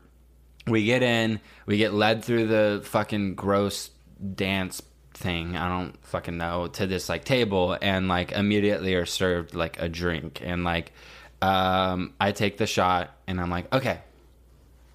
We 0.67 0.85
get 0.85 1.03
in. 1.03 1.41
We 1.67 1.77
get 1.77 1.93
led 1.93 2.25
through 2.25 2.47
the 2.47 2.83
fucking 2.85 3.35
gross 3.35 3.91
dance 4.35 4.81
thing 5.15 5.57
i 5.57 5.69
don't 5.69 6.03
fucking 6.07 6.39
know 6.39 6.67
to 6.69 6.87
this 6.87 7.09
like 7.11 7.23
table 7.23 7.77
and 7.83 8.09
like 8.09 8.33
immediately 8.33 8.95
are 8.95 9.05
served 9.05 9.55
like 9.55 9.79
a 9.79 9.87
drink 9.87 10.41
and 10.43 10.65
like 10.65 10.91
um 11.43 12.15
i 12.19 12.33
take 12.33 12.57
the 12.57 12.67
shot 12.67 13.11
and 13.27 13.39
i'm 13.39 13.51
like 13.51 13.73
okay 13.75 13.99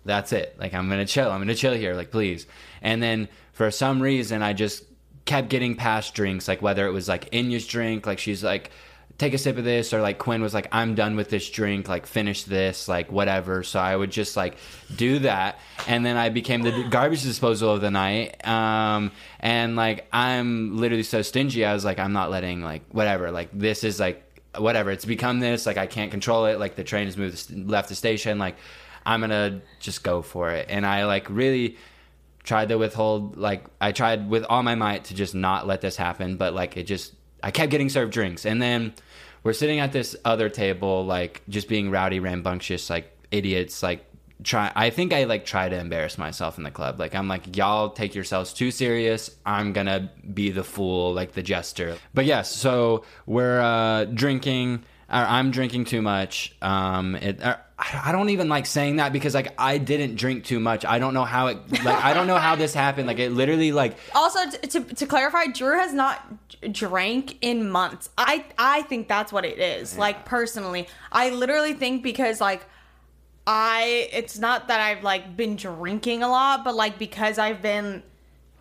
that's 0.08 0.32
it. 0.32 0.56
Like 0.58 0.74
I'm 0.74 0.90
gonna 0.90 1.06
chill. 1.06 1.30
I'm 1.30 1.40
gonna 1.40 1.54
chill 1.54 1.74
here. 1.74 1.94
Like 1.94 2.10
please. 2.10 2.48
And 2.82 3.04
then 3.04 3.28
for 3.52 3.70
some 3.70 4.02
reason, 4.02 4.42
I 4.42 4.54
just 4.54 4.84
kept 5.28 5.50
getting 5.50 5.76
past 5.76 6.16
drinks. 6.16 6.48
Like 6.48 6.62
whether 6.62 6.88
it 6.88 6.92
was 6.92 7.08
like 7.08 7.30
Enya's 7.32 7.68
drink, 7.68 8.08
like 8.08 8.18
she's 8.18 8.44
like, 8.44 8.72
take 9.18 9.34
a 9.34 9.38
sip 9.38 9.58
of 9.58 9.64
this, 9.64 9.94
or 9.94 10.02
like 10.02 10.20
Quinn 10.20 10.42
was 10.42 10.54
like, 10.54 10.68
I'm 10.72 10.96
done 10.96 11.16
with 11.16 11.30
this 11.30 11.50
drink. 11.50 11.88
Like 11.88 12.06
finish 12.06 12.44
this, 12.44 12.88
like 12.88 13.12
whatever. 13.12 13.64
So 13.64 13.80
I 13.80 13.96
would 13.96 14.12
just 14.12 14.36
like 14.36 14.58
do 14.96 15.20
that, 15.20 15.60
and 15.88 16.06
then 16.06 16.18
I 16.18 16.30
became 16.30 16.62
the 16.62 16.88
garbage 16.90 17.24
disposal 17.24 17.74
of 17.74 17.82
the 17.82 17.92
night. 17.92 18.46
Um, 18.48 19.12
and 19.40 19.76
like 19.76 20.08
I'm 20.12 20.78
literally 20.78 21.04
so 21.04 21.22
stingy. 21.22 21.66
I 21.66 21.74
was 21.74 21.86
like, 21.86 22.00
I'm 22.00 22.14
not 22.14 22.32
letting 22.32 22.62
like 22.62 22.84
whatever. 22.92 23.32
Like 23.32 23.50
this 23.54 23.84
is 23.84 24.00
like 24.00 24.24
whatever. 24.58 24.92
It's 24.92 25.06
become 25.06 25.40
this. 25.40 25.66
Like 25.66 25.78
I 25.78 25.88
can't 25.88 26.12
control 26.12 26.46
it. 26.46 26.60
Like 26.60 26.76
the 26.76 26.84
train 26.84 27.06
has 27.06 27.18
moved 27.18 27.70
left 27.70 27.90
the 27.90 27.96
station. 27.96 28.40
Like 28.40 28.56
I'm 29.06 29.22
gonna 29.22 29.62
just 29.80 30.04
go 30.04 30.22
for 30.22 30.52
it. 30.52 30.68
And 30.70 30.86
I 30.86 31.06
like 31.06 31.30
really 31.30 31.78
tried 32.48 32.70
to 32.70 32.78
withhold. 32.78 33.38
Like 33.38 33.66
I 33.80 33.92
tried 33.92 34.30
with 34.30 34.46
all 34.46 34.64
my 34.64 34.74
might 34.74 35.04
to 35.06 35.14
just 35.14 35.36
not 35.36 35.68
let 35.68 35.82
this 35.82 35.98
happen. 35.98 36.38
But 36.38 36.54
like 36.54 36.78
it 36.78 36.84
just 36.84 37.14
I 37.44 37.52
kept 37.52 37.70
getting 37.70 37.90
served 37.90 38.14
drinks. 38.14 38.46
And 38.46 38.62
then 38.62 38.94
we're 39.44 39.54
sitting 39.54 39.80
at 39.80 39.92
this 39.92 40.16
other 40.26 40.50
table, 40.50 41.06
like 41.06 41.44
just 41.50 41.68
being 41.68 41.92
rowdy, 41.92 42.20
rambunctious, 42.20 42.90
like 42.90 43.12
idiots, 43.30 43.84
like 43.84 44.06
try 44.44 44.72
i 44.76 44.92
think 44.92 45.14
i 45.14 45.24
like 45.24 45.46
try 45.46 45.68
to 45.68 45.76
embarrass 45.76 46.16
myself 46.16 46.60
in 46.60 46.64
the 46.64 46.70
club 46.70 47.00
like 47.00 47.16
i'm 47.16 47.28
like 47.28 47.58
y'all 47.58 47.90
take 47.90 48.14
yourselves 48.14 48.54
too 48.54 48.70
serious 48.70 49.36
i'm 49.48 49.74
gonna 49.74 50.12
be 50.32 50.52
the 50.52 50.64
fool 50.64 51.12
like 51.12 51.32
the 51.32 51.42
jester 51.42 51.98
but 52.14 52.24
yes 52.24 52.56
so 52.56 53.04
we're 53.26 53.60
uh 53.60 54.06
drinking 54.06 54.84
i'm 55.10 55.52
drinking 55.52 55.86
too 55.86 56.02
much 56.02 56.56
um 56.62 57.16
it 57.16 57.40
I 57.80 58.12
don't 58.12 58.30
even 58.32 58.50
like 58.50 58.66
saying 58.66 58.96
that 58.96 59.14
because 59.14 59.36
like 59.36 59.54
I 59.60 59.78
didn't 59.78 60.16
drink 60.16 60.46
too 60.46 60.60
much. 60.60 60.84
I 60.84 60.98
don't 60.98 61.14
know 61.14 61.26
how 61.26 61.48
it 61.48 61.58
like 61.84 62.04
I 62.04 62.16
don't 62.16 62.26
know 62.26 62.38
how 62.38 62.56
this 62.56 62.74
happened. 62.74 63.06
Like 63.06 63.20
it 63.20 63.32
literally 63.32 63.72
like 63.72 63.96
Also, 64.16 64.50
t- 64.50 64.68
to, 64.68 64.82
to 64.96 65.06
clarify, 65.06 65.46
Drew 65.46 65.78
has 65.78 65.94
not 65.94 66.26
drank 66.72 67.38
in 67.42 67.70
months. 67.70 68.10
I 68.18 68.46
I 68.58 68.82
think 68.84 69.08
that's 69.08 69.32
what 69.32 69.46
it 69.46 69.60
is. 69.60 69.96
Like 69.96 70.26
personally, 70.26 70.88
I 71.12 71.30
literally 71.30 71.74
think 71.74 72.02
because 72.02 72.42
like 72.42 72.66
I 73.46 74.10
it's 74.12 74.40
not 74.40 74.70
that 74.70 74.82
I've 74.82 75.04
like 75.04 75.38
been 75.38 75.56
drinking 75.56 76.24
a 76.24 76.30
lot, 76.30 76.64
but 76.64 76.74
like 76.74 76.98
because 76.98 77.38
I've 77.38 77.62
been 77.62 78.02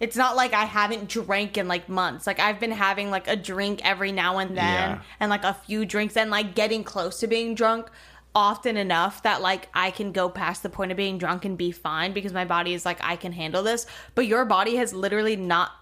it's 0.01 0.17
not 0.17 0.37
like 0.37 0.53
I 0.53 0.65
haven't 0.65 1.09
drank 1.09 1.57
in 1.57 1.69
like 1.69 1.89
months. 1.89 2.27
Like 2.27 2.39
I've 2.41 2.61
been 2.61 2.71
having 2.73 3.11
like 3.11 3.29
a 3.29 3.37
drink 3.37 3.81
every 3.85 4.13
now 4.13 4.39
and 4.39 4.51
then 4.51 4.91
Yeah. 4.91 5.03
and 5.21 5.31
like 5.31 5.45
a 5.45 5.55
few 5.55 5.85
drinks 5.87 6.17
and 6.17 6.31
like 6.31 6.55
getting 6.55 6.85
close 6.85 7.21
to 7.21 7.27
being 7.27 7.55
drunk 7.55 7.89
often 8.35 8.77
enough 8.77 9.23
that 9.23 9.41
like 9.41 9.69
I 9.73 9.91
can 9.91 10.13
go 10.13 10.29
past 10.29 10.63
the 10.63 10.69
point 10.69 10.91
of 10.91 10.97
being 10.99 11.17
drunk 11.17 11.47
and 11.47 11.57
be 11.57 11.73
fine 11.73 12.13
because 12.13 12.35
my 12.35 12.45
body 12.45 12.75
is 12.75 12.85
like 12.85 12.99
I 13.03 13.17
can 13.17 13.33
handle 13.33 13.63
this. 13.63 13.87
But 14.15 14.27
your 14.27 14.45
body 14.45 14.77
has 14.77 14.93
literally 14.93 15.37
not 15.37 15.73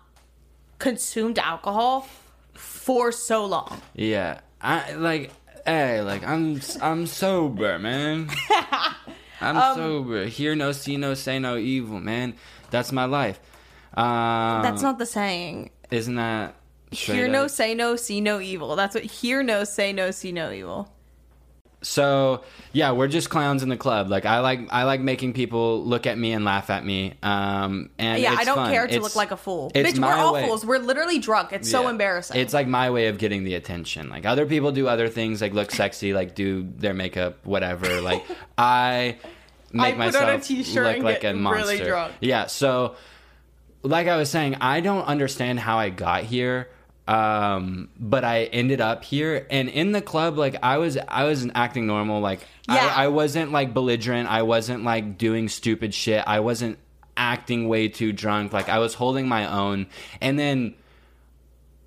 consumed 0.78 1.38
alcohol 1.38 2.06
for 2.54 3.10
so 3.12 3.44
long. 3.44 3.80
Yeah, 3.94 4.40
I 4.60 4.92
like. 4.94 5.32
Hey, 5.66 6.02
like 6.02 6.22
I'm, 6.24 6.60
I'm 6.82 7.06
sober, 7.06 7.78
man. 7.78 8.28
I'm 9.40 9.56
Um, 9.56 9.74
sober. 9.76 10.26
Hear 10.26 10.54
no, 10.54 10.72
see 10.72 10.96
no, 10.98 11.14
say 11.14 11.38
no 11.38 11.56
evil, 11.56 12.00
man. 12.00 12.34
That's 12.70 12.92
my 12.92 13.06
life. 13.06 13.40
Um, 13.96 14.62
That's 14.62 14.82
not 14.82 14.98
the 14.98 15.06
saying. 15.06 15.70
Isn't 15.90 16.16
that? 16.16 16.54
Hear 16.90 17.26
no, 17.28 17.46
say 17.48 17.74
no, 17.74 17.96
see 17.96 18.20
no 18.20 18.40
evil. 18.40 18.76
That's 18.76 18.94
what 18.94 19.04
hear 19.04 19.42
no, 19.42 19.64
say 19.64 19.92
no, 19.92 20.10
see 20.10 20.30
no 20.32 20.52
evil. 20.52 20.90
So 21.82 22.42
yeah, 22.72 22.92
we're 22.92 23.08
just 23.08 23.28
clowns 23.28 23.62
in 23.62 23.68
the 23.68 23.76
club. 23.76 24.08
Like 24.08 24.24
I 24.24 24.40
like, 24.40 24.60
I 24.70 24.84
like 24.84 25.00
making 25.00 25.34
people 25.34 25.84
look 25.84 26.06
at 26.06 26.16
me 26.16 26.32
and 26.32 26.42
laugh 26.44 26.70
at 26.70 26.84
me. 26.84 27.12
Um, 27.22 27.90
and 27.98 28.22
Yeah, 28.22 28.34
I 28.38 28.44
don't 28.44 28.56
fun. 28.56 28.72
care 28.72 28.86
to 28.86 28.88
It's- 28.92 29.02
look 29.02 29.16
like 29.16 29.32
a 29.32 29.36
fool. 29.36 29.70
it's 29.74 29.92
Bitch, 29.92 29.98
we're 30.02 30.08
all 30.14 30.32
way. 30.32 30.46
fools. 30.46 30.64
We're 30.64 30.78
literally 30.78 31.18
drunk. 31.18 31.52
It's 31.52 31.70
so 31.70 31.88
embarrassing. 31.88 32.40
It's 32.40 32.54
like 32.54 32.66
my 32.68 32.90
way 32.90 33.08
of 33.08 33.18
getting 33.18 33.44
the 33.44 33.54
attention. 33.54 34.08
Like 34.08 34.24
other 34.24 34.46
people 34.46 34.72
do 34.72 34.88
other 34.88 35.08
things, 35.08 35.42
like 35.42 35.52
look 35.52 35.70
sexy, 35.72 36.14
like 36.14 36.34
do 36.34 36.66
their 36.78 36.94
makeup, 36.94 37.44
whatever. 37.44 38.00
Like 38.00 38.24
I 38.58 39.18
make 39.72 39.94
I 39.96 40.06
put 40.10 40.16
on 40.16 40.22
a 40.30 40.38
myself 40.38 40.50
look 40.74 41.02
like 41.02 41.24
a 41.24 41.28
really 41.32 41.38
monster. 41.40 41.84
drunk. 41.84 42.14
Yeah. 42.20 42.46
So, 42.46 42.94
like 43.84 44.08
I 44.08 44.16
was 44.16 44.30
saying, 44.30 44.56
I 44.60 44.80
don't 44.80 45.04
understand 45.04 45.60
how 45.60 45.78
I 45.78 45.90
got 45.90 46.24
here. 46.24 46.68
Um, 47.06 47.90
but 47.98 48.24
I 48.24 48.44
ended 48.44 48.80
up 48.80 49.04
here, 49.04 49.46
and 49.50 49.68
in 49.68 49.92
the 49.92 50.00
club, 50.00 50.38
like 50.38 50.56
I 50.62 50.78
was, 50.78 50.96
I 51.06 51.24
was 51.24 51.46
acting 51.54 51.86
normal. 51.86 52.20
Like 52.20 52.40
Yeah. 52.66 52.76
I, 52.96 53.04
I 53.04 53.08
wasn't 53.08 53.52
like 53.52 53.74
belligerent. 53.74 54.26
I 54.30 54.40
wasn't 54.42 54.84
like 54.84 55.18
doing 55.18 55.50
stupid 55.50 55.92
shit. 55.92 56.24
I 56.26 56.40
wasn't 56.40 56.78
acting 57.14 57.68
way 57.68 57.88
too 57.88 58.12
drunk. 58.14 58.54
Like 58.54 58.70
I 58.70 58.78
was 58.78 58.94
holding 58.94 59.28
my 59.28 59.46
own, 59.52 59.86
and 60.22 60.38
then 60.38 60.74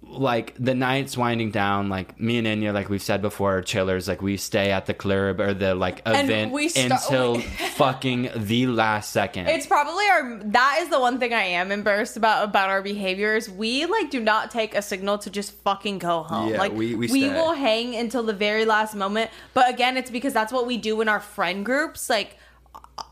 like 0.10 0.54
the 0.58 0.74
night's 0.74 1.18
winding 1.18 1.52
down 1.52 1.90
like 1.90 2.20
me 2.20 2.38
and 2.38 2.48
Enya 2.48 2.74
like 2.74 2.90
we've 2.90 3.02
said 3.02 3.22
before 3.22 3.62
chillers 3.62 4.08
like 4.08 4.22
we 4.22 4.38
stay 4.38 4.72
at 4.72 4.86
the 4.86 4.94
club 4.94 5.40
or 5.40 5.54
the 5.54 5.76
like 5.76 6.02
event 6.06 6.52
we 6.52 6.70
sta- 6.70 6.82
until 6.96 7.40
fucking 7.76 8.30
the 8.36 8.68
last 8.68 9.12
second 9.12 9.48
It's 9.48 9.68
probably 9.68 10.06
our 10.08 10.40
that 10.46 10.80
is 10.82 10.90
the 10.90 11.00
one 11.00 11.20
thing 11.20 11.34
I 11.34 11.44
am 11.44 11.72
embarrassed 11.72 12.18
about 12.18 12.44
about 12.44 12.70
our 12.70 12.82
behaviors. 12.82 13.50
We 13.50 13.86
like 13.86 14.10
do 14.10 14.20
not 14.20 14.50
take 14.50 14.76
a 14.76 14.82
signal 14.82 15.18
to 15.20 15.30
just 15.30 15.52
fucking 15.64 16.00
go 16.00 16.24
home. 16.24 16.50
Yeah, 16.52 16.58
like 16.60 16.72
we- 16.74 16.96
we 16.96 17.08
stay. 17.08 17.30
will 17.34 17.54
hang 17.54 17.96
until 17.96 18.24
the 18.24 18.34
very 18.34 18.66
last 18.66 18.96
moment. 18.96 19.30
But 19.54 19.70
again, 19.70 19.98
it's 19.98 20.10
because 20.10 20.34
that's 20.34 20.54
what 20.54 20.66
we 20.66 20.78
do 20.78 21.02
in 21.02 21.08
our 21.10 21.20
friend 21.20 21.66
groups. 21.66 22.10
Like 22.10 22.38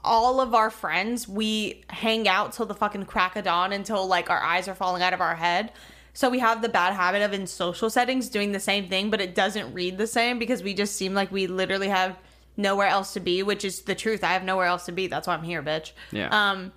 all 0.03 0.39
of 0.41 0.53
our 0.55 0.69
friends, 0.69 1.27
we 1.27 1.83
hang 1.89 2.27
out 2.27 2.53
till 2.53 2.65
the 2.65 2.73
fucking 2.73 3.05
crack 3.05 3.35
of 3.35 3.43
dawn 3.45 3.71
until 3.71 4.07
like 4.07 4.29
our 4.29 4.41
eyes 4.41 4.67
are 4.67 4.75
falling 4.75 5.01
out 5.03 5.13
of 5.13 5.21
our 5.21 5.35
head. 5.35 5.71
So 6.15 6.29
we 6.29 6.39
have 6.39 6.61
the 6.61 6.69
bad 6.69 6.93
habit 6.93 7.21
of 7.21 7.33
in 7.33 7.45
social 7.45 7.89
settings 7.89 8.29
doing 8.29 8.53
the 8.53 8.59
same 8.59 8.87
thing, 8.87 9.09
but 9.09 9.19
it 9.19 9.35
doesn't 9.35 9.73
read 9.73 9.97
the 9.97 10.07
same 10.07 10.39
because 10.39 10.63
we 10.63 10.73
just 10.73 10.95
seem 10.95 11.13
like 11.13 11.29
we 11.29 11.45
literally 11.45 11.89
have 11.89 12.17
nowhere 12.55 12.87
else 12.87 13.11
to 13.13 13.19
be, 13.19 13.43
which 13.43 13.65
is 13.65 13.81
the 13.81 13.95
truth. 13.95 14.23
I 14.23 14.31
have 14.31 14.45
nowhere 14.45 14.65
else 14.65 14.85
to 14.85 14.93
be. 14.93 15.07
That's 15.07 15.27
why 15.27 15.33
I'm 15.33 15.43
here, 15.43 15.61
bitch. 15.61 15.91
Yeah. 16.11 16.29
Um, 16.31 16.71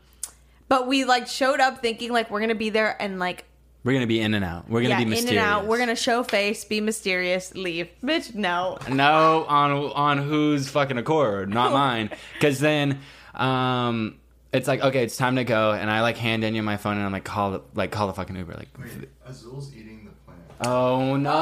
but 0.69 0.89
we 0.89 1.05
like 1.05 1.29
showed 1.29 1.61
up 1.61 1.81
thinking 1.81 2.13
like 2.13 2.33
we're 2.33 2.41
gonna 2.41 2.57
be 2.57 2.71
there 2.71 3.01
and 3.01 3.21
like 3.21 3.45
we're 3.85 3.93
gonna 3.93 4.09
be 4.09 4.21
in 4.21 4.35
and 4.35 4.45
out 4.45 4.69
we're 4.69 4.83
gonna 4.83 4.99
yeah, 4.99 5.05
be 5.05 5.17
in 5.17 5.29
and 5.29 5.39
out. 5.39 5.67
We're 5.67 5.79
gonna 5.79 5.95
show 5.95 6.25
face, 6.25 6.65
be 6.65 6.81
mysterious, 6.81 7.55
leave. 7.55 7.89
Bitch, 8.03 8.35
no. 8.35 8.79
no 8.91 9.45
on 9.49 9.71
on 9.71 10.19
whose 10.19 10.69
fucking 10.69 10.99
accord 10.99 11.49
not 11.49 11.73
mine 11.85 12.11
because 12.35 12.59
then 12.59 12.99
um 13.35 14.19
it's 14.53 14.67
like 14.67 14.81
okay 14.83 15.03
it's 15.05 15.17
time 15.17 15.37
to 15.37 15.45
go 15.45 15.73
and 15.73 15.91
I 15.91 16.01
like 16.01 16.17
hand 16.17 16.43
Enya 16.43 16.65
my 16.65 16.77
phone 16.77 16.97
and 16.97 17.05
I'm 17.05 17.13
like 17.13 17.25
call 17.25 17.51
the, 17.53 17.63
like 17.75 17.91
call 17.91 18.07
the 18.07 18.15
fucking 18.15 18.35
Uber 18.37 18.55
like 18.55 18.69
Wait, 18.79 19.09
Azul's 19.27 19.75
eating 19.75 20.05
the 20.07 20.11
plant. 20.25 20.41
Oh 20.65 21.17
no! 21.17 21.33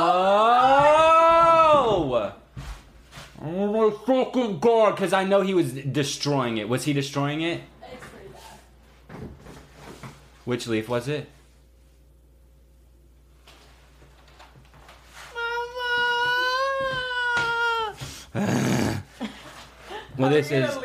Oh 3.42 3.72
my 3.72 3.90
fucking 4.06 4.58
god! 4.60 4.96
Because 4.96 5.12
I 5.12 5.24
know 5.24 5.42
he 5.42 5.54
was 5.54 5.72
destroying 5.72 6.56
it. 6.56 6.68
Was 6.68 6.84
he 6.84 6.92
destroying 6.92 7.42
it? 7.42 7.60
It's 7.82 8.04
pretty 8.06 8.28
bad. 8.32 9.28
Which 10.44 10.66
leaf 10.66 10.88
was 10.88 11.06
it? 11.06 11.28
Mama! 18.34 19.02
Well, 20.18 20.30
this 20.30 20.50
is 20.50 20.76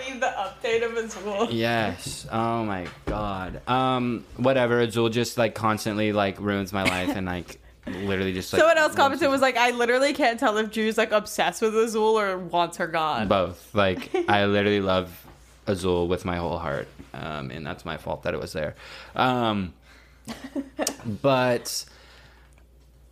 gonna 0.79 0.87
leave 0.87 0.97
of 0.97 1.03
his 1.03 1.23
wool. 1.23 1.47
yes. 1.51 2.27
Oh 2.31 2.63
my 2.65 2.87
god. 3.05 3.67
Um, 3.67 4.25
whatever. 4.37 4.79
Azul 4.79 5.09
just 5.09 5.37
like 5.37 5.55
constantly 5.55 6.13
like 6.13 6.39
ruins 6.39 6.71
my 6.73 6.83
life 6.83 7.15
and 7.15 7.25
like 7.25 7.59
literally 7.87 8.33
just 8.33 8.51
like. 8.53 8.59
Someone 8.59 8.77
else 8.77 8.95
commented 8.95 9.29
was 9.29 9.41
like, 9.41 9.57
I 9.57 9.71
literally 9.71 10.13
can't 10.13 10.39
tell 10.39 10.57
if 10.57 10.71
Drew's 10.71 10.97
like 10.97 11.11
obsessed 11.11 11.61
with 11.61 11.75
Azul 11.75 12.19
or 12.19 12.37
wants 12.37 12.77
her 12.77 12.87
gone. 12.87 13.27
both. 13.27 13.73
Like 13.73 14.09
I 14.29 14.45
literally 14.45 14.81
love 14.81 15.25
Azul 15.67 16.07
with 16.07 16.25
my 16.25 16.37
whole 16.37 16.57
heart, 16.57 16.87
um, 17.13 17.51
and 17.51 17.65
that's 17.65 17.85
my 17.85 17.97
fault 17.97 18.23
that 18.23 18.33
it 18.33 18.39
was 18.39 18.53
there. 18.53 18.75
Um, 19.15 19.73
but 21.21 21.85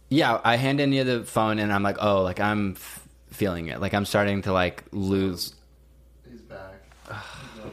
yeah, 0.10 0.39
I 0.43 0.55
hand 0.55 0.80
Enya 0.80 1.05
the 1.05 1.24
phone, 1.24 1.60
and 1.60 1.72
I'm 1.72 1.84
like, 1.84 1.97
oh, 2.01 2.24
like 2.24 2.39
I'm 2.39 2.72
f- 2.72 3.07
feeling 3.32 3.68
it. 3.68 3.80
Like 3.80 3.93
I'm 3.93 4.05
starting 4.05 4.41
to 4.43 4.53
like 4.53 4.84
lose. 4.91 5.53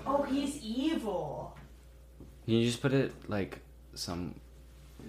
He's 0.07 0.14
back. 0.14 0.20
oh, 0.20 0.22
he's 0.22 0.62
evil. 0.62 1.57
Can 2.44 2.54
you 2.54 2.66
just 2.66 2.80
put 2.80 2.92
it 2.92 3.12
like 3.28 3.61
some? 3.94 4.34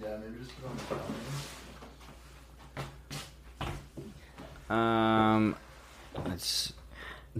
Yeah, 0.02 0.16
maybe 0.18 0.44
just 0.44 0.54
put 0.60 0.70
on 0.70 0.76
the 0.76 0.84
counter. 4.68 4.74
Um, 4.74 5.56
it's 6.26 6.72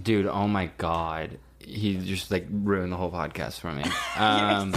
dude. 0.00 0.26
Oh 0.26 0.48
my 0.48 0.70
god, 0.78 1.38
he 1.60 1.96
just 1.98 2.30
like 2.30 2.46
ruined 2.50 2.92
the 2.92 2.96
whole 2.96 3.10
podcast 3.10 3.60
for 3.60 3.72
me. 3.72 3.84
Um, 4.18 4.74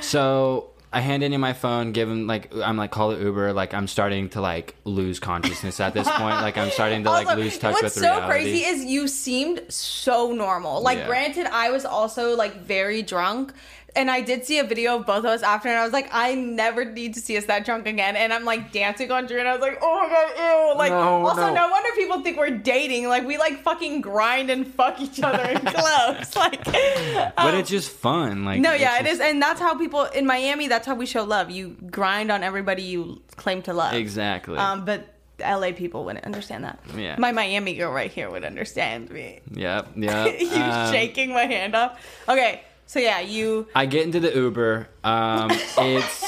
so 0.00 0.70
I 0.92 1.00
hand 1.00 1.22
in 1.22 1.38
my 1.40 1.52
phone, 1.52 1.92
give 1.92 2.08
him 2.08 2.26
like 2.26 2.54
I'm 2.54 2.76
like 2.76 2.90
call 2.90 3.10
it 3.10 3.20
Uber. 3.20 3.52
Like 3.52 3.74
I'm 3.74 3.86
starting 3.86 4.28
to 4.30 4.40
like 4.40 4.74
lose 4.84 5.20
consciousness 5.20 5.78
at 5.80 5.92
this 5.94 6.08
point. 6.08 6.36
Like 6.36 6.56
I'm 6.56 6.70
starting 6.70 7.02
to 7.04 7.10
like 7.10 7.26
Also, 7.26 7.38
lose 7.40 7.58
touch 7.58 7.72
what's 7.72 7.82
with 7.82 7.92
so 7.94 8.00
reality. 8.02 8.26
crazy 8.28 8.64
is 8.64 8.84
you 8.84 9.08
seemed 9.08 9.60
so 9.68 10.32
normal. 10.32 10.80
Like, 10.82 10.98
Yeah. 10.98 11.06
granted, 11.08 11.46
I 11.46 11.70
was 11.70 11.84
also 11.84 12.34
like 12.36 12.62
very 12.62 13.02
drunk. 13.02 13.52
And 13.96 14.10
I 14.10 14.20
did 14.20 14.44
see 14.44 14.58
a 14.58 14.64
video 14.64 14.96
of 14.96 15.06
both 15.06 15.20
of 15.20 15.24
us 15.26 15.42
after, 15.42 15.68
and 15.68 15.78
I 15.78 15.82
was 15.84 15.92
like, 15.92 16.08
I 16.12 16.34
never 16.34 16.84
need 16.84 17.14
to 17.14 17.20
see 17.20 17.36
us 17.38 17.46
that 17.46 17.64
drunk 17.64 17.86
again. 17.86 18.14
And 18.14 18.32
I'm 18.32 18.44
like 18.44 18.70
dancing 18.72 19.10
on 19.10 19.26
Drew, 19.26 19.38
and 19.38 19.48
I 19.48 19.52
was 19.52 19.60
like, 19.62 19.78
oh 19.80 19.96
my 20.02 20.08
god, 20.08 20.72
ew. 20.72 20.78
Like, 20.78 20.92
No, 20.92 21.26
also, 21.26 21.40
no. 21.48 21.54
no. 21.54 21.68
wonder 21.70 21.88
people 21.96 22.20
think 22.20 22.36
we're 22.36 22.50
dating. 22.50 23.08
Like, 23.08 23.26
we 23.26 23.38
like 23.38 23.62
fucking 23.62 24.02
grind 24.02 24.50
and 24.50 24.66
fuck 24.66 25.00
each 25.00 25.20
other 25.22 25.42
in 25.42 25.58
clubs. 25.64 26.36
Like, 26.36 26.62
but 26.64 27.32
um, 27.38 27.54
it's 27.56 27.70
just 27.70 27.90
fun. 27.90 28.44
Like 28.44 28.60
no, 28.60 28.72
yeah, 28.74 28.98
it 28.98 29.04
just- 29.04 29.14
is, 29.14 29.20
and 29.20 29.40
that's 29.40 29.58
how 29.60 29.76
people 29.78 30.04
in 30.04 30.26
Miami. 30.26 30.68
That's 30.68 30.86
how 30.86 30.94
we 30.94 31.06
show 31.06 31.24
love. 31.24 31.50
You 31.50 31.76
grind 31.90 32.30
on 32.30 32.42
everybody 32.42 32.82
you 32.82 33.22
claim 33.36 33.62
to 33.62 33.72
love. 33.72 33.94
exactly. 33.94 34.58
Um, 34.58 34.84
but 34.84 35.06
LA 35.40 35.72
people 35.72 36.04
wouldn't 36.04 36.24
understand 36.24 36.64
that. 36.64 36.78
Yeah. 36.96 37.16
My 37.18 37.32
Miami 37.32 37.74
girl 37.74 37.92
right 37.92 38.10
here 38.10 38.30
would 38.30 38.44
understand 38.44 39.10
me. 39.10 39.40
yep, 39.52 39.88
yep. 39.96 40.40
you 40.40 40.48
Um, 40.50 40.92
shaking 40.92 41.30
my 41.30 41.44
hand 41.46 41.74
off. 41.74 41.98
Okay, 42.28 42.62
so 42.86 42.98
yeah, 43.00 43.20
you. 43.20 43.66
I 43.74 43.86
get 43.86 44.04
into 44.04 44.20
the 44.20 44.32
Uber. 44.34 44.88
Um, 45.04 45.50
it's 45.78 46.24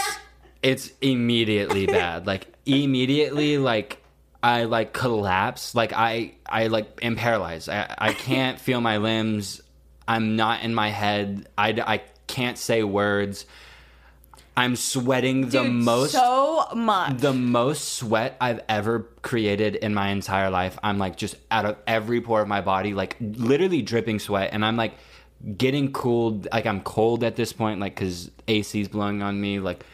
it's 0.62 0.92
immediately 1.00 1.86
bad. 1.98 2.26
Like 2.26 2.46
immediately, 2.66 3.58
like 3.58 4.02
I 4.42 4.64
like 4.64 4.92
collapse. 4.92 5.74
Like 5.74 5.92
I 5.92 6.34
I 6.46 6.66
like 6.68 6.98
am 7.02 7.16
paralyzed. 7.16 7.68
I 7.68 7.94
I 7.98 8.12
can't 8.12 8.60
feel 8.66 8.80
my 8.80 8.98
limbs. 8.98 9.60
I'm 10.06 10.36
not 10.36 10.62
in 10.62 10.74
my 10.74 10.90
head. 10.90 11.48
I 11.56 11.70
I 11.70 12.02
can't 12.26 12.58
say 12.58 12.82
words. 12.82 13.46
I'm 14.56 14.74
sweating 14.74 15.50
the 15.50 15.62
Dude, 15.62 15.72
most 15.72 16.10
so 16.12 16.66
much. 16.74 17.18
the 17.18 17.32
most 17.32 17.94
sweat 17.94 18.36
I've 18.40 18.58
ever 18.68 19.06
created 19.22 19.76
in 19.76 19.94
my 19.94 20.08
entire 20.08 20.50
life. 20.50 20.76
I'm 20.82 20.98
like 20.98 21.16
just 21.16 21.36
out 21.48 21.64
of 21.64 21.76
every 21.86 22.20
pore 22.20 22.40
of 22.42 22.48
my 22.48 22.60
body, 22.60 22.92
like 22.92 23.16
literally 23.20 23.82
dripping 23.82 24.18
sweat, 24.18 24.50
and 24.52 24.64
I'm 24.64 24.76
like 24.76 24.94
getting 25.56 25.92
cooled. 25.92 26.48
Like 26.52 26.66
I'm 26.66 26.80
cold 26.80 27.24
at 27.24 27.36
this 27.36 27.52
point, 27.52 27.80
like 27.80 27.94
because 27.94 28.30
AC's 28.48 28.88
blowing 28.88 29.22
on 29.22 29.40
me. 29.40 29.60
Like 29.60 29.84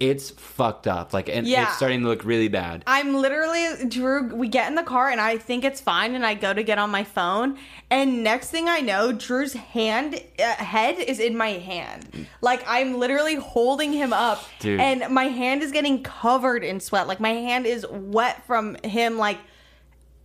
it's 0.00 0.30
fucked 0.30 0.88
up. 0.88 1.12
Like 1.14 1.28
and 1.28 1.46
Yeah. 1.46 1.64
it's 1.68 1.76
starting 1.76 2.00
to 2.02 2.08
look 2.08 2.24
really 2.24 2.48
bad. 2.48 2.82
I'm 2.86 3.14
literally 3.14 3.86
Drew. 3.88 4.34
We 4.34 4.48
get 4.48 4.68
in 4.68 4.74
the 4.74 4.82
car 4.82 5.08
and 5.08 5.20
I 5.20 5.38
think 5.38 5.64
it's 5.64 5.80
fine, 5.80 6.14
and 6.14 6.26
I 6.26 6.34
go 6.34 6.52
to 6.52 6.62
get 6.64 6.78
on 6.78 6.90
my 6.90 7.04
phone, 7.04 7.56
and 7.90 8.24
next 8.24 8.50
thing 8.50 8.68
I 8.68 8.80
know, 8.80 9.12
Drew's 9.12 9.52
hand 9.52 10.20
uh, 10.38 10.42
head 10.56 10.98
is 10.98 11.20
in 11.20 11.36
my 11.36 11.50
hand. 11.50 12.26
Like 12.40 12.64
I'm 12.66 12.98
literally 12.98 13.36
holding 13.36 13.92
him 13.92 14.12
up, 14.12 14.42
Dude. 14.58 14.80
and 14.80 15.14
my 15.14 15.24
hand 15.24 15.62
is 15.62 15.70
getting 15.70 16.02
covered 16.02 16.64
in 16.64 16.80
sweat. 16.80 17.06
Like 17.06 17.20
my 17.20 17.30
hand 17.34 17.64
is 17.64 17.86
wet 17.88 18.44
from 18.46 18.74
him. 18.82 19.16
Like 19.16 19.38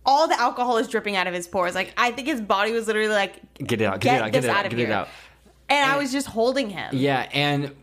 all 0.06 0.28
the 0.28 0.38
alcohol 0.40 0.78
is 0.78 0.88
dripping 0.88 1.16
out 1.16 1.26
of 1.26 1.34
his 1.34 1.46
pores. 1.46 1.74
Like 1.74 1.92
I 1.96 2.10
think 2.12 2.26
his 2.28 2.40
body 2.40 2.72
was 2.72 2.86
literally 2.86 3.08
like, 3.08 3.40
Get 3.58 3.80
it 3.80 3.84
out. 3.84 4.00
Get, 4.00 4.16
it 4.16 4.22
out. 4.22 4.32
Get 4.32 4.44
it 4.44 4.50
out. 4.50 4.56
out 4.64 4.70
Get 4.70 4.78
it 4.80 4.86
here. 4.86 4.92
out. 4.92 5.08
and 5.68 5.90
I 5.90 5.96
was 5.98 6.10
just 6.12 6.26
holding 6.26 6.70
him. 6.70 6.90
Yeah, 6.94 7.28
and 7.32 7.74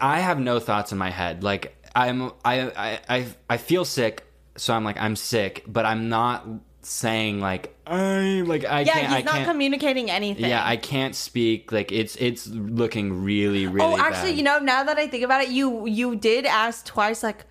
I 0.00 0.20
have 0.20 0.38
no 0.38 0.60
thoughts 0.60 0.92
in 0.92 0.98
my 0.98 1.10
head. 1.10 1.42
Like 1.42 1.76
I'm, 1.94 2.32
I, 2.44 2.60
I, 2.70 3.00
I, 3.08 3.26
I 3.50 3.56
feel 3.56 3.84
sick, 3.84 4.24
so 4.56 4.74
I'm 4.74 4.84
like 4.84 4.98
I'm 5.00 5.16
sick, 5.16 5.64
but 5.66 5.84
I'm 5.86 6.08
not 6.08 6.46
saying 6.82 7.40
like 7.40 7.74
I 7.86 8.42
like 8.46 8.64
I 8.64 8.80
Yeah, 8.82 8.92
can't. 8.92 9.14
he's 9.14 9.24
not 9.24 9.44
communicating 9.46 10.10
anything. 10.10 10.44
yeah, 10.44 10.62
I 10.66 10.76
can't 10.76 11.14
speak. 11.14 11.72
Like 11.72 11.90
it's 11.92 12.14
it's 12.16 12.46
looking 12.48 13.24
really 13.24 13.66
really. 13.66 13.94
Oh, 13.94 13.96
actually, 13.98 14.30
bad. 14.30 14.36
you 14.38 14.42
know, 14.44 14.58
now 14.58 14.84
that 14.84 14.98
I 14.98 15.06
think 15.08 15.24
about 15.24 15.42
it, 15.42 15.48
you 15.50 15.86
you 15.86 16.14
did 16.16 16.44
ask 16.44 16.84
twice, 16.84 17.22
like, 17.22 17.46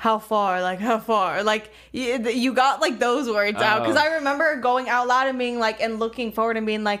how 0.00 0.20
far, 0.20 0.62
like 0.62 0.78
how 0.78 1.00
far, 1.00 1.42
like 1.42 1.72
you, 1.90 2.18
you 2.30 2.54
got 2.54 2.80
like 2.80 3.00
those 3.00 3.28
words 3.28 3.60
out 3.60 3.80
because 3.82 3.96
Oh. 3.96 4.00
I 4.06 4.14
remember 4.14 4.54
going 4.60 4.88
out 4.88 5.08
loud 5.08 5.26
and 5.26 5.36
being 5.38 5.58
like, 5.58 5.80
and 5.80 5.98
looking 5.98 6.30
forward 6.30 6.56
and 6.56 6.64
being 6.64 6.84
like, 6.84 7.00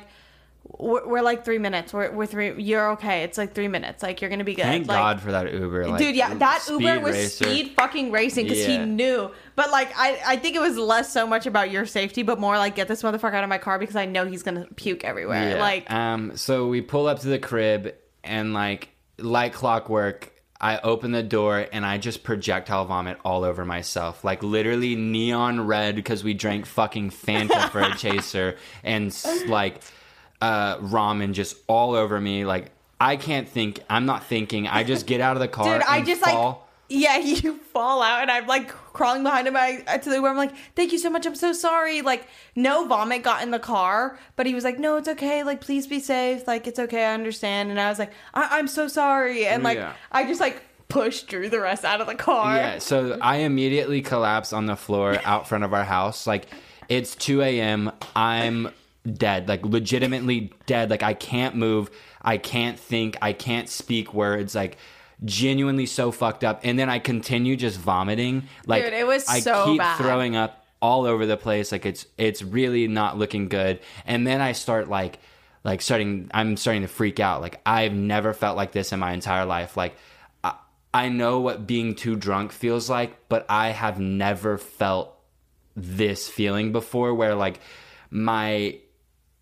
we're, 0.80 1.06
we're 1.06 1.22
like 1.22 1.44
three 1.44 1.58
minutes, 1.58 1.92
we're 1.92 2.10
we're 2.10 2.26
three, 2.26 2.60
you're 2.60 2.90
okay, 2.92 3.22
it's 3.22 3.38
like 3.38 3.54
three 3.54 3.68
minutes, 3.68 4.02
like 4.02 4.20
you're 4.20 4.28
gonna 4.30 4.42
be 4.44 4.54
good. 4.54 4.64
Thank 4.64 4.88
like, 4.88 4.98
God 4.98 5.20
for 5.20 5.30
that 5.30 5.52
Uber. 5.52 5.86
Like, 5.86 5.98
Dude, 5.98 6.16
yeah, 6.16 6.34
that 6.34 6.66
Uber 6.68 6.98
was 7.00 7.14
racer. 7.14 7.44
speed 7.44 7.72
fucking 7.76 8.10
racing 8.10 8.46
because 8.48 8.66
he 8.66 8.78
knew. 8.78 9.30
But 9.56 9.70
like, 9.70 9.90
I, 9.96 10.20
I 10.26 10.36
think 10.36 10.56
it 10.56 10.60
was 10.60 10.76
less 10.76 11.12
so 11.12 11.24
much 11.26 11.46
about 11.46 11.70
your 11.70 11.86
safety, 11.86 12.22
but 12.24 12.38
more 12.40 12.58
like 12.58 12.74
get 12.74 12.86
this 12.88 13.02
motherfucker 13.02 13.34
out 13.34 13.44
of 13.44 13.48
my 13.48 13.58
car 13.58 13.78
because 13.78 13.96
I 13.96 14.06
know 14.06 14.26
he's 14.26 14.42
gonna 14.42 14.66
puke 14.76 15.04
everywhere. 15.04 15.50
Yeah. 15.56 15.60
Like, 15.60 15.90
um, 15.90 16.36
so 16.36 16.66
we 16.66 16.80
pull 16.82 17.06
up 17.06 17.20
to 17.20 17.28
the 17.28 17.38
crib 17.38 17.94
and 18.24 18.52
like 18.52 18.88
like 19.18 19.52
clockwork. 19.54 20.32
I 20.60 20.78
open 20.78 21.12
the 21.12 21.22
door 21.22 21.66
and 21.72 21.86
I 21.86 21.98
just 21.98 22.24
projectile 22.24 22.84
vomit 22.84 23.18
all 23.24 23.44
over 23.44 23.64
myself, 23.64 24.24
like 24.24 24.42
literally 24.42 24.96
neon 24.96 25.66
red 25.66 25.94
because 25.94 26.24
we 26.24 26.34
drank 26.34 26.66
fucking 26.66 27.10
Fanta 27.10 27.70
for 27.70 27.80
a 27.80 27.94
chaser 27.96 28.56
and 28.82 29.16
like 29.46 29.80
uh, 30.40 30.78
ramen 30.78 31.32
just 31.32 31.56
all 31.68 31.94
over 31.94 32.20
me. 32.20 32.44
Like 32.44 32.72
I 33.00 33.16
can't 33.16 33.48
think. 33.48 33.80
I'm 33.88 34.06
not 34.06 34.24
thinking. 34.24 34.66
I 34.66 34.82
just 34.82 35.06
get 35.06 35.20
out 35.20 35.36
of 35.36 35.40
the 35.40 35.48
car. 35.48 35.78
Dude, 35.78 35.86
I 35.88 36.02
just 36.02 36.22
fall. 36.22 36.48
like 36.48 36.67
yeah, 36.88 37.18
you 37.18 37.54
fall 37.72 38.02
out, 38.02 38.22
and 38.22 38.30
I'm 38.30 38.46
like 38.46 38.68
crawling 38.68 39.22
behind 39.22 39.46
him. 39.48 39.56
I 39.56 39.76
to 39.98 40.08
the 40.08 40.16
Uber. 40.16 40.28
I'm 40.28 40.36
like, 40.36 40.54
"Thank 40.74 40.92
you 40.92 40.98
so 40.98 41.10
much. 41.10 41.26
I'm 41.26 41.34
so 41.34 41.52
sorry." 41.52 42.02
Like, 42.02 42.26
no 42.56 42.86
vomit 42.86 43.22
got 43.22 43.42
in 43.42 43.50
the 43.50 43.58
car, 43.58 44.18
but 44.36 44.46
he 44.46 44.54
was 44.54 44.64
like, 44.64 44.78
"No, 44.78 44.96
it's 44.96 45.08
okay. 45.08 45.42
Like, 45.44 45.60
please 45.60 45.86
be 45.86 46.00
safe. 46.00 46.46
Like, 46.46 46.66
it's 46.66 46.78
okay. 46.78 47.04
I 47.04 47.14
understand." 47.14 47.70
And 47.70 47.80
I 47.80 47.88
was 47.88 47.98
like, 47.98 48.12
I- 48.34 48.58
"I'm 48.58 48.68
so 48.68 48.88
sorry." 48.88 49.46
And 49.46 49.62
like, 49.62 49.76
Yeah. 49.78 49.92
I 50.12 50.24
just 50.26 50.40
like 50.40 50.62
pushed 50.88 51.28
Drew 51.28 51.50
the 51.50 51.60
rest 51.60 51.84
out 51.84 52.00
of 52.00 52.06
the 52.06 52.14
car. 52.14 52.56
Yeah, 52.56 52.78
so 52.78 53.18
I 53.20 53.38
immediately 53.38 54.00
collapse 54.00 54.52
on 54.54 54.64
the 54.66 54.76
floor 54.76 55.18
out 55.24 55.46
front 55.46 55.64
of 55.64 55.74
our 55.74 55.84
house. 55.84 56.26
Like 56.26 56.46
it's 56.88 57.14
2 57.14 57.42
a.m. 57.42 57.92
I'm 58.16 58.70
dead, 59.12 59.48
like 59.48 59.64
legitimately 59.66 60.52
dead. 60.64 60.88
Like 60.88 61.02
I 61.02 61.12
can't 61.12 61.54
move, 61.56 61.90
I 62.22 62.38
can't 62.38 62.78
think, 62.78 63.18
I 63.20 63.34
can't 63.34 63.68
speak 63.68 64.14
words. 64.14 64.54
Like 64.54 64.78
genuinely 65.24 65.86
so 65.86 66.10
fucked 66.10 66.44
up. 66.44 66.60
And 66.64 66.78
then 66.78 66.88
I 66.88 66.98
continue 66.98 67.56
just 67.56 67.78
vomiting. 67.78 68.44
Like 68.66 68.84
Dude, 68.84 68.92
it 68.92 69.06
was 69.06 69.26
I 69.28 69.40
so 69.40 69.66
keep 69.66 69.78
bad. 69.78 69.96
throwing 69.98 70.36
up 70.36 70.64
all 70.80 71.06
over 71.06 71.26
the 71.26 71.36
place. 71.36 71.72
Like 71.72 71.86
it's 71.86 72.06
it's 72.16 72.42
really 72.42 72.86
not 72.88 73.18
looking 73.18 73.48
good. 73.48 73.80
And 74.06 74.26
then 74.26 74.40
I 74.40 74.52
start 74.52 74.88
like 74.88 75.18
like 75.64 75.82
starting 75.82 76.30
I'm 76.32 76.56
starting 76.56 76.82
to 76.82 76.88
freak 76.88 77.20
out. 77.20 77.40
Like 77.40 77.60
I've 77.66 77.92
never 77.92 78.32
felt 78.32 78.56
like 78.56 78.72
this 78.72 78.92
in 78.92 79.00
my 79.00 79.12
entire 79.12 79.44
life. 79.44 79.76
Like 79.76 79.96
I, 80.44 80.54
I 80.94 81.08
know 81.08 81.40
what 81.40 81.66
being 81.66 81.94
too 81.94 82.16
drunk 82.16 82.52
feels 82.52 82.88
like, 82.88 83.28
but 83.28 83.44
I 83.48 83.70
have 83.70 83.98
never 83.98 84.58
felt 84.58 85.14
this 85.74 86.28
feeling 86.28 86.72
before 86.72 87.14
where 87.14 87.34
like 87.34 87.60
my 88.10 88.78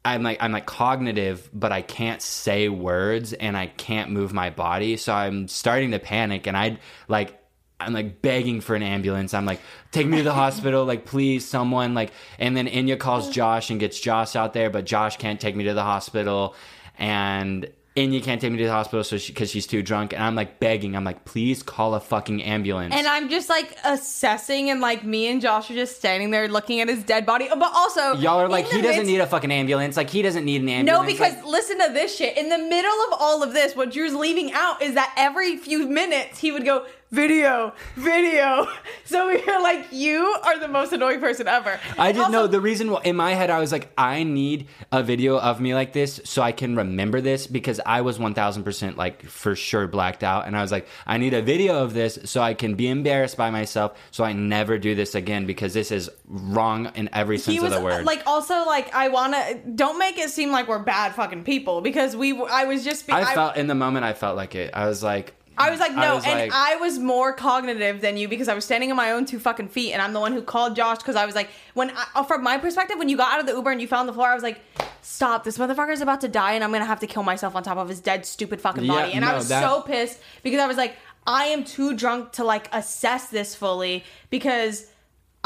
I'm 0.06 0.22
like 0.22 0.38
I'm 0.40 0.52
like 0.52 0.66
cognitive, 0.66 1.50
but 1.52 1.72
I 1.72 1.82
can't 1.82 2.22
say 2.22 2.68
words 2.68 3.32
and 3.32 3.56
I 3.56 3.66
can't 3.66 4.10
move 4.10 4.32
my 4.32 4.50
body. 4.50 4.96
So 4.96 5.12
I'm 5.12 5.48
starting 5.48 5.90
to 5.90 5.98
panic 5.98 6.46
and 6.46 6.56
I 6.56 6.78
like 7.08 7.38
I'm 7.78 7.92
like 7.92 8.22
begging 8.22 8.60
for 8.60 8.74
an 8.74 8.82
ambulance. 8.82 9.34
I'm 9.34 9.44
like, 9.44 9.60
take 9.90 10.06
me 10.06 10.18
to 10.18 10.22
the 10.22 10.32
hospital, 10.44 10.84
like 10.84 11.04
please, 11.04 11.46
someone 11.46 11.94
like. 11.94 12.12
And 12.38 12.56
then 12.56 12.66
Enya 12.68 12.98
calls 12.98 13.30
Josh 13.30 13.70
and 13.70 13.80
gets 13.80 13.98
Josh 13.98 14.36
out 14.36 14.52
there, 14.52 14.70
but 14.70 14.84
Josh 14.84 15.16
can't 15.16 15.40
take 15.40 15.56
me 15.56 15.64
to 15.64 15.74
the 15.74 15.82
hospital, 15.82 16.54
and 16.98 17.68
Enya 17.96 18.22
can't 18.22 18.40
take 18.40 18.52
me 18.52 18.58
to 18.58 18.64
the 18.64 18.70
hospital 18.70 19.02
so 19.02 19.16
because 19.26 19.50
she's 19.50 19.66
too 19.66 19.82
drunk. 19.82 20.12
And 20.12 20.22
I'm 20.22 20.34
like 20.34 20.60
begging. 20.60 20.94
I'm 20.94 21.04
like, 21.04 21.24
please 21.24 21.62
call 21.62 21.94
a 21.94 22.00
fucking 22.00 22.42
ambulance. 22.42 22.94
And 22.94 23.06
I'm 23.06 23.30
just 23.30 23.48
like 23.48 23.74
assessing, 23.84 24.68
and 24.70 24.80
like 24.82 25.02
me 25.02 25.28
and 25.28 25.40
Josh 25.40 25.70
are 25.70 25.74
just 25.74 25.96
standing 25.96 26.30
there 26.30 26.46
looking 26.46 26.80
at 26.80 26.88
his 26.88 27.02
dead 27.02 27.24
body. 27.24 27.48
But 27.48 27.70
also, 27.74 28.14
Y'all 28.16 28.38
are 28.40 28.48
like, 28.48 28.66
he 28.66 28.82
doesn't 28.82 28.98
midst- 28.98 29.10
need 29.10 29.20
a 29.20 29.26
fucking 29.26 29.50
ambulance. 29.50 29.96
Like 29.96 30.10
he 30.10 30.20
doesn't 30.22 30.44
need 30.44 30.60
an 30.60 30.68
ambulance. 30.68 31.00
No, 31.08 31.10
because 31.10 31.34
Like, 31.36 31.46
listen 31.46 31.78
to 31.86 31.92
this 31.92 32.14
shit. 32.16 32.36
In 32.36 32.50
the 32.50 32.58
middle 32.58 32.92
of 33.12 33.18
all 33.18 33.42
of 33.42 33.52
this, 33.54 33.74
what 33.74 33.90
Drew's 33.90 34.14
leaving 34.14 34.52
out 34.52 34.82
is 34.82 34.94
that 34.94 35.12
every 35.16 35.56
few 35.56 35.88
minutes 35.88 36.38
he 36.38 36.52
would 36.52 36.64
go, 36.66 36.84
video, 37.16 37.72
video. 37.96 38.68
So 39.06 39.28
we 39.28 39.36
were 39.36 39.62
like, 39.62 39.86
you 39.92 40.36
are 40.42 40.58
the 40.58 40.66
most 40.66 40.92
annoying 40.92 41.20
person 41.20 41.46
ever. 41.46 41.78
I 41.96 42.10
didn't 42.10 42.32
know 42.32 42.48
the 42.48 42.60
reason 42.60 42.90
why, 42.90 43.02
in 43.04 43.14
my 43.14 43.34
head 43.34 43.50
I 43.50 43.60
was 43.60 43.70
like 43.70 43.92
I 43.96 44.24
need 44.24 44.66
a 44.90 45.00
video 45.04 45.38
of 45.38 45.60
me 45.60 45.74
like 45.74 45.92
this 45.92 46.20
so 46.24 46.42
I 46.42 46.50
can 46.50 46.74
remember 46.74 47.20
this 47.20 47.46
because 47.46 47.80
I 47.86 48.00
was 48.00 48.18
1000% 48.18 48.96
like 48.96 49.24
for 49.26 49.54
sure 49.54 49.86
blacked 49.86 50.24
out 50.24 50.48
and 50.48 50.56
I 50.56 50.62
was 50.62 50.72
like 50.72 50.88
I 51.06 51.18
need 51.18 51.34
a 51.34 51.42
video 51.42 51.84
of 51.84 51.94
this 51.94 52.18
so 52.24 52.42
I 52.42 52.54
can 52.54 52.74
be 52.74 52.88
embarrassed 52.88 53.36
by 53.36 53.52
myself 53.52 53.96
so 54.10 54.24
I 54.24 54.32
never 54.32 54.76
do 54.76 54.96
this 54.96 55.14
again 55.14 55.46
because 55.46 55.72
this 55.72 55.92
is 55.92 56.10
wrong 56.26 56.90
in 56.96 57.08
every 57.12 57.38
sense 57.38 57.60
was 57.60 57.72
of 57.72 57.78
the 57.78 57.86
uh, 57.86 57.96
word. 57.98 58.04
like, 58.04 58.26
also 58.26 58.64
like, 58.64 58.92
I 58.92 59.08
wanna 59.08 59.54
don't 59.74 59.98
make 59.98 60.18
it 60.18 60.30
seem 60.30 60.50
like 60.50 60.66
we're 60.66 60.80
bad 60.80 61.14
fucking 61.14 61.44
people 61.44 61.80
because 61.80 62.16
we. 62.16 62.32
I 62.32 62.64
was 62.64 62.84
just. 62.84 63.10
I 63.10 63.34
felt 63.34 63.56
in 63.56 63.68
the 63.68 63.74
moment 63.74 64.04
I 64.04 64.12
felt 64.12 64.36
like 64.36 64.54
it. 64.54 64.72
I 64.74 64.86
was 64.86 65.02
like 65.02 65.34
I 65.58 65.70
was 65.70 65.80
like, 65.80 65.94
no, 65.94 66.16
was 66.16 66.24
and 66.24 66.40
like- 66.40 66.52
I 66.52 66.76
was 66.76 66.98
more 66.98 67.32
cognitive 67.32 68.00
than 68.00 68.16
you 68.16 68.28
because 68.28 68.48
I 68.48 68.54
was 68.54 68.64
standing 68.64 68.90
on 68.90 68.96
my 68.96 69.12
own 69.12 69.24
two 69.24 69.38
fucking 69.38 69.68
feet, 69.68 69.92
and 69.92 70.02
I'm 70.02 70.12
the 70.12 70.20
one 70.20 70.32
who 70.32 70.42
called 70.42 70.76
Josh 70.76 70.98
because 70.98 71.16
I 71.16 71.24
was 71.26 71.34
like, 71.34 71.48
when 71.74 71.90
I, 71.90 72.06
uh, 72.14 72.22
from 72.24 72.42
my 72.42 72.58
perspective, 72.58 72.98
when 72.98 73.08
you 73.08 73.16
got 73.16 73.32
out 73.32 73.40
of 73.40 73.46
the 73.46 73.52
Uber 73.52 73.70
and 73.70 73.80
you 73.80 73.88
fell 73.88 74.00
on 74.00 74.06
the 74.06 74.12
floor, 74.12 74.28
I 74.28 74.34
was 74.34 74.42
like, 74.42 74.60
stop, 75.02 75.44
this 75.44 75.56
motherfucker 75.58 75.92
is 75.92 76.00
about 76.00 76.20
to 76.22 76.28
die 76.28 76.52
and 76.52 76.62
I'm 76.64 76.72
gonna 76.72 76.84
have 76.84 77.00
to 77.00 77.06
kill 77.06 77.22
myself 77.22 77.54
on 77.56 77.62
top 77.62 77.78
of 77.78 77.88
his 77.88 78.00
dead, 78.00 78.26
stupid 78.26 78.60
fucking 78.60 78.84
Yeah, 78.84 78.92
body. 78.92 79.12
And 79.12 79.24
I 79.24 79.34
was 79.34 79.48
that- 79.48 79.62
so 79.62 79.80
pissed 79.80 80.18
because 80.42 80.60
I 80.60 80.66
was 80.66 80.76
like, 80.76 80.96
I 81.26 81.46
am 81.46 81.64
too 81.64 81.94
drunk 81.94 82.32
to 82.32 82.44
like 82.44 82.68
assess 82.72 83.28
this 83.28 83.54
fully 83.54 84.04
because 84.30 84.86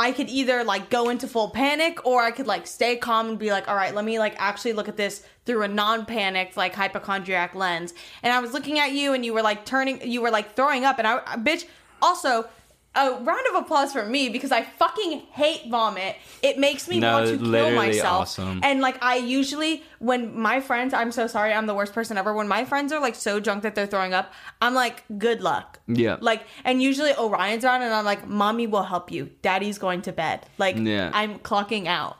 I 0.01 0.12
could 0.12 0.30
either 0.30 0.64
like 0.64 0.88
go 0.88 1.11
into 1.11 1.28
full 1.28 1.51
panic 1.51 2.07
or 2.07 2.22
I 2.22 2.30
could 2.30 2.46
like 2.46 2.66
stay 2.66 2.96
calm 2.96 3.28
and 3.28 3.38
be 3.38 3.51
like, 3.51 3.68
all 3.68 3.76
right, 3.76 3.94
let 3.94 4.03
me 4.03 4.18
like 4.18 4.34
actually 4.38 4.72
look 4.72 4.88
at 4.88 4.96
this 4.96 5.26
through 5.44 5.62
a 5.62 5.68
non 5.68 6.07
panicked, 6.07 6.57
like 6.57 6.74
hypochondriac 6.74 7.55
lens. 7.55 7.92
And 8.22 8.32
I 8.32 8.40
was 8.40 8.55
looking 8.55 8.78
at 8.78 8.92
you 8.92 9.12
and 9.12 9.26
you 9.26 9.34
were 9.34 9.42
like 9.42 9.66
turning, 9.66 10.01
you 10.11 10.22
were 10.22 10.30
like 10.30 10.57
throwing 10.57 10.86
up. 10.86 10.98
And 10.98 11.07
I- 11.07 11.20
bitch, 11.36 11.66
also, 12.01 12.48
a 12.97 13.11
round 13.22 13.47
of 13.51 13.55
applause 13.55 13.93
for 13.93 14.05
me 14.05 14.28
because 14.30 14.51
I 14.51 14.62
fucking 14.62 15.20
hate 15.30 15.70
vomit. 15.70 16.16
It 16.43 16.59
makes 16.59 16.88
me 16.88 16.99
No, 16.99 17.12
want 17.12 17.26
to 17.28 17.38
kill 17.38 17.70
myself. 17.70 18.22
awesome. 18.22 18.61
And 18.64 18.80
like 18.80 19.01
I 19.03 19.16
usually 19.16 19.84
when 20.01 20.36
my 20.36 20.61
friends, 20.61 20.93
I'm 20.93 21.12
so 21.12 21.28
sorry, 21.28 21.53
I'm 21.53 21.66
the 21.66 21.74
worst 21.74 21.93
person 21.93 22.18
ever. 22.18 22.34
When 22.34 22.49
my 22.49 22.64
friends 22.64 22.93
are 22.93 23.01
like 23.01 23.14
so 23.14 23.38
drunk 23.38 23.62
that 23.62 23.76
they're 23.76 23.86
throwing 23.86 24.12
up, 24.12 24.32
I'm 24.61 24.74
like, 24.74 25.05
good 25.18 25.41
luck. 25.41 25.78
Yeah. 25.86 26.16
Like 26.20 26.43
and 26.64 26.82
usually 26.82 27.14
Orion's 27.16 27.64
around 27.64 27.82
and 27.82 27.95
I'm 27.95 28.05
like, 28.05 28.26
mommy 28.26 28.66
will 28.66 28.82
help 28.82 29.12
you. 29.12 29.30
Daddy's 29.43 29.78
going 29.78 30.03
to 30.03 30.12
bed. 30.12 30.47
Like 30.59 30.76
Yeah. 30.76 31.11
I'm 31.14 31.38
clocking 31.38 31.86
out. 31.86 32.16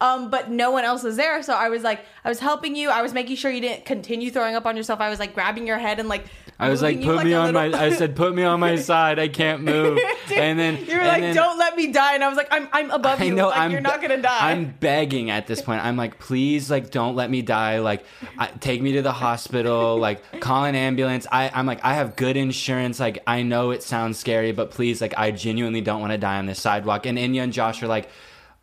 Um, 0.00 0.28
but 0.28 0.50
no 0.50 0.70
one 0.72 0.84
else 0.84 1.02
was 1.02 1.16
there, 1.16 1.42
so 1.42 1.54
I 1.54 1.68
was 1.68 1.82
like, 1.82 2.04
I 2.24 2.28
was 2.28 2.40
helping 2.40 2.74
you. 2.74 2.90
I 2.90 3.00
was 3.00 3.14
making 3.14 3.36
sure 3.36 3.50
you 3.50 3.60
didn't 3.60 3.84
continue 3.86 4.30
throwing 4.30 4.54
up 4.56 4.66
on 4.66 4.76
yourself. 4.76 5.00
I 5.00 5.08
was 5.08 5.18
like 5.18 5.34
grabbing 5.34 5.66
your 5.66 5.78
head 5.78 5.98
and 6.00 6.08
like. 6.08 6.26
I 6.58 6.68
was 6.68 6.82
like, 6.82 7.02
put 7.02 7.24
me 7.24 7.32
a 7.32 7.38
on 7.38 7.52
my. 7.54 7.66
I 7.72 7.90
said, 7.90 8.14
put 8.14 8.32
me 8.34 8.44
on 8.44 8.60
my 8.60 8.76
side. 8.90 9.18
I 9.18 9.26
can't 9.28 9.62
move. 9.62 9.98
Dude, 10.28 10.38
and 10.38 10.56
then 10.58 10.84
you 10.86 10.96
were 10.98 11.04
like, 11.04 11.20
then- 11.20 11.34
"Don't 11.34 11.58
let 11.58 11.74
me 11.76 11.90
die," 11.90 12.14
and 12.14 12.22
I 12.22 12.28
was 12.28 12.36
like, 12.36 12.46
"I'm, 12.52 12.68
I'm 12.72 12.90
above 12.92 13.20
I 13.20 13.24
you. 13.24 13.34
know 13.34 13.48
like, 13.48 13.58
I'm 13.58 13.70
you're 13.72 13.80
not 13.80 14.00
gonna 14.00 14.22
die." 14.22 14.52
I'm 14.52 14.66
begging 14.78 15.30
at 15.30 15.46
this 15.48 15.60
point. 15.60 15.84
I'm 15.84 15.96
like, 15.96 16.18
please, 16.20 16.70
like, 16.70 16.90
don't 16.92 17.16
let 17.16 17.28
me 17.28 17.42
die. 17.42 17.80
Like, 17.80 18.04
I, 18.38 18.46
take 18.46 18.82
me 18.82 18.92
to 18.92 19.02
the 19.02 19.12
hospital. 19.12 19.96
Like, 19.96 20.40
call 20.40 20.64
an 20.64 20.76
ambulance. 20.76 21.26
I, 21.32 21.50
I'm 21.52 21.66
like, 21.66 21.84
I 21.84 21.94
have 21.94 22.14
good 22.14 22.36
insurance. 22.36 23.00
Like, 23.00 23.18
I 23.26 23.42
know 23.42 23.70
it 23.72 23.82
sounds 23.82 24.18
scary, 24.18 24.52
but 24.52 24.70
please, 24.70 25.00
like, 25.00 25.14
I 25.18 25.32
genuinely 25.32 25.80
don't 25.80 26.00
want 26.00 26.12
to 26.12 26.18
die 26.18 26.38
on 26.38 26.46
this 26.46 26.60
sidewalk. 26.60 27.04
And 27.06 27.18
Enya 27.18 27.42
and 27.42 27.52
Josh 27.52 27.82
are 27.82 27.88
like, 27.88 28.08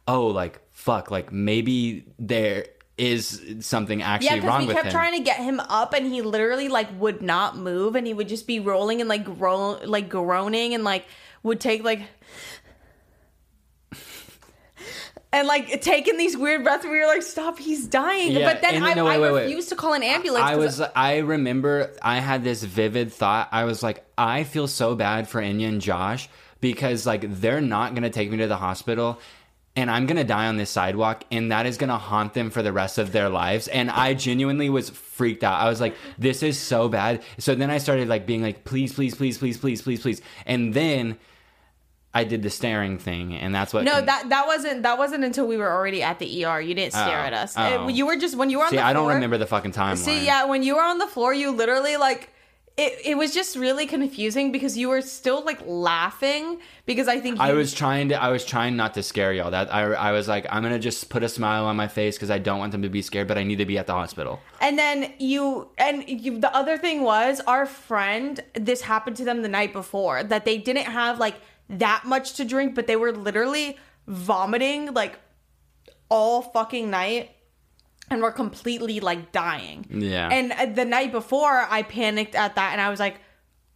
oh, 0.07 0.27
like, 0.27 0.60
fuck, 0.81 1.11
like 1.11 1.31
maybe 1.31 2.05
there 2.17 2.65
is 2.97 3.41
something 3.61 4.01
actually 4.01 4.25
Yeah, 4.25 4.33
actually 4.33 4.39
because 4.41 4.47
wrong 4.49 4.61
we 4.61 4.67
with 4.67 4.75
kept 4.77 4.87
him. 4.87 4.91
trying 4.93 5.17
to 5.17 5.23
get 5.23 5.37
him 5.37 5.59
up, 5.59 5.93
and 5.93 6.05
he 6.11 6.21
literally 6.21 6.69
like 6.69 6.87
would 6.99 7.21
not 7.21 7.55
move, 7.55 7.95
and 7.95 8.05
he 8.05 8.13
would 8.13 8.27
just 8.27 8.47
be 8.47 8.59
rolling 8.59 8.99
and 8.99 9.07
like 9.09 9.23
groan, 9.23 9.79
like 9.85 10.09
groaning, 10.09 10.73
and 10.73 10.83
like 10.83 11.05
would 11.43 11.59
take 11.59 11.83
like. 11.83 12.01
And 15.33 15.47
like 15.47 15.81
taking 15.81 16.17
these 16.17 16.35
weird 16.35 16.63
breaths, 16.65 16.83
we 16.83 16.89
were 16.99 17.05
like, 17.05 17.21
"Stop, 17.21 17.57
he's 17.57 17.87
dying!" 17.87 18.33
Yeah, 18.33 18.51
but 18.51 18.61
then 18.61 18.83
I, 18.83 18.95
no, 18.95 19.05
wait, 19.05 19.13
I 19.13 19.19
wait, 19.19 19.31
wait. 19.31 19.41
refused 19.43 19.69
to 19.69 19.75
call 19.77 19.93
an 19.93 20.03
ambulance. 20.03 20.43
I 20.43 20.57
was 20.57 20.81
I 20.81 21.19
remember 21.19 21.89
I 22.01 22.19
had 22.19 22.43
this 22.43 22.63
vivid 22.63 23.13
thought. 23.13 23.47
I 23.53 23.63
was 23.63 23.81
like, 23.81 24.03
I 24.17 24.43
feel 24.43 24.67
so 24.67 24.93
bad 24.93 25.29
for 25.29 25.41
Enya 25.41 25.69
and 25.69 25.79
Josh 25.79 26.27
because 26.59 27.05
like 27.05 27.39
they're 27.39 27.61
not 27.61 27.95
gonna 27.95 28.09
take 28.09 28.29
me 28.29 28.37
to 28.39 28.47
the 28.47 28.57
hospital 28.57 29.21
and 29.75 29.89
I'm 29.89 30.05
gonna 30.05 30.23
die 30.23 30.47
on 30.47 30.57
this 30.57 30.69
sidewalk 30.69 31.23
and 31.31 31.51
that 31.51 31.65
is 31.65 31.77
gonna 31.77 31.97
haunt 31.97 32.33
them 32.33 32.49
for 32.49 32.61
the 32.61 32.73
rest 32.73 32.97
of 32.97 33.11
their 33.11 33.29
lives. 33.29 33.67
And 33.69 33.89
I 33.89 34.13
genuinely 34.13 34.69
was 34.69 34.89
freaked 34.89 35.43
out. 35.43 35.61
I 35.61 35.69
was 35.69 35.79
like, 35.79 35.95
this 36.17 36.43
is 36.43 36.59
so 36.59 36.89
bad. 36.89 37.23
So 37.37 37.55
then 37.55 37.69
I 37.69 37.77
started 37.77 38.07
like 38.09 38.25
being 38.25 38.41
like, 38.41 38.63
please, 38.65 38.93
please, 38.93 39.15
please, 39.15 39.37
please, 39.37 39.57
please, 39.57 39.81
please, 39.81 40.01
please. 40.01 40.21
And 40.45 40.73
then 40.73 41.17
I 42.13 42.25
did 42.25 42.43
the 42.43 42.49
staring 42.49 42.97
thing 42.97 43.33
and 43.33 43.55
that's 43.55 43.73
what 43.73 43.85
No, 43.85 44.01
that 44.01 44.27
that 44.27 44.45
wasn't 44.45 44.83
that 44.83 44.97
wasn't 44.97 45.23
until 45.23 45.47
we 45.47 45.55
were 45.55 45.71
already 45.71 46.03
at 46.03 46.19
the 46.19 46.43
ER. 46.45 46.59
You 46.59 46.73
didn't 46.73 46.91
stare 46.91 47.19
Oh, 47.21 47.27
at 47.27 47.33
us. 47.33 47.53
oh. 47.57 47.87
It- 47.87 47.93
you 47.95 48.05
were 48.05 48.17
just 48.17 48.35
when 48.35 48.49
you 48.49 48.57
were 48.57 48.65
on 48.65 48.71
See, 48.71 48.75
the 48.75 48.83
I 48.83 48.91
don't 48.91 49.07
remember 49.07 49.37
the 49.37 49.47
fucking 49.47 49.71
timeline. 49.71 49.97
See, 49.97 50.25
yeah, 50.25 50.43
when 50.43 50.63
you 50.63 50.75
were 50.75 50.81
on 50.83 50.97
the 50.97 51.07
floor, 51.07 51.33
you 51.33 51.51
literally 51.51 51.95
like 51.95 52.29
it. 52.81 52.99
It 53.05 53.15
was 53.15 53.33
just 53.33 53.55
really 53.55 53.85
confusing 53.85 54.51
because 54.51 54.77
you 54.77 54.89
were 54.89 55.01
still 55.01 55.43
like 55.45 55.61
laughing 55.65 56.59
because 56.85 57.07
I 57.07 57.19
think 57.19 57.37
you, 57.37 57.43
I 57.43 57.53
was 57.53 57.73
trying 57.73 58.09
to. 58.09 58.21
I 58.21 58.29
was 58.29 58.43
trying 58.43 58.75
not 58.75 58.95
to 58.95 59.03
scare 59.03 59.31
y'all. 59.33 59.51
That 59.51 59.73
I, 59.73 59.83
I 59.83 60.11
was 60.11 60.27
like, 60.27 60.45
I'm 60.49 60.63
gonna 60.63 60.79
just 60.79 61.09
put 61.09 61.23
a 61.23 61.29
smile 61.29 61.65
on 61.65 61.75
my 61.75 61.87
face 61.87 62.15
because 62.15 62.31
I 62.31 62.39
don't 62.39 62.59
want 62.59 62.71
them 62.71 62.81
to 62.81 62.89
be 62.89 63.01
scared, 63.01 63.27
but 63.27 63.37
I 63.37 63.43
need 63.43 63.57
to 63.57 63.65
be 63.65 63.77
at 63.77 63.87
the 63.87 63.93
hospital. 63.93 64.39
And 64.59 64.77
then 64.77 65.13
you 65.19 65.69
and 65.77 66.03
you, 66.07 66.39
the 66.39 66.53
other 66.55 66.77
thing 66.77 67.03
was 67.03 67.39
our 67.41 67.65
friend. 67.65 68.39
This 68.55 68.81
happened 68.81 69.15
to 69.17 69.25
them 69.25 69.41
the 69.43 69.49
night 69.49 69.73
before 69.73 70.23
that 70.23 70.45
they 70.45 70.57
didn't 70.57 70.85
have 70.85 71.19
like 71.19 71.35
that 71.69 72.03
much 72.05 72.33
to 72.33 72.45
drink, 72.45 72.75
but 72.75 72.87
they 72.87 72.95
were 72.95 73.11
literally 73.11 73.77
vomiting 74.07 74.93
like 74.93 75.19
all 76.09 76.41
fucking 76.41 76.89
night 76.89 77.31
and 78.11 78.21
were 78.21 78.31
completely 78.31 78.99
like 78.99 79.31
dying. 79.31 79.87
Yeah. 79.89 80.29
And 80.31 80.51
uh, 80.51 80.67
the 80.67 80.85
night 80.85 81.11
before, 81.11 81.65
I 81.67 81.81
panicked 81.81 82.35
at 82.35 82.55
that, 82.55 82.73
and 82.73 82.81
I 82.81 82.89
was 82.89 82.99
like. 82.99 83.19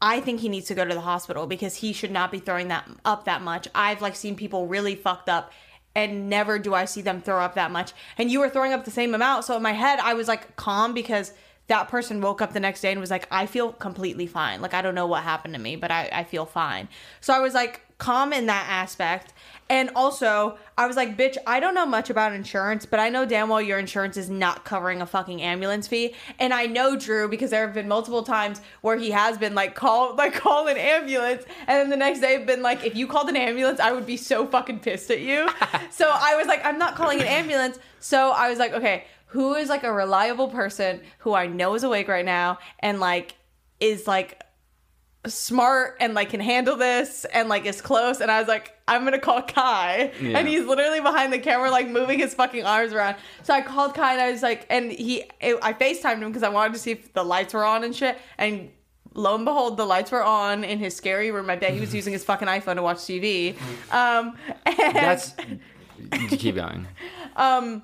I 0.01 0.19
think 0.19 0.41
he 0.41 0.49
needs 0.49 0.67
to 0.67 0.75
go 0.75 0.83
to 0.83 0.93
the 0.93 1.01
hospital 1.01 1.47
because 1.47 1.77
he 1.77 1.93
should 1.93 2.11
not 2.11 2.29
be 2.29 2.39
throwing 2.39 2.67
that 2.67 2.87
up 3.05 3.23
that 3.25 3.41
much. 3.41 3.69
I've 3.73 4.01
like 4.01 4.15
seen 4.15 4.35
people 4.35 4.67
really 4.67 4.93
fucked 4.93 5.29
up 5.29 5.53
and 5.95 6.29
never 6.29 6.59
do 6.59 6.73
I 6.73 6.85
see 6.85 7.01
them 7.01 7.21
throw 7.21 7.39
up 7.39 7.55
that 7.55 7.71
much. 7.71 7.93
And 8.17 8.29
you 8.29 8.41
were 8.41 8.49
throwing 8.49 8.73
up 8.73 8.83
the 8.83 8.91
same 8.91 9.15
amount. 9.15 9.45
So 9.45 9.55
in 9.55 9.63
my 9.63 9.71
head, 9.71 9.99
I 9.99 10.13
was 10.13 10.27
like 10.27 10.57
calm 10.57 10.93
because 10.93 11.31
that 11.67 11.87
person 11.87 12.21
woke 12.21 12.41
up 12.41 12.53
the 12.53 12.59
next 12.59 12.81
day 12.81 12.91
and 12.91 12.99
was 12.99 13.09
like, 13.09 13.27
I 13.31 13.45
feel 13.45 13.71
completely 13.71 14.27
fine. 14.27 14.61
Like, 14.61 14.73
I 14.73 14.81
don't 14.81 14.93
know 14.93 15.07
what 15.07 15.23
happened 15.23 15.53
to 15.55 15.59
me, 15.59 15.77
but 15.77 15.91
I, 15.91 16.09
I 16.11 16.23
feel 16.25 16.45
fine. 16.45 16.89
So 17.21 17.33
I 17.33 17.39
was 17.39 17.53
like 17.53 17.81
calm 17.97 18.33
in 18.33 18.45
that 18.47 18.67
aspect. 18.69 19.33
And 19.67 19.89
also, 19.95 20.59
I 20.77 20.85
was 20.85 20.95
like, 20.95 21.17
bitch, 21.17 21.37
I 21.47 21.59
don't 21.59 21.73
know 21.73 21.87
much 21.87 22.11
about 22.11 22.33
insurance, 22.33 22.85
but 22.85 22.99
I 22.99 23.09
know 23.09 23.25
damn 23.25 23.49
well 23.49 23.61
your 23.61 23.79
insurance 23.79 24.15
is 24.15 24.29
not 24.29 24.63
covering 24.63 25.01
a 25.01 25.07
fucking 25.07 25.41
ambulance 25.41 25.87
fee. 25.87 26.13
And 26.37 26.53
I 26.53 26.67
know 26.67 26.95
Drew 26.95 27.27
because 27.27 27.49
there 27.49 27.65
have 27.65 27.73
been 27.73 27.87
multiple 27.87 28.21
times 28.21 28.61
where 28.81 28.95
he 28.95 29.09
has 29.09 29.39
been 29.39 29.55
like, 29.55 29.73
call, 29.73 30.15
like, 30.15 30.35
call 30.35 30.67
an 30.67 30.77
ambulance. 30.77 31.43
And 31.65 31.81
then 31.81 31.89
the 31.89 31.97
next 31.97 32.19
day, 32.19 32.33
have 32.33 32.45
been 32.45 32.61
like, 32.61 32.85
if 32.85 32.95
you 32.95 33.07
called 33.07 33.27
an 33.27 33.35
ambulance, 33.35 33.79
I 33.79 33.91
would 33.91 34.05
be 34.05 34.17
so 34.17 34.45
fucking 34.45 34.81
pissed 34.81 35.09
at 35.09 35.21
you. 35.21 35.49
so 35.89 36.11
I 36.13 36.35
was 36.35 36.45
like, 36.45 36.63
I'm 36.63 36.77
not 36.77 36.95
calling 36.95 37.19
an 37.19 37.27
ambulance. 37.27 37.79
So 37.99 38.31
I 38.31 38.49
was 38.49 38.59
like, 38.59 38.73
okay, 38.73 39.05
who 39.27 39.55
is 39.55 39.67
like 39.67 39.83
a 39.83 39.91
reliable 39.91 40.47
person 40.47 41.01
who 41.19 41.33
I 41.33 41.47
know 41.47 41.73
is 41.73 41.83
awake 41.83 42.07
right 42.07 42.23
now 42.23 42.59
and 42.79 42.99
like 42.99 43.35
is 43.79 44.05
like 44.05 44.41
smart 45.25 45.97
and 45.99 46.13
like 46.13 46.29
can 46.29 46.39
handle 46.39 46.75
this 46.77 47.25
and 47.25 47.49
like 47.49 47.65
is 47.65 47.81
close 47.81 48.21
and 48.21 48.29
I 48.29 48.39
was 48.39 48.47
like 48.47 48.74
I'm 48.87 49.03
gonna 49.03 49.19
call 49.19 49.41
Kai 49.41 50.11
Yeah. 50.21 50.37
and 50.37 50.47
he's 50.47 50.65
literally 50.65 50.99
behind 50.99 51.33
the 51.33 51.39
camera 51.39 51.71
like 51.71 51.87
moving 51.89 52.19
his 52.19 52.33
fucking 52.35 52.63
arms 52.65 52.93
around 52.93 53.15
so 53.43 53.53
I 53.53 53.61
called 53.61 53.93
Kai 53.95 54.13
and 54.13 54.21
I 54.21 54.31
was 54.31 54.43
like 54.43 54.65
and 54.69 54.91
he 54.91 55.23
I 55.41 55.73
FaceTimed 55.73 56.19
him 56.21 56.29
because 56.29 56.43
I 56.43 56.49
wanted 56.49 56.73
to 56.73 56.79
see 56.79 56.91
if 56.91 57.13
the 57.13 57.23
lights 57.23 57.53
were 57.53 57.65
on 57.65 57.83
and 57.83 57.95
shit 57.95 58.17
and 58.37 58.69
lo 59.13 59.35
and 59.35 59.45
behold 59.45 59.77
the 59.77 59.85
lights 59.85 60.11
were 60.11 60.23
on 60.23 60.63
in 60.63 60.77
his 60.79 60.95
scary 60.95 61.31
room 61.31 61.49
I 61.49 61.55
bet 61.55 61.73
he 61.73 61.79
was 61.79 61.95
using 61.99 62.13
his 62.13 62.23
fucking 62.23 62.47
iPhone 62.47 62.75
to 62.75 62.83
watch 62.83 62.97
TV 62.97 63.55
um 63.91 64.37
and 64.65 64.95
That's. 64.95 65.33
keep 66.29 66.55
going. 66.55 66.87
um, 67.35 67.81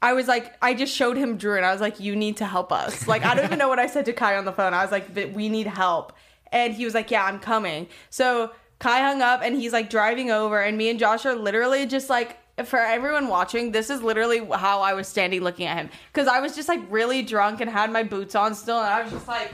I 0.00 0.12
was 0.12 0.28
like, 0.28 0.54
I 0.62 0.74
just 0.74 0.94
showed 0.94 1.16
him 1.16 1.36
Drew, 1.38 1.56
and 1.56 1.66
I 1.66 1.72
was 1.72 1.80
like, 1.80 1.98
"You 2.00 2.14
need 2.14 2.36
to 2.38 2.46
help 2.46 2.70
us." 2.72 3.08
Like, 3.08 3.24
I 3.24 3.34
don't 3.34 3.44
even 3.44 3.58
know 3.58 3.68
what 3.68 3.78
I 3.80 3.86
said 3.86 4.04
to 4.06 4.12
Kai 4.12 4.36
on 4.36 4.44
the 4.44 4.52
phone. 4.52 4.72
I 4.72 4.82
was 4.82 4.92
like, 4.92 5.08
"We 5.34 5.48
need 5.48 5.66
help," 5.66 6.12
and 6.52 6.72
he 6.72 6.84
was 6.84 6.94
like, 6.94 7.10
"Yeah, 7.10 7.24
I'm 7.24 7.40
coming." 7.40 7.88
So 8.08 8.52
Kai 8.78 9.00
hung 9.00 9.22
up, 9.22 9.40
and 9.42 9.56
he's 9.56 9.72
like 9.72 9.90
driving 9.90 10.30
over, 10.30 10.60
and 10.62 10.78
me 10.78 10.88
and 10.90 10.98
Josh 10.98 11.26
are 11.26 11.34
literally 11.34 11.84
just 11.86 12.08
like, 12.08 12.36
for 12.64 12.78
everyone 12.78 13.28
watching, 13.28 13.72
this 13.72 13.90
is 13.90 14.02
literally 14.02 14.38
how 14.44 14.80
I 14.82 14.94
was 14.94 15.06
standing 15.08 15.40
looking 15.42 15.66
at 15.66 15.76
him 15.76 15.90
because 16.12 16.28
I 16.28 16.40
was 16.40 16.54
just 16.56 16.68
like 16.68 16.80
really 16.90 17.22
drunk 17.22 17.60
and 17.60 17.70
had 17.70 17.90
my 17.92 18.02
boots 18.02 18.34
on 18.34 18.54
still, 18.54 18.78
and 18.80 18.86
I 18.92 19.02
was 19.02 19.12
just 19.12 19.28
like, 19.28 19.52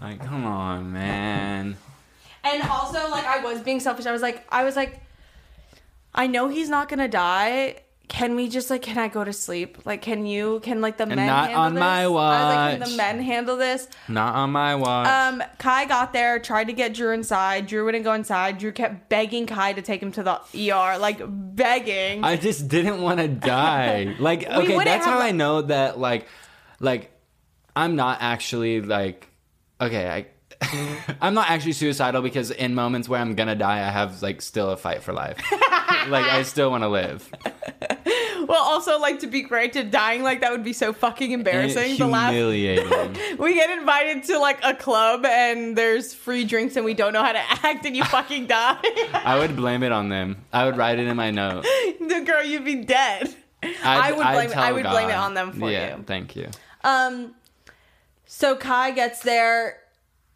Like, 0.00 0.20
come 0.24 0.44
on, 0.44 0.92
man. 0.92 1.76
and 2.44 2.62
also 2.64 3.08
like 3.10 3.24
I 3.24 3.38
was 3.44 3.60
being 3.60 3.78
selfish. 3.80 4.06
I 4.06 4.12
was 4.12 4.22
like, 4.22 4.44
I 4.50 4.64
was 4.64 4.74
like, 4.76 5.00
I 6.14 6.26
know 6.26 6.48
he's 6.48 6.68
not 6.68 6.88
gonna 6.88 7.08
die. 7.08 7.76
Can 8.08 8.34
we 8.34 8.48
just 8.48 8.68
like, 8.68 8.82
can 8.82 8.98
I 8.98 9.08
go 9.08 9.24
to 9.24 9.32
sleep? 9.32 9.78
Like, 9.86 10.02
can 10.02 10.26
you, 10.26 10.60
can 10.60 10.80
like 10.80 10.98
the 10.98 11.06
men 11.06 11.26
not 11.26 11.46
handle 11.46 11.62
on 11.62 11.74
this? 11.74 11.80
my 11.80 12.02
I 12.02 12.06
was 12.08 12.54
like, 12.54 12.80
can 12.80 12.90
the 12.90 12.96
men 12.96 13.20
handle 13.20 13.56
this? 13.56 13.88
Not 14.06 14.34
on 14.34 14.50
my 14.50 14.74
watch. 14.74 15.08
Um, 15.08 15.42
Kai 15.58 15.86
got 15.86 16.12
there, 16.12 16.38
tried 16.38 16.64
to 16.64 16.72
get 16.74 16.92
Drew 16.92 17.12
inside. 17.12 17.66
Drew 17.66 17.84
wouldn't 17.84 18.04
go 18.04 18.12
inside. 18.12 18.58
Drew 18.58 18.72
kept 18.72 19.08
begging 19.08 19.46
Kai 19.46 19.72
to 19.72 19.82
take 19.82 20.02
him 20.02 20.12
to 20.12 20.22
the 20.22 20.32
ER, 20.72 20.98
like 20.98 21.22
begging. 21.24 22.22
I 22.22 22.36
just 22.36 22.68
didn't 22.68 23.00
want 23.00 23.20
to 23.20 23.28
die. 23.28 24.14
Like, 24.18 24.44
okay, 24.44 24.76
that's 24.84 25.06
have, 25.06 25.14
how 25.14 25.20
I 25.20 25.30
know 25.30 25.62
that, 25.62 25.98
like, 25.98 26.28
like, 26.80 27.10
I'm 27.74 27.96
not 27.96 28.18
actually 28.20 28.82
like, 28.82 29.28
okay, 29.80 30.08
I. 30.08 30.26
I'm 31.20 31.34
not 31.34 31.50
actually 31.50 31.72
suicidal 31.72 32.22
because 32.22 32.50
in 32.50 32.74
moments 32.74 33.08
where 33.08 33.20
I'm 33.20 33.34
gonna 33.34 33.54
die, 33.54 33.78
I 33.86 33.90
have 33.90 34.22
like 34.22 34.42
still 34.42 34.70
a 34.70 34.76
fight 34.76 35.02
for 35.02 35.12
life. 35.12 35.38
like 36.08 36.26
I 36.26 36.42
still 36.42 36.70
want 36.70 36.84
to 36.84 36.88
live. 36.88 37.30
well, 38.48 38.62
also 38.62 38.98
like 38.98 39.20
to 39.20 39.26
be 39.26 39.42
granted 39.42 39.90
dying 39.90 40.22
like 40.22 40.40
that 40.40 40.52
would 40.52 40.64
be 40.64 40.72
so 40.72 40.92
fucking 40.92 41.32
embarrassing. 41.32 41.96
The 41.96 42.06
last 42.06 42.32
humiliating. 42.32 43.38
we 43.38 43.54
get 43.54 43.70
invited 43.70 44.24
to 44.24 44.38
like 44.38 44.58
a 44.62 44.74
club 44.74 45.24
and 45.24 45.76
there's 45.76 46.14
free 46.14 46.44
drinks 46.44 46.76
and 46.76 46.84
we 46.84 46.94
don't 46.94 47.12
know 47.12 47.22
how 47.22 47.32
to 47.32 47.42
act 47.66 47.84
and 47.86 47.96
you 47.96 48.04
fucking 48.04 48.46
die. 48.46 48.78
I 49.12 49.38
would 49.38 49.56
blame 49.56 49.82
it 49.82 49.92
on 49.92 50.08
them. 50.08 50.44
I 50.52 50.66
would 50.66 50.76
write 50.76 50.98
it 50.98 51.06
in 51.06 51.16
my 51.16 51.30
note. 51.30 51.62
the 51.62 52.22
girl, 52.26 52.42
you'd 52.44 52.64
be 52.64 52.76
dead. 52.76 53.34
I 53.84 54.12
would 54.12 54.26
I'd 54.26 54.34
blame- 54.34 54.50
tell 54.50 54.62
I 54.62 54.72
would 54.72 54.84
blame 54.84 55.10
it 55.10 55.16
on 55.16 55.34
them 55.34 55.52
for 55.52 55.70
yeah, 55.70 55.96
you. 55.96 56.02
Thank 56.02 56.36
you. 56.36 56.48
Um, 56.84 57.34
so 58.26 58.56
Kai 58.56 58.92
gets 58.92 59.20
there. 59.20 59.81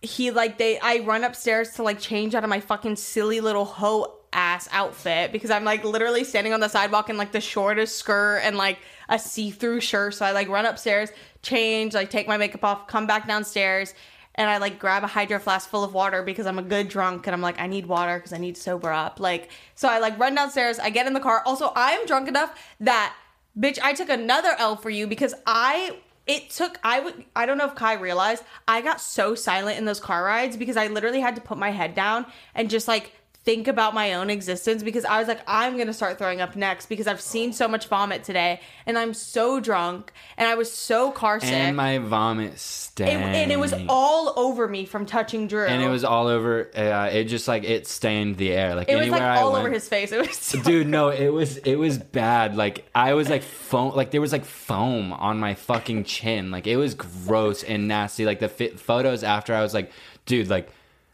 He 0.07 0.31
like 0.31 0.59
they. 0.59 0.79
I 0.79 0.99
run 1.01 1.25
upstairs 1.25 1.73
to 1.75 1.83
like 1.83 1.99
change 1.99 2.35
out 2.35 2.45
of 2.45 2.51
my 2.51 2.61
fucking 2.61 2.97
silly 2.97 3.41
little 3.41 3.65
hoe 3.65 4.17
ass 4.33 4.69
outfit 4.71 5.33
because 5.33 5.51
I'm 5.51 5.65
like 5.65 5.83
literally 5.83 6.23
standing 6.23 6.53
on 6.53 6.61
the 6.61 6.69
sidewalk 6.69 7.09
in 7.09 7.17
like 7.17 7.33
the 7.33 7.41
shortest 7.41 7.97
skirt 7.97 8.41
and 8.45 8.57
like 8.57 8.79
a 9.09 9.19
see 9.19 9.51
through 9.51 9.81
shirt. 9.81 10.15
So 10.15 10.25
I 10.25 10.33
like 10.33 10.49
run 10.49 10.67
upstairs, 10.67 11.11
change, 11.43 11.95
like 11.95 12.11
take 12.11 12.29
my 12.29 12.37
makeup 12.37 12.63
off, 12.63 12.87
come 12.87 13.07
back 13.07 13.27
downstairs. 13.27 13.95
And 14.35 14.51
I 14.51 14.59
like 14.59 14.79
grab 14.79 15.03
a 15.03 15.07
hydro 15.07 15.39
flask 15.39 15.71
full 15.71 15.83
of 15.83 15.95
water 15.95 16.23
because 16.23 16.47
I'm 16.47 16.59
a 16.59 16.63
good 16.63 16.89
drunk 16.89 17.27
and 17.27 17.35
I'm 17.35 17.41
like, 17.41 17.59
I 17.59 17.67
need 17.67 17.87
water 17.87 18.19
because 18.19 18.35
I 18.35 18.39
need 18.39 18.57
to 18.57 18.61
sober 18.61 18.93
up. 18.93 19.19
Like, 19.19 19.51
so 19.75 19.89
I 19.89 19.99
like 19.99 20.19
run 20.19 20.35
downstairs, 20.35 20.79
I 20.79 20.91
get 20.91 21.07
in 21.07 21.15
the 21.15 21.21
car. 21.21 21.43
Also, 21.47 21.73
I 21.75 21.93
am 21.93 22.05
drunk 22.05 22.29
enough 22.29 22.55
that 22.81 23.17
bitch, 23.59 23.79
I 23.83 23.95
took 23.95 24.11
another 24.11 24.55
L 24.59 24.77
for 24.77 24.91
you 24.91 25.07
because 25.07 25.35
I 25.47 25.97
it 26.27 26.51
took 26.51 26.79
I 26.83 27.01
would 27.01 27.25
I 27.35 27.47
don't 27.47 27.59
know 27.59 27.67
if 27.67 27.75
Kai 27.75 27.95
realized 27.95 28.43
I 28.67 28.81
got 28.81 29.01
so 29.01 29.35
silent 29.35 29.79
in 29.79 29.85
those 29.85 30.01
car 30.01 30.25
rides 30.25 30.57
because 30.57 30.77
I 30.77 30.89
literally 30.89 31.21
had 31.21 31.37
to 31.37 31.41
put 31.41 31.59
my 31.59 31.71
head 31.71 31.95
down 31.95 32.27
and 32.55 32.69
just 32.69 32.89
like 32.89 33.13
think 33.47 33.69
about 33.69 33.95
my 33.95 34.15
own 34.15 34.29
existence 34.29 34.83
because 34.83 35.05
I 35.05 35.21
was 35.21 35.29
like 35.29 35.41
I'm 35.47 35.77
to 35.87 35.93
start 35.93 36.19
throwing 36.19 36.41
up 36.41 36.57
next 36.57 36.87
because 36.87 37.07
I've 37.07 37.21
seen 37.21 37.53
so 37.53 37.69
much 37.69 37.87
vomit 37.87 38.25
today 38.25 38.61
and 38.87 38.99
I'm 38.99 39.15
so 39.15 39.61
drunk 39.61 40.13
and 40.37 40.49
I 40.49 40.57
was 40.57 40.71
so 40.71 41.13
car 41.13 41.39
sick 41.39 41.53
And 41.53 41.77
my 41.77 41.99
vomit 41.99 42.59
it, 42.99 43.07
and 43.09 43.53
it 43.53 43.61
was 43.61 43.73
all 43.89 44.35
over 44.37 44.67
me 44.67 44.85
from 44.85 45.07
touching 45.07 45.47
Drew 45.47 45.65
And 45.65 45.81
it 45.81 45.89
was 45.89 46.03
all 46.03 46.27
over. 46.27 46.71
Uh, 46.77 47.09
it 47.13 47.25
just 47.25 47.47
like 47.47 47.63
it 47.63 47.87
stained 47.87 48.37
the 48.37 48.51
air. 48.51 48.75
Like 48.75 48.89
it 48.89 48.97
was 48.97 49.09
like 49.09 49.23
I 49.23 49.37
all 49.37 49.53
went. 49.53 49.67
over 49.67 49.73
his 49.73 49.89
face 49.89 50.11
it 50.11 50.27
was 50.27 50.37
so 50.37 50.61
Dude, 50.61 50.89
no, 50.89 51.11
it 51.11 51.29
was 51.29 51.57
it 51.65 51.77
was 51.77 51.99
bad. 51.99 52.57
Like 52.57 52.85
I 52.97 53.15
was 53.15 53.31
like 53.31 53.45
foam, 53.45 53.95
like 53.95 54.11
there 54.11 54.21
was 54.21 54.33
like 54.33 54.45
foam 54.45 55.13
on 55.13 55.39
my 55.39 55.55
fucking 55.55 56.03
chin. 56.03 56.51
Like 56.51 56.67
it 56.67 56.77
was 56.77 56.95
gross 56.95 57.63
and 57.63 57.87
nasty. 57.87 58.25
Like 58.25 58.41
the 58.41 58.49
photos 58.49 59.23
after, 59.23 59.55
I 59.55 59.63
was 59.63 59.73
like, 59.73 59.93
dude, 60.25 60.49
like 60.49 60.69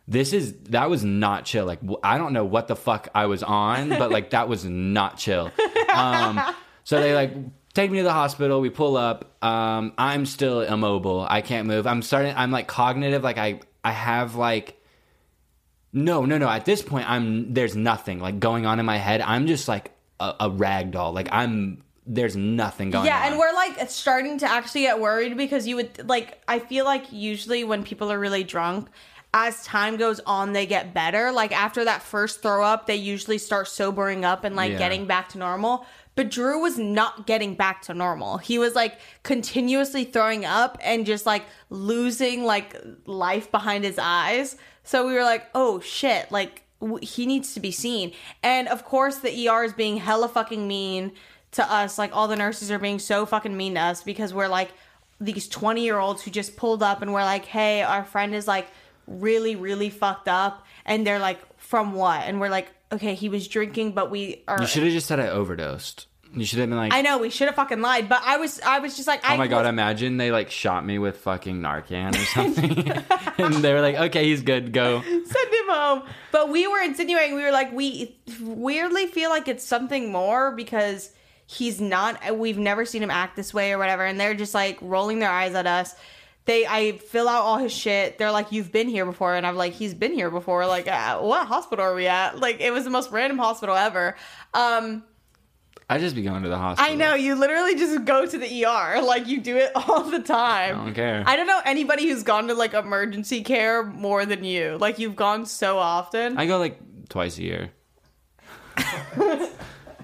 this 0.08 0.32
is 0.32 0.54
that 0.70 0.90
was 0.90 1.04
not 1.04 1.44
chill. 1.44 1.64
Like 1.64 1.80
I 2.02 2.18
don't 2.18 2.32
know 2.32 2.44
what 2.44 2.68
the 2.68 2.76
fuck 2.76 3.08
I 3.14 3.26
was 3.26 3.42
on, 3.42 3.88
but 3.88 4.10
like 4.10 4.30
that 4.30 4.48
was 4.48 4.64
not 4.64 5.18
chill. 5.18 5.50
Um, 5.92 6.40
so 6.84 7.00
they 7.00 7.14
like 7.14 7.34
take 7.74 7.90
me 7.90 7.98
to 7.98 8.04
the 8.04 8.12
hospital. 8.12 8.60
We 8.60 8.70
pull 8.70 8.96
up. 8.96 9.36
Um, 9.44 9.92
I'm 9.98 10.26
still 10.26 10.62
immobile. 10.62 11.26
I 11.28 11.42
can't 11.42 11.66
move. 11.66 11.86
I'm 11.86 12.02
starting. 12.02 12.34
I'm 12.34 12.50
like 12.50 12.66
cognitive. 12.66 13.22
Like 13.22 13.38
I 13.38 13.60
I 13.84 13.92
have 13.92 14.34
like. 14.34 14.78
No, 15.94 16.24
no, 16.24 16.38
no. 16.38 16.48
At 16.48 16.64
this 16.64 16.80
point, 16.80 17.10
I'm 17.10 17.52
there's 17.52 17.76
nothing 17.76 18.18
like 18.18 18.40
going 18.40 18.64
on 18.64 18.80
in 18.80 18.86
my 18.86 18.96
head. 18.96 19.20
I'm 19.20 19.46
just 19.46 19.68
like 19.68 19.92
a, 20.18 20.34
a 20.40 20.50
rag 20.50 20.92
doll. 20.92 21.12
Like 21.12 21.28
I'm 21.30 21.82
there's 22.06 22.34
nothing 22.34 22.90
going 22.90 23.06
yeah, 23.06 23.20
on. 23.20 23.26
and 23.28 23.38
we're 23.38 23.52
like 23.52 23.88
starting 23.88 24.38
to 24.38 24.50
actually 24.50 24.82
get 24.82 24.98
worried 24.98 25.36
because 25.36 25.68
you 25.68 25.76
would 25.76 26.08
like 26.08 26.42
I 26.48 26.58
feel 26.58 26.84
like 26.84 27.12
usually 27.12 27.62
when 27.64 27.84
people 27.84 28.10
are 28.10 28.18
really 28.18 28.42
drunk, 28.42 28.88
as 29.34 29.64
time 29.64 29.96
goes 29.96 30.20
on 30.26 30.52
they 30.52 30.66
get 30.66 30.92
better. 30.92 31.32
Like 31.32 31.52
after 31.52 31.84
that 31.84 32.02
first 32.02 32.42
throw 32.42 32.62
up, 32.64 32.86
they 32.86 32.96
usually 32.96 33.38
start 33.38 33.66
sobering 33.68 34.24
up 34.24 34.44
and 34.44 34.54
like 34.54 34.72
Yeah. 34.72 34.78
getting 34.78 35.06
back 35.06 35.30
to 35.30 35.38
normal. 35.38 35.86
But 36.14 36.30
Drew 36.30 36.60
was 36.60 36.76
not 36.78 37.26
getting 37.26 37.54
back 37.54 37.80
to 37.82 37.94
normal. 37.94 38.36
He 38.36 38.58
was 38.58 38.74
like 38.74 38.98
continuously 39.22 40.04
throwing 40.04 40.44
up 40.44 40.76
and 40.82 41.06
just 41.06 41.24
like 41.24 41.44
losing 41.70 42.44
like 42.44 42.76
life 43.06 43.50
behind 43.50 43.84
his 43.84 43.98
eyes. 43.98 44.56
So 44.84 45.06
we 45.06 45.14
were 45.14 45.22
like, 45.24 45.46
"Oh 45.54 45.80
shit, 45.80 46.30
like 46.30 46.62
w- 46.80 46.98
he 47.00 47.24
needs 47.24 47.54
to 47.54 47.60
be 47.60 47.70
seen." 47.72 48.12
And 48.42 48.68
of 48.68 48.84
course 48.84 49.16
the 49.18 49.48
ER 49.48 49.64
is 49.64 49.72
being 49.72 49.96
hella 49.96 50.28
fucking 50.28 50.68
mean 50.68 51.12
to 51.52 51.72
us. 51.72 51.96
Like 51.96 52.14
all 52.14 52.28
the 52.28 52.36
nurses 52.36 52.70
are 52.70 52.78
being 52.78 52.98
so 52.98 53.24
fucking 53.24 53.56
mean 53.56 53.74
to 53.74 53.80
us 53.80 54.02
because 54.02 54.34
we're 54.34 54.48
like 54.48 54.72
these 55.18 55.48
20 55.48 55.82
year 55.82 55.98
olds 55.98 56.22
who 56.22 56.30
just 56.30 56.56
pulled 56.56 56.82
up 56.82 57.00
and 57.00 57.14
we're 57.14 57.24
like, 57.24 57.46
hey, 57.46 57.80
our 57.82 58.04
friend 58.04 58.34
is 58.34 58.46
like 58.46 58.68
really, 59.20 59.56
really 59.56 59.90
fucked 59.90 60.28
up. 60.28 60.64
And 60.84 61.06
they're 61.06 61.18
like, 61.18 61.38
from 61.58 61.94
what? 61.94 62.22
And 62.22 62.40
we're 62.40 62.48
like, 62.48 62.68
okay, 62.90 63.14
he 63.14 63.28
was 63.28 63.48
drinking, 63.48 63.92
but 63.92 64.10
we 64.10 64.42
are. 64.48 64.60
you 64.60 64.66
should 64.66 64.82
have 64.82 64.92
just 64.92 65.06
said 65.06 65.20
I 65.20 65.28
overdosed. 65.28 66.06
You 66.34 66.46
should 66.46 66.60
have 66.60 66.70
been 66.70 66.78
like, 66.78 66.94
I 66.94 67.02
know 67.02 67.18
we 67.18 67.28
should 67.28 67.46
have 67.48 67.56
fucking 67.56 67.82
lied, 67.82 68.08
but 68.08 68.22
I 68.24 68.38
was, 68.38 68.58
I 68.62 68.78
was 68.78 68.96
just 68.96 69.06
like, 69.06 69.20
oh 69.22 69.28
I 69.28 69.36
my 69.36 69.46
god, 69.48 69.60
was- 69.64 69.68
imagine 69.68 70.16
they 70.16 70.30
like 70.32 70.50
shot 70.50 70.84
me 70.84 70.98
with 70.98 71.18
fucking 71.18 71.60
Narcan 71.60 72.14
or 72.14 72.24
something, 72.24 72.88
and 73.38 73.54
they 73.56 73.74
were 73.74 73.82
like, 73.82 73.96
okay, 73.96 74.24
he's 74.24 74.40
good, 74.40 74.72
go. 74.72 75.02
send 75.02 75.18
him 75.18 75.68
home. 75.68 76.02
But 76.30 76.48
we 76.48 76.66
were 76.66 76.80
insinuating, 76.80 77.34
we 77.34 77.42
were 77.42 77.50
like, 77.50 77.70
we 77.72 78.16
weirdly 78.40 79.06
feel 79.08 79.28
like 79.28 79.46
it's 79.46 79.62
something 79.64 80.10
more 80.10 80.52
because 80.52 81.10
he's 81.46 81.82
not, 81.82 82.18
we've 82.38 82.56
never 82.58 82.86
seen 82.86 83.02
him 83.02 83.10
act 83.10 83.36
this 83.36 83.52
way 83.52 83.72
or 83.72 83.76
whatever. 83.78 84.02
And 84.04 84.18
they're 84.18 84.32
just 84.34 84.54
like 84.54 84.78
rolling 84.80 85.18
their 85.18 85.30
eyes 85.30 85.54
at 85.54 85.66
us. 85.66 85.94
They, 86.44 86.66
I 86.66 86.98
fill 86.98 87.28
out 87.28 87.42
all 87.42 87.58
his 87.58 87.72
shit. 87.72 88.18
They're 88.18 88.32
like, 88.32 88.50
you've 88.50 88.72
been 88.72 88.88
here 88.88 89.06
before. 89.06 89.36
And 89.36 89.46
I'm 89.46 89.56
like, 89.56 89.74
he's 89.74 89.94
been 89.94 90.12
here 90.12 90.30
before. 90.30 90.66
Like, 90.66 90.88
uh, 90.88 91.20
what 91.20 91.46
hospital 91.46 91.84
are 91.84 91.94
we 91.94 92.08
at? 92.08 92.38
Like, 92.38 92.60
it 92.60 92.72
was 92.72 92.84
the 92.84 92.90
most 92.90 93.12
random 93.12 93.38
hospital 93.38 93.76
ever. 93.76 94.16
Um, 94.52 95.04
I 95.92 95.98
just 95.98 96.16
be 96.16 96.22
going 96.22 96.42
to 96.42 96.48
the 96.48 96.56
hospital. 96.56 96.90
I 96.90 96.94
know 96.96 97.14
you 97.14 97.34
literally 97.34 97.74
just 97.74 98.06
go 98.06 98.24
to 98.24 98.38
the 98.38 98.64
ER. 98.64 99.02
Like 99.12 99.26
you 99.26 99.40
do 99.42 99.56
it 99.56 99.72
all 99.76 100.04
the 100.04 100.20
time. 100.20 100.80
I 100.80 100.84
don't 100.84 100.94
care. 100.94 101.22
I 101.26 101.36
don't 101.36 101.46
know 101.46 101.60
anybody 101.66 102.08
who's 102.08 102.22
gone 102.22 102.48
to 102.48 102.54
like 102.54 102.72
emergency 102.72 103.42
care 103.42 103.84
more 103.84 104.24
than 104.24 104.42
you. 104.42 104.78
Like 104.80 104.98
you've 104.98 105.16
gone 105.16 105.44
so 105.44 105.76
often. 105.78 106.38
I 106.38 106.46
go 106.46 106.56
like 106.58 106.78
twice 107.10 107.36
a 107.36 107.42
year. 107.42 107.70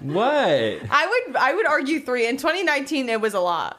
what? 0.01 0.29
I 0.29 1.23
would 1.25 1.35
I 1.35 1.53
would 1.55 1.65
argue 1.65 2.01
three. 2.01 2.27
In 2.27 2.37
2019, 2.37 3.09
it 3.09 3.19
was 3.19 3.33
a 3.33 3.39
lot. 3.39 3.78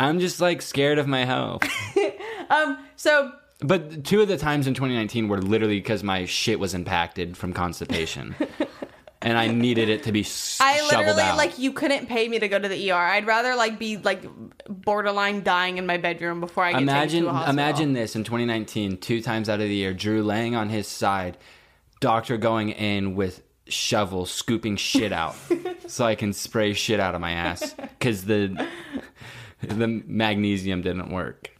I'm 0.00 0.18
just 0.18 0.40
like 0.40 0.62
scared 0.62 0.98
of 0.98 1.06
my 1.06 1.24
health. 1.24 1.62
Um. 2.50 2.78
So 2.96 3.30
But 3.60 4.02
two 4.04 4.20
of 4.22 4.26
the 4.26 4.36
times 4.36 4.66
in 4.66 4.74
2019 4.74 5.28
were 5.28 5.40
literally 5.40 5.78
because 5.78 6.02
my 6.02 6.24
shit 6.24 6.58
was 6.58 6.74
impacted 6.74 7.36
from 7.36 7.52
constipation, 7.52 8.34
and 9.22 9.38
I 9.38 9.46
needed 9.46 9.88
it 9.88 10.02
to 10.02 10.10
be 10.10 10.22
s- 10.22 10.58
I 10.60 10.80
literally 10.82 11.22
out. 11.22 11.36
like 11.36 11.60
you 11.60 11.72
couldn't 11.72 12.06
pay 12.08 12.26
me 12.26 12.40
to 12.40 12.48
go 12.48 12.58
to 12.58 12.66
the 12.66 12.90
ER. 12.90 12.94
I'd 12.96 13.24
rather 13.24 13.54
like 13.54 13.78
be 13.78 13.98
like 13.98 14.24
borderline 14.68 15.44
dying 15.44 15.78
in 15.78 15.86
my 15.86 15.96
bedroom 15.96 16.40
before 16.40 16.64
I 16.64 16.72
get 16.72 16.82
imagine, 16.82 17.10
taken 17.20 17.24
to 17.26 17.30
a 17.30 17.32
hospital. 17.34 17.54
imagine 17.54 17.92
this 17.92 18.16
in 18.16 18.24
2019, 18.24 18.96
two 18.96 19.22
times 19.22 19.48
out 19.48 19.60
of 19.60 19.68
the 19.68 19.74
year, 19.76 19.94
Drew 19.94 20.24
laying 20.24 20.56
on 20.56 20.70
his 20.70 20.88
side, 20.88 21.38
doctor 22.00 22.36
going 22.36 22.70
in 22.70 23.14
with 23.14 23.42
shovel 23.68 24.26
scooping 24.26 24.74
shit 24.74 25.12
out, 25.12 25.36
so 25.86 26.04
I 26.04 26.16
can 26.16 26.32
spray 26.32 26.72
shit 26.72 26.98
out 26.98 27.14
of 27.14 27.20
my 27.20 27.30
ass 27.30 27.74
because 27.78 28.24
the 28.24 28.66
the 29.78 29.86
magnesium 29.86 30.82
didn't 30.82 31.10
work. 31.10 31.50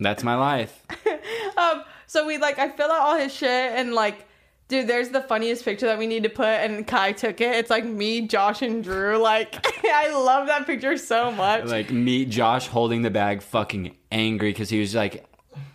That's 0.00 0.22
my 0.22 0.34
life. 0.36 0.82
Um. 1.56 1.82
So 2.06 2.26
we 2.26 2.36
like 2.38 2.58
I 2.58 2.68
fill 2.68 2.90
out 2.92 3.00
all 3.00 3.16
his 3.18 3.32
shit 3.34 3.48
and 3.50 3.94
like. 3.94 4.26
Dude, 4.68 4.88
there's 4.88 5.10
the 5.10 5.20
funniest 5.22 5.64
picture 5.64 5.86
that 5.86 5.96
we 5.96 6.06
need 6.08 6.24
to 6.24 6.28
put, 6.28 6.44
and 6.46 6.84
Kai 6.86 7.12
took 7.12 7.40
it. 7.40 7.54
It's 7.54 7.70
like 7.70 7.84
me, 7.84 8.22
Josh, 8.26 8.62
and 8.62 8.82
Drew. 8.82 9.16
Like, 9.16 9.64
I 9.86 10.10
love 10.12 10.48
that 10.48 10.66
picture 10.66 10.96
so 10.96 11.30
much. 11.30 11.66
like 11.66 11.90
me, 11.92 12.24
Josh 12.24 12.66
holding 12.66 13.02
the 13.02 13.10
bag, 13.10 13.42
fucking 13.42 13.96
angry 14.10 14.50
because 14.50 14.68
he 14.68 14.80
was 14.80 14.92
like 14.94 15.24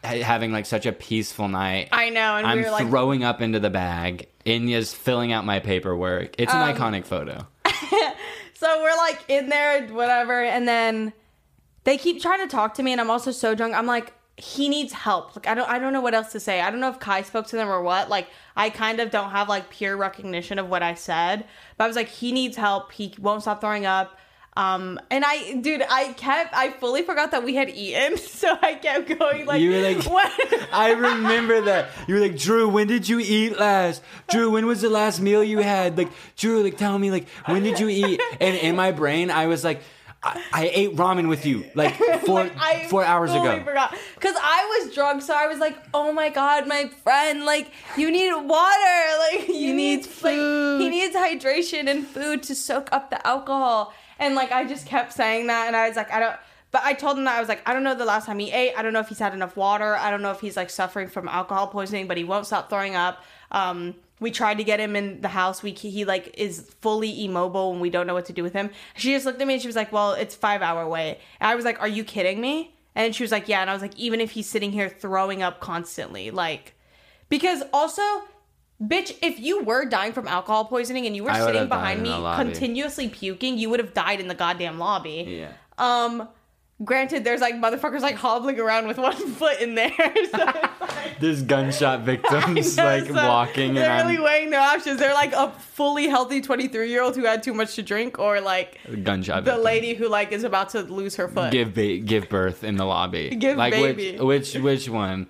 having 0.03 0.51
like 0.51 0.65
such 0.65 0.85
a 0.85 0.91
peaceful 0.91 1.47
night. 1.47 1.87
I 1.93 2.09
know, 2.09 2.35
and 2.35 2.45
I'm 2.45 2.57
we 2.57 2.65
were 2.65 2.71
like, 2.71 2.87
throwing 2.89 3.23
up 3.23 3.41
into 3.41 3.59
the 3.61 3.69
bag. 3.69 4.27
Enya's 4.45 4.93
filling 4.93 5.31
out 5.31 5.45
my 5.45 5.59
paperwork. 5.59 6.35
It's 6.37 6.53
an 6.53 6.61
Um, 6.61 6.75
iconic 6.75 7.05
photo. 7.05 7.47
So 8.61 8.79
we're 8.83 8.95
like 8.95 9.25
in 9.27 9.49
there, 9.49 9.87
whatever, 9.87 10.43
and 10.43 10.67
then 10.67 11.13
they 11.83 11.97
keep 11.97 12.21
trying 12.21 12.41
to 12.41 12.47
talk 12.47 12.75
to 12.75 12.83
me, 12.83 12.91
and 12.91 13.01
I'm 13.01 13.09
also 13.09 13.31
so 13.31 13.55
drunk. 13.55 13.73
I'm 13.73 13.87
like, 13.87 14.13
he 14.37 14.69
needs 14.69 14.93
help. 14.93 15.35
Like 15.35 15.47
I 15.47 15.55
don't, 15.55 15.67
I 15.67 15.79
don't 15.79 15.93
know 15.93 16.01
what 16.01 16.13
else 16.13 16.31
to 16.33 16.39
say. 16.39 16.61
I 16.61 16.69
don't 16.69 16.79
know 16.79 16.89
if 16.89 16.99
Kai 16.99 17.23
spoke 17.23 17.47
to 17.47 17.55
them 17.55 17.69
or 17.69 17.81
what. 17.81 18.07
Like 18.07 18.27
I 18.55 18.69
kind 18.69 18.99
of 18.99 19.09
don't 19.09 19.31
have 19.31 19.49
like 19.49 19.71
pure 19.71 19.97
recognition 19.97 20.59
of 20.59 20.69
what 20.69 20.83
I 20.83 20.93
said, 20.93 21.47
but 21.75 21.85
I 21.85 21.87
was 21.87 21.95
like, 21.95 22.09
he 22.09 22.31
needs 22.31 22.55
help. 22.55 22.91
He 22.91 23.15
won't 23.17 23.41
stop 23.41 23.61
throwing 23.61 23.87
up. 23.87 24.19
Um, 24.57 24.99
and 25.09 25.23
I, 25.25 25.53
dude, 25.61 25.81
I 25.89 26.11
kept, 26.13 26.53
I 26.53 26.71
fully 26.71 27.03
forgot 27.03 27.31
that 27.31 27.43
we 27.45 27.55
had 27.55 27.69
eaten, 27.69 28.17
so 28.17 28.53
I 28.61 28.75
kept 28.75 29.17
going 29.17 29.45
like, 29.45 29.61
You 29.61 29.71
were 29.71 29.81
like- 29.81 30.03
what? 30.09 30.73
I 30.73 30.91
remember 30.91 31.61
that. 31.61 31.87
You 32.07 32.15
were 32.15 32.21
like, 32.21 32.37
Drew, 32.37 32.67
when 32.67 32.87
did 32.87 33.07
you 33.07 33.19
eat 33.19 33.57
last? 33.57 34.01
Drew, 34.29 34.51
when 34.51 34.65
was 34.65 34.81
the 34.81 34.89
last 34.89 35.21
meal 35.21 35.41
you 35.43 35.59
had? 35.59 35.97
Like, 35.97 36.09
Drew, 36.35 36.61
like, 36.63 36.77
tell 36.77 36.99
me, 36.99 37.11
like, 37.11 37.29
when 37.45 37.63
did 37.63 37.79
you 37.79 37.87
eat? 37.87 38.19
And 38.41 38.57
in 38.57 38.75
my 38.75 38.91
brain, 38.91 39.31
I 39.31 39.47
was 39.47 39.63
like, 39.63 39.81
I, 40.23 40.43
I 40.53 40.69
ate 40.73 40.95
ramen 40.97 41.29
with 41.29 41.45
you, 41.45 41.65
like, 41.75 41.95
four, 42.25 42.43
Like, 42.43 42.89
four 42.89 43.03
hours 43.05 43.31
ago. 43.31 43.57
Because 44.15 44.35
I 44.39 44.81
was 44.85 44.93
drunk, 44.93 45.23
so 45.23 45.33
I 45.33 45.47
was 45.47 45.57
like, 45.57 45.75
"Oh 45.95 46.13
my 46.13 46.29
god, 46.29 46.67
my 46.67 46.91
friend! 47.03 47.43
Like, 47.43 47.71
you 47.97 48.11
need 48.11 48.31
water. 48.31 48.99
Like, 49.31 49.47
you 49.47 49.73
need 49.73 50.05
food. 50.05 50.75
Like, 50.79 50.81
he 50.83 50.89
needs 50.89 51.15
hydration 51.15 51.87
and 51.89 52.05
food 52.05 52.43
to 52.43 52.53
soak 52.53 52.89
up 52.91 53.09
the 53.09 53.25
alcohol." 53.25 53.93
And 54.21 54.35
like, 54.35 54.53
I 54.53 54.63
just 54.63 54.85
kept 54.85 55.11
saying 55.11 55.47
that, 55.47 55.67
and 55.67 55.75
I 55.75 55.89
was 55.89 55.97
like, 55.97 56.13
"I 56.13 56.19
don't." 56.21 56.35
But 56.71 56.83
I 56.85 56.93
told 56.93 57.17
him 57.17 57.25
that 57.25 57.35
I 57.35 57.39
was 57.41 57.49
like, 57.49 57.67
I 57.67 57.73
don't 57.73 57.83
know 57.83 57.95
the 57.95 58.05
last 58.05 58.25
time 58.25 58.39
he 58.39 58.49
ate. 58.49 58.73
I 58.77 58.81
don't 58.81 58.93
know 58.93 59.01
if 59.01 59.09
he's 59.09 59.19
had 59.19 59.33
enough 59.33 59.57
water. 59.57 59.95
I 59.95 60.09
don't 60.09 60.21
know 60.21 60.31
if 60.31 60.39
he's 60.39 60.55
like 60.55 60.69
suffering 60.69 61.09
from 61.09 61.27
alcohol 61.27 61.67
poisoning, 61.67 62.07
but 62.07 62.15
he 62.15 62.23
won't 62.23 62.45
stop 62.45 62.69
throwing 62.69 62.95
up. 62.95 63.21
Um, 63.51 63.95
we 64.21 64.31
tried 64.31 64.57
to 64.59 64.63
get 64.63 64.79
him 64.79 64.95
in 64.95 65.19
the 65.19 65.27
house. 65.27 65.61
We 65.61 65.71
he 65.71 66.05
like 66.05 66.33
is 66.37 66.73
fully 66.79 67.25
immobile 67.25 67.73
and 67.73 67.81
we 67.81 67.89
don't 67.89 68.07
know 68.07 68.13
what 68.13 68.25
to 68.25 68.33
do 68.33 68.41
with 68.41 68.53
him. 68.53 68.69
She 68.95 69.11
just 69.11 69.25
looked 69.25 69.41
at 69.41 69.47
me 69.47 69.55
and 69.55 69.61
she 69.61 69.67
was 69.67 69.75
like, 69.75 69.91
"Well, 69.91 70.13
it's 70.13 70.33
five 70.33 70.61
hour 70.61 70.87
wait." 70.87 71.19
And 71.41 71.49
I 71.51 71.55
was 71.55 71.65
like, 71.65 71.81
"Are 71.81 71.87
you 71.87 72.05
kidding 72.05 72.39
me?" 72.39 72.73
And 72.95 73.13
she 73.13 73.23
was 73.23 73.31
like, 73.31 73.49
"Yeah." 73.49 73.59
And 73.59 73.69
I 73.69 73.73
was 73.73 73.81
like, 73.81 73.97
"Even 73.97 74.21
if 74.21 74.31
he's 74.31 74.47
sitting 74.47 74.71
here 74.71 74.87
throwing 74.87 75.41
up 75.43 75.59
constantly, 75.59 76.31
like, 76.31 76.75
because 77.27 77.63
also." 77.73 78.01
Bitch, 78.81 79.15
if 79.21 79.39
you 79.39 79.63
were 79.63 79.85
dying 79.85 80.11
from 80.11 80.27
alcohol 80.27 80.65
poisoning 80.65 81.05
and 81.05 81.15
you 81.15 81.23
were 81.23 81.29
I 81.29 81.39
sitting 81.45 81.67
behind 81.67 82.01
me 82.01 82.09
continuously 82.35 83.09
puking, 83.09 83.57
you 83.57 83.69
would 83.69 83.79
have 83.79 83.93
died 83.93 84.19
in 84.19 84.27
the 84.27 84.33
goddamn 84.33 84.79
lobby. 84.79 85.39
Yeah. 85.39 85.51
Um, 85.77 86.27
granted, 86.83 87.23
there's 87.23 87.41
like 87.41 87.55
motherfuckers 87.55 88.01
like 88.01 88.15
hobbling 88.15 88.59
around 88.59 88.87
with 88.87 88.97
one 89.09 89.15
foot 89.33 89.61
in 89.61 89.75
there. 89.75 89.91
So 90.31 90.37
like, 90.37 91.19
There's 91.19 91.43
gunshot 91.43 92.01
victims 92.05 92.75
know, 92.75 92.83
like 92.83 93.05
so 93.05 93.13
walking, 93.13 93.69
and 93.69 93.77
They're 93.77 93.91
I'm 93.91 94.07
really 94.07 94.19
weighing 94.19 94.49
their 94.49 94.59
options. 94.61 94.99
They're 94.99 95.13
like 95.13 95.33
a 95.33 95.51
fully 95.51 96.07
healthy 96.07 96.41
23 96.41 96.89
year 96.89 97.03
old 97.03 97.15
who 97.15 97.23
had 97.25 97.43
too 97.43 97.53
much 97.53 97.75
to 97.75 97.83
drink, 97.83 98.17
or 98.17 98.41
like 98.41 98.79
gunshot. 99.03 99.45
the 99.45 99.51
victim. 99.51 99.63
lady 99.63 99.93
who 99.93 100.07
like 100.09 100.31
is 100.31 100.43
about 100.43 100.69
to 100.69 100.81
lose 100.81 101.15
her 101.17 101.27
foot. 101.27 101.51
give 101.51 101.75
ba- 101.75 101.99
give 101.99 102.29
birth 102.29 102.63
in 102.63 102.77
the 102.77 102.85
lobby. 102.85 103.29
Give 103.35 103.57
like 103.57 103.73
baby. 103.73 104.17
which 104.17 104.55
which 104.55 104.63
which 104.63 104.89
one? 104.89 105.27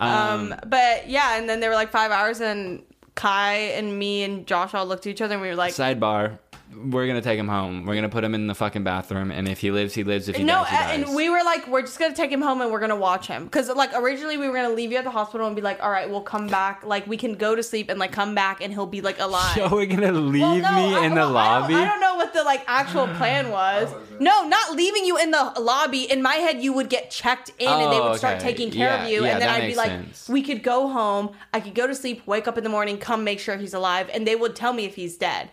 Um, 0.00 0.54
but 0.66 1.08
yeah, 1.08 1.38
and 1.38 1.48
then 1.48 1.60
they 1.60 1.68
were 1.68 1.74
like 1.74 1.90
five 1.90 2.10
hours, 2.10 2.40
and 2.40 2.82
Kai 3.14 3.54
and 3.54 3.98
me 3.98 4.22
and 4.22 4.46
Josh 4.46 4.74
all 4.74 4.86
looked 4.86 5.06
at 5.06 5.10
each 5.10 5.20
other, 5.20 5.34
and 5.34 5.42
we 5.42 5.48
were 5.48 5.56
like, 5.56 5.74
Sidebar. 5.74 6.38
We're 6.72 7.08
gonna 7.08 7.20
take 7.20 7.38
him 7.38 7.48
home. 7.48 7.84
We're 7.84 7.96
gonna 7.96 8.08
put 8.08 8.22
him 8.22 8.32
in 8.34 8.46
the 8.46 8.54
fucking 8.54 8.84
bathroom, 8.84 9.32
and 9.32 9.48
if 9.48 9.58
he 9.58 9.72
lives, 9.72 9.92
he 9.92 10.04
lives. 10.04 10.28
If 10.28 10.36
he 10.36 10.44
no, 10.44 10.62
dies, 10.62 10.68
he 10.70 10.76
dies. 10.76 11.06
and 11.08 11.16
we 11.16 11.28
were 11.28 11.42
like, 11.44 11.66
we're 11.66 11.80
just 11.82 11.98
gonna 11.98 12.14
take 12.14 12.30
him 12.30 12.40
home 12.40 12.60
and 12.60 12.70
we're 12.70 12.78
gonna 12.78 12.94
watch 12.94 13.26
him 13.26 13.44
because 13.44 13.68
like 13.68 13.90
originally 13.96 14.36
we 14.36 14.46
were 14.46 14.54
gonna 14.54 14.70
leave 14.70 14.92
you 14.92 14.98
at 14.98 15.02
the 15.04 15.10
hospital 15.10 15.48
and 15.48 15.56
be 15.56 15.62
like, 15.62 15.82
all 15.82 15.90
right, 15.90 16.08
we'll 16.08 16.20
come 16.22 16.46
back, 16.46 16.84
like 16.84 17.06
we 17.08 17.16
can 17.16 17.34
go 17.34 17.56
to 17.56 17.62
sleep 17.62 17.88
and 17.90 17.98
like 17.98 18.12
come 18.12 18.36
back 18.36 18.60
and 18.62 18.72
he'll 18.72 18.86
be 18.86 19.00
like 19.00 19.18
alive. 19.18 19.54
So 19.56 19.68
we're 19.74 19.86
gonna 19.86 20.12
leave 20.12 20.42
Well, 20.42 20.56
no, 20.58 20.74
me 20.76 20.94
I- 20.94 21.04
in 21.06 21.14
the 21.14 21.20
well, 21.22 21.36
I 21.38 21.58
lobby. 21.58 21.74
don't, 21.74 21.82
I 21.82 21.86
don't 21.86 22.00
know 22.00 22.14
what 22.14 22.32
the 22.34 22.44
like 22.44 22.62
actual 22.68 23.08
plan 23.08 23.50
was. 23.60 23.92
No, 24.20 24.46
not 24.46 24.76
leaving 24.76 25.04
you 25.04 25.18
in 25.18 25.32
the 25.32 25.52
lobby. 25.58 26.08
In 26.10 26.22
my 26.22 26.34
head, 26.34 26.62
you 26.62 26.72
would 26.72 26.88
get 26.88 27.10
checked 27.10 27.50
in 27.58 27.66
and 27.68 27.92
they 27.92 27.98
Oh, 27.98 28.10
would 28.10 28.18
start 28.18 28.34
oh, 28.34 28.36
okay. 28.36 28.46
taking 28.46 28.70
care 28.70 28.90
Yeah, 28.90 29.04
of 29.06 29.10
you, 29.10 29.24
yeah, 29.24 29.32
and 29.32 29.42
then 29.42 29.48
I'd 29.48 29.66
be 29.66 29.74
like, 29.74 29.88
sense. 29.88 30.28
we 30.28 30.40
could 30.42 30.62
go 30.62 30.88
home. 30.88 31.30
I 31.52 31.58
could 31.58 31.74
go 31.74 31.88
to 31.88 31.94
sleep, 31.96 32.24
wake 32.28 32.46
up 32.46 32.56
in 32.56 32.62
the 32.64 32.70
morning, 32.70 32.96
come 32.96 33.24
make 33.24 33.40
sure 33.40 33.56
he's 33.56 33.74
alive, 33.74 34.08
and 34.14 34.24
they 34.24 34.36
would 34.36 34.54
tell 34.54 34.72
me 34.72 34.84
if 34.84 34.94
he's 34.94 35.16
dead. 35.16 35.50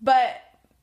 But 0.00 0.36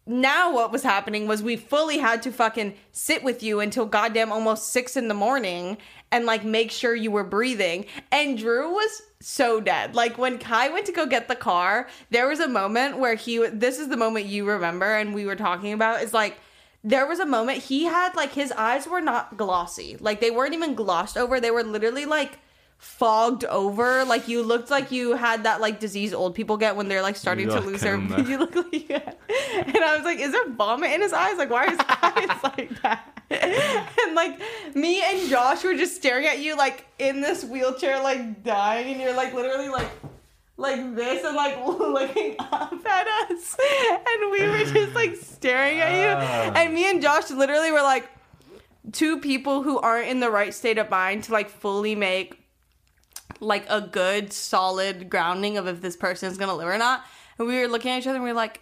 now 0.06 0.54
what 0.54 0.72
was 0.72 0.84
happening 0.84 1.28
was 1.28 1.44
we 1.44 1.56
fully 1.56 2.00
had 2.00 2.22
to 2.24 2.32
fucking 2.32 2.74
sit 2.92 3.24
with 3.24 3.44
you 3.44 3.60
until 3.60 3.86
goddamn 3.86 4.32
almost 4.32 4.70
six 4.70 4.98
in 4.98 5.08
the 5.08 5.14
morning 5.14 5.78
and 6.12 6.26
like 6.26 6.44
make 6.44 6.72
sure 6.72 6.96
you 6.96 7.12
were 7.12 7.24
breathing. 7.24 7.86
And 8.12 8.38
Drew 8.38 8.72
was 8.74 9.02
so 9.20 9.62
dead. 9.62 9.96
Like 9.96 10.18
when 10.18 10.38
Kai 10.38 10.70
went 10.70 10.86
to 10.88 10.92
go 10.92 11.06
get 11.06 11.28
the 11.28 11.36
car, 11.36 11.88
there 12.10 12.28
was 12.28 12.40
a 12.40 12.48
moment 12.48 12.98
where 12.98 13.16
he. 13.16 13.48
This 13.48 13.80
is 13.80 13.90
the 13.90 13.98
moment 13.98 14.26
you 14.26 14.46
remember, 14.48 14.96
and 14.96 15.14
we 15.14 15.26
were 15.26 15.36
talking 15.36 15.74
about. 15.74 16.02
Is 16.02 16.14
like 16.14 16.40
there 16.84 17.08
was 17.08 17.20
a 17.20 17.26
moment 17.26 17.60
he 17.60 17.86
had 17.86 18.16
like 18.16 18.34
his 18.34 18.52
eyes 18.52 18.88
were 18.88 19.02
not 19.02 19.38
glossy, 19.38 19.98
like 20.00 20.20
they 20.20 20.32
weren't 20.32 20.54
even 20.54 20.76
glossed 20.76 21.18
over. 21.18 21.40
They 21.40 21.52
were 21.52 21.64
literally 21.64 22.06
like 22.06 22.40
fogged 22.82 23.46
over 23.46 24.04
like 24.06 24.28
you 24.28 24.42
looked 24.42 24.72
like 24.72 24.92
you 24.92 25.16
had 25.16 25.44
that 25.44 25.62
like 25.62 25.80
disease 25.80 26.16
old 26.16 26.34
people 26.34 26.58
get 26.58 26.76
when 26.76 26.88
they're 26.88 27.04
like 27.04 27.16
starting 27.16 27.48
to 27.48 27.60
lose 27.60 27.82
their 27.82 27.96
you 28.28 28.40
look 28.40 28.56
like 28.56 28.88
had- 28.90 29.18
and 29.30 29.78
I 29.78 29.96
was 29.96 30.04
like, 30.04 30.20
is 30.20 30.32
there 30.32 30.50
vomit 30.50 30.92
in 30.92 31.00
his 31.02 31.14
eyes? 31.14 31.38
Like, 31.38 31.52
why 31.52 31.66
are 31.66 31.70
his 31.70 31.80
eyes 31.88 32.44
like 32.44 32.82
that? 32.82 33.08
And 34.04 34.16
like 34.16 34.42
me 34.76 35.02
and 35.04 35.30
Josh 35.30 35.64
were 35.64 35.76
just 35.76 35.96
staring 35.96 36.26
at 36.26 36.40
you 36.40 36.58
like 36.58 36.86
in 36.98 37.22
this 37.22 37.44
wheelchair, 37.44 38.02
like 38.02 38.44
dying, 38.44 38.92
and 38.94 39.00
you're 39.02 39.16
like 39.16 39.34
literally 39.34 39.70
like 39.70 39.90
like 40.58 40.96
this 40.96 41.24
and 41.24 41.36
like 41.36 41.58
looking 41.66 42.36
up 42.40 42.74
at 42.86 43.08
us. 43.32 43.58
And 43.92 44.32
we 44.32 44.48
were 44.48 44.64
just 44.66 44.96
like 44.96 45.16
staring 45.16 45.80
at 45.80 45.92
you. 46.02 46.14
Ah. 46.18 46.60
And 46.60 46.74
me 46.74 46.90
and 46.90 47.02
Josh 47.02 47.30
literally 47.30 47.72
were 47.72 47.82
like 47.84 48.10
two 48.92 49.20
people 49.20 49.62
who 49.64 49.80
aren't 49.80 50.08
in 50.08 50.20
the 50.20 50.32
right 50.32 50.54
state 50.54 50.78
of 50.78 50.90
mind 50.90 51.24
to 51.26 51.32
like 51.32 51.50
fully 51.50 51.96
make 51.96 52.41
like 53.40 53.66
a 53.70 53.82
good 53.82 54.34
solid 54.34 55.10
grounding 55.10 55.58
of 55.58 55.68
if 55.68 55.82
this 55.82 55.96
person 55.96 56.30
is 56.30 56.38
gonna 56.38 56.56
live 56.56 56.68
or 56.68 56.78
not. 56.78 57.06
And 57.38 57.48
we 57.48 57.60
were 57.60 57.68
looking 57.68 57.92
at 57.92 58.00
each 58.00 58.08
other 58.08 58.16
and 58.16 58.24
we 58.24 58.30
were 58.30 58.36
like, 58.36 58.62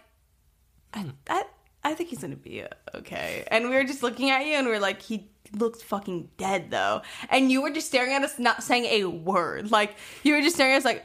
I, 0.94 1.00
hmm. 1.00 1.10
I, 1.28 1.44
I 1.82 1.94
think 1.94 2.10
he's 2.10 2.20
gonna 2.20 2.36
be 2.36 2.64
okay. 2.94 3.44
And 3.48 3.68
we 3.68 3.74
were 3.74 3.84
just 3.84 4.02
looking 4.02 4.30
at 4.30 4.46
you 4.46 4.54
and 4.54 4.66
we 4.66 4.72
were 4.72 4.78
like, 4.78 5.02
he 5.02 5.30
looks 5.52 5.82
fucking 5.82 6.30
dead 6.36 6.70
though. 6.70 7.02
And 7.28 7.50
you 7.50 7.62
were 7.62 7.70
just 7.70 7.88
staring 7.88 8.12
at 8.12 8.22
us, 8.22 8.38
not 8.38 8.62
saying 8.62 8.84
a 8.84 9.04
word. 9.04 9.70
Like 9.70 9.96
you 10.22 10.34
were 10.34 10.40
just 10.40 10.56
staring 10.56 10.74
at 10.74 10.78
us 10.78 10.84
like. 10.84 11.04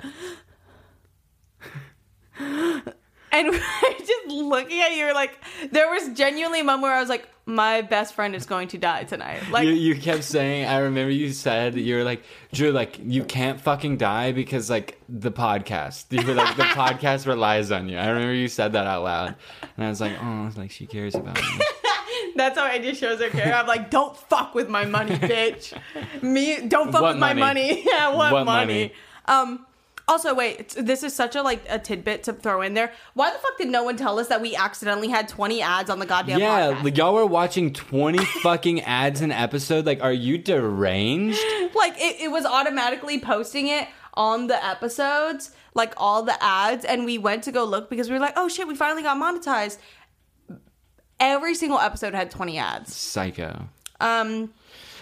And 3.36 3.54
just 4.00 4.28
looking 4.28 4.82
at 4.82 4.94
you 4.96 5.14
like 5.14 5.38
there 5.72 5.90
was 5.90 6.10
genuinely 6.18 6.62
a 6.62 6.64
moment 6.64 6.84
where 6.84 6.94
I 6.94 7.00
was 7.00 7.10
like, 7.10 7.28
my 7.46 7.82
best 7.82 8.16
friend 8.16 8.36
is 8.36 8.46
going 8.46 8.68
to 8.70 8.78
die 8.78 9.04
tonight. 9.04 9.42
Like 9.52 9.68
you, 9.68 9.74
you 9.74 9.96
kept 10.00 10.24
saying 10.24 10.66
i 10.66 10.78
remember 10.80 11.12
you 11.12 11.32
said 11.32 11.76
you 11.76 11.96
were 11.98 12.04
like 12.04 12.24
drew 12.52 12.72
like 12.72 12.98
you 13.04 13.24
can't 13.24 13.62
fucking 13.62 13.98
die 13.98 14.32
because 14.32 14.70
like 14.70 15.00
the 15.08 15.32
podcast 15.32 16.06
you 16.12 16.26
were 16.26 16.34
like 16.34 16.56
the 16.58 16.64
podcast 16.82 17.28
relies 17.28 17.72
on 17.72 17.88
you 17.88 17.98
i 17.98 18.08
remember 18.08 18.34
you 18.34 18.48
said 18.48 18.72
that 18.72 18.88
out 18.88 19.04
loud 19.04 19.36
and 19.78 19.86
i 19.86 19.90
was 19.90 20.02
like 20.02 20.14
oh 20.24 20.50
like 20.58 20.72
she 20.72 20.88
cares 20.88 21.14
about 21.14 21.36
me 21.36 21.44
That's 22.36 22.58
how 22.58 22.66
I 22.66 22.72
Andy 22.72 22.94
shows 22.94 23.20
her 23.22 23.30
care. 23.30 23.54
I'm 23.54 23.66
like, 23.68 23.90
don't 23.90 24.16
fuck 24.18 24.56
with 24.56 24.68
my 24.68 24.84
money, 24.86 25.16
bitch. 25.16 25.74
Me, 26.22 26.68
don't 26.68 26.92
fuck 26.92 27.02
What 27.02 27.14
with 27.14 27.20
my 27.22 27.34
money? 27.34 27.70
money. 27.70 27.84
yeah, 27.86 28.10
what, 28.10 28.34
What 28.34 28.46
money? 28.46 28.94
money? 29.28 29.52
Um. 29.54 29.66
Also, 30.08 30.36
wait. 30.36 30.76
This 30.78 31.04
is 31.04 31.16
such 31.16 31.36
a 31.36 31.42
like 31.42 31.64
a 31.70 31.80
tidbit 31.80 32.24
to 32.24 32.34
throw 32.34 32.62
in 32.62 32.74
there. 32.74 32.92
Why 33.14 33.32
the 33.32 33.40
fuck 33.40 33.58
did 33.58 33.70
no 33.70 33.84
one 33.84 33.98
tell 33.98 34.20
us 34.20 34.28
that 34.28 34.42
we 34.42 34.56
accidentally 34.56 35.08
had 35.08 35.28
20 35.28 35.62
ads 35.62 35.90
on 35.90 36.00
the 36.00 36.06
goddamn 36.06 36.40
yeah 36.40 36.74
podcast? 36.74 36.84
like, 36.84 36.98
y'all 36.98 37.14
were 37.14 37.26
watching 37.26 37.74
20 37.74 38.24
fucking 38.44 38.82
ads 38.82 39.22
an 39.22 39.32
episode 39.32 39.86
like 39.86 40.02
are 40.02 40.14
you 40.14 40.38
deranged 40.38 41.40
like 41.76 41.94
it, 41.98 42.22
it 42.22 42.32
was 42.32 42.46
automatically 42.46 43.20
posting 43.20 43.68
it 43.68 43.88
on 44.16 44.48
the 44.48 44.66
episodes, 44.66 45.52
like 45.74 45.94
all 45.98 46.24
the 46.24 46.42
ads, 46.44 46.86
and 46.86 47.06
we 47.06 47.18
went 47.18 47.44
to 47.44 47.52
go 47.52 47.66
look 47.66 47.90
because 47.90 48.10
we 48.10 48.14
were 48.14 48.22
like, 48.22 48.34
oh 48.38 48.48
shit, 48.48 48.68
we 48.68 48.76
finally 48.76 49.04
got 49.04 49.18
monetized. 49.22 49.78
Every 51.20 51.56
single 51.56 51.80
episode 51.80 52.14
had 52.14 52.30
20 52.32 52.58
ads. 52.58 52.96
psycho 52.96 53.70
Um. 54.00 54.54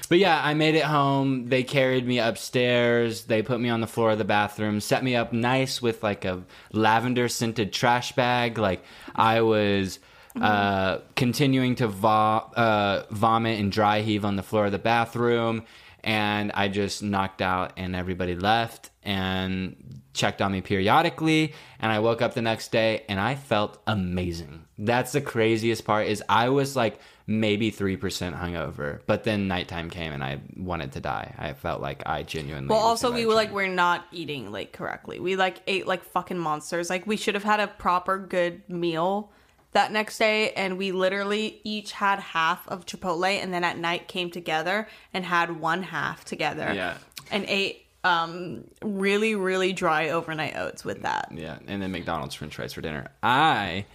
But 0.09 0.19
yeah, 0.19 0.41
I 0.43 0.53
made 0.53 0.75
it 0.75 0.83
home. 0.83 1.47
They 1.47 1.63
carried 1.63 2.05
me 2.05 2.19
upstairs. 2.19 3.23
They 3.23 3.41
put 3.41 3.59
me 3.59 3.69
on 3.69 3.81
the 3.81 3.87
floor 3.87 4.11
of 4.11 4.17
the 4.17 4.25
bathroom, 4.25 4.81
set 4.81 5.03
me 5.03 5.15
up 5.15 5.31
nice 5.33 5.81
with 5.81 6.03
like 6.03 6.25
a 6.25 6.43
lavender 6.71 7.27
scented 7.29 7.71
trash 7.71 8.11
bag. 8.11 8.57
Like 8.57 8.83
I 9.15 9.41
was 9.41 9.99
uh, 10.39 10.99
continuing 11.15 11.75
to 11.75 11.87
vo- 11.87 12.09
uh, 12.09 13.05
vomit 13.11 13.59
and 13.59 13.71
dry 13.71 14.01
heave 14.01 14.25
on 14.25 14.35
the 14.35 14.43
floor 14.43 14.65
of 14.65 14.71
the 14.71 14.77
bathroom. 14.77 15.63
And 16.03 16.51
I 16.53 16.67
just 16.67 17.01
knocked 17.01 17.41
out, 17.41 17.73
and 17.77 17.95
everybody 17.95 18.35
left 18.35 18.89
and 19.03 20.01
checked 20.13 20.41
on 20.41 20.51
me 20.51 20.61
periodically. 20.61 21.53
And 21.79 21.91
I 21.91 21.99
woke 21.99 22.21
up 22.21 22.33
the 22.33 22.41
next 22.41 22.71
day, 22.71 23.03
and 23.09 23.19
I 23.19 23.35
felt 23.35 23.81
amazing. 23.87 24.65
That's 24.77 25.11
the 25.11 25.21
craziest 25.21 25.85
part. 25.85 26.07
Is 26.07 26.23
I 26.29 26.49
was 26.49 26.75
like 26.75 26.99
maybe 27.25 27.71
3% 27.71 27.99
hungover. 28.37 28.99
But 29.05 29.23
then 29.23 29.47
nighttime 29.47 29.89
came 29.89 30.11
and 30.11 30.23
I 30.23 30.39
wanted 30.57 30.91
to 30.93 30.99
die. 30.99 31.33
I 31.37 31.53
felt 31.53 31.81
like 31.81 32.03
I 32.05 32.23
genuinely. 32.23 32.69
Well, 32.69 32.79
also 32.79 33.11
we 33.11 33.25
were 33.25 33.33
like 33.33 33.51
we're 33.51 33.67
not 33.67 34.05
eating 34.11 34.51
like 34.51 34.73
correctly. 34.73 35.19
We 35.19 35.35
like 35.35 35.61
ate 35.67 35.87
like 35.87 36.03
fucking 36.03 36.37
monsters. 36.37 36.89
Like 36.89 37.07
we 37.07 37.17
should 37.17 37.35
have 37.35 37.43
had 37.43 37.59
a 37.59 37.67
proper 37.67 38.17
good 38.17 38.67
meal 38.69 39.31
that 39.71 39.91
next 39.91 40.19
day, 40.19 40.51
and 40.51 40.77
we 40.77 40.91
literally 40.91 41.59
each 41.63 41.93
had 41.93 42.19
half 42.19 42.67
of 42.67 42.85
Chipotle, 42.85 43.41
and 43.41 43.53
then 43.53 43.63
at 43.63 43.77
night 43.77 44.07
came 44.07 44.29
together 44.29 44.87
and 45.13 45.25
had 45.25 45.59
one 45.59 45.83
half 45.83 46.23
together. 46.25 46.71
Yeah. 46.73 46.97
and 47.31 47.45
ate 47.47 47.82
um 48.03 48.63
really 48.83 49.35
really 49.35 49.73
dry 49.73 50.09
overnight 50.09 50.55
oats 50.57 50.83
with 50.83 51.03
that. 51.03 51.31
Yeah. 51.33 51.57
And 51.67 51.81
then 51.81 51.91
McDonald's 51.91 52.35
french 52.35 52.55
fries 52.55 52.73
for 52.73 52.81
dinner. 52.81 53.07
I 53.21 53.85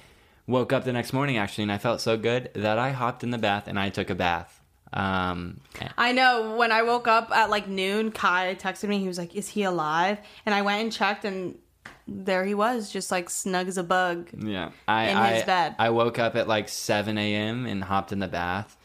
woke 0.47 0.73
up 0.73 0.85
the 0.85 0.93
next 0.93 1.13
morning 1.13 1.37
actually 1.37 1.63
and 1.63 1.73
I 1.73 1.79
felt 1.79 2.01
so 2.01 2.17
good 2.17 2.51
that 2.55 2.79
I 2.79 2.91
hopped 2.91 3.23
in 3.23 3.31
the 3.31 3.39
bath 3.39 3.69
and 3.69 3.79
I 3.79 3.91
took 3.91 4.11
a 4.11 4.15
bath. 4.15 4.59
Um, 4.93 5.61
I 5.97 6.13
know 6.13 6.57
when 6.57 6.73
I 6.73 6.83
woke 6.83 7.09
up 7.09 7.31
at 7.31 7.51
like 7.51 7.69
noon, 7.69 8.11
Kai 8.11 8.57
texted 8.59 8.89
me. 8.89 8.99
He 8.99 9.07
was 9.07 9.19
like, 9.19 9.35
"Is 9.35 9.49
he 9.49 9.63
alive?" 9.63 10.19
And 10.47 10.55
I 10.55 10.63
went 10.63 10.83
and 10.83 10.93
checked, 10.93 11.25
and 11.25 11.59
there 12.07 12.45
he 12.45 12.55
was, 12.55 12.91
just 12.91 13.11
like 13.11 13.29
snug 13.29 13.69
as 13.69 13.77
a 13.77 13.83
bug. 13.83 14.31
Yeah, 14.37 14.71
I, 14.87 15.09
in 15.09 15.17
I, 15.17 15.33
his 15.35 15.45
bed. 15.45 15.75
I 15.79 15.91
woke 15.91 16.19
up 16.19 16.37
at 16.37 16.49
like 16.49 16.69
7 16.69 17.19
a.m. 17.19 17.67
and 17.67 17.85
hopped 17.85 18.13
in 18.13 18.19
the 18.19 18.29
bath, 18.29 18.77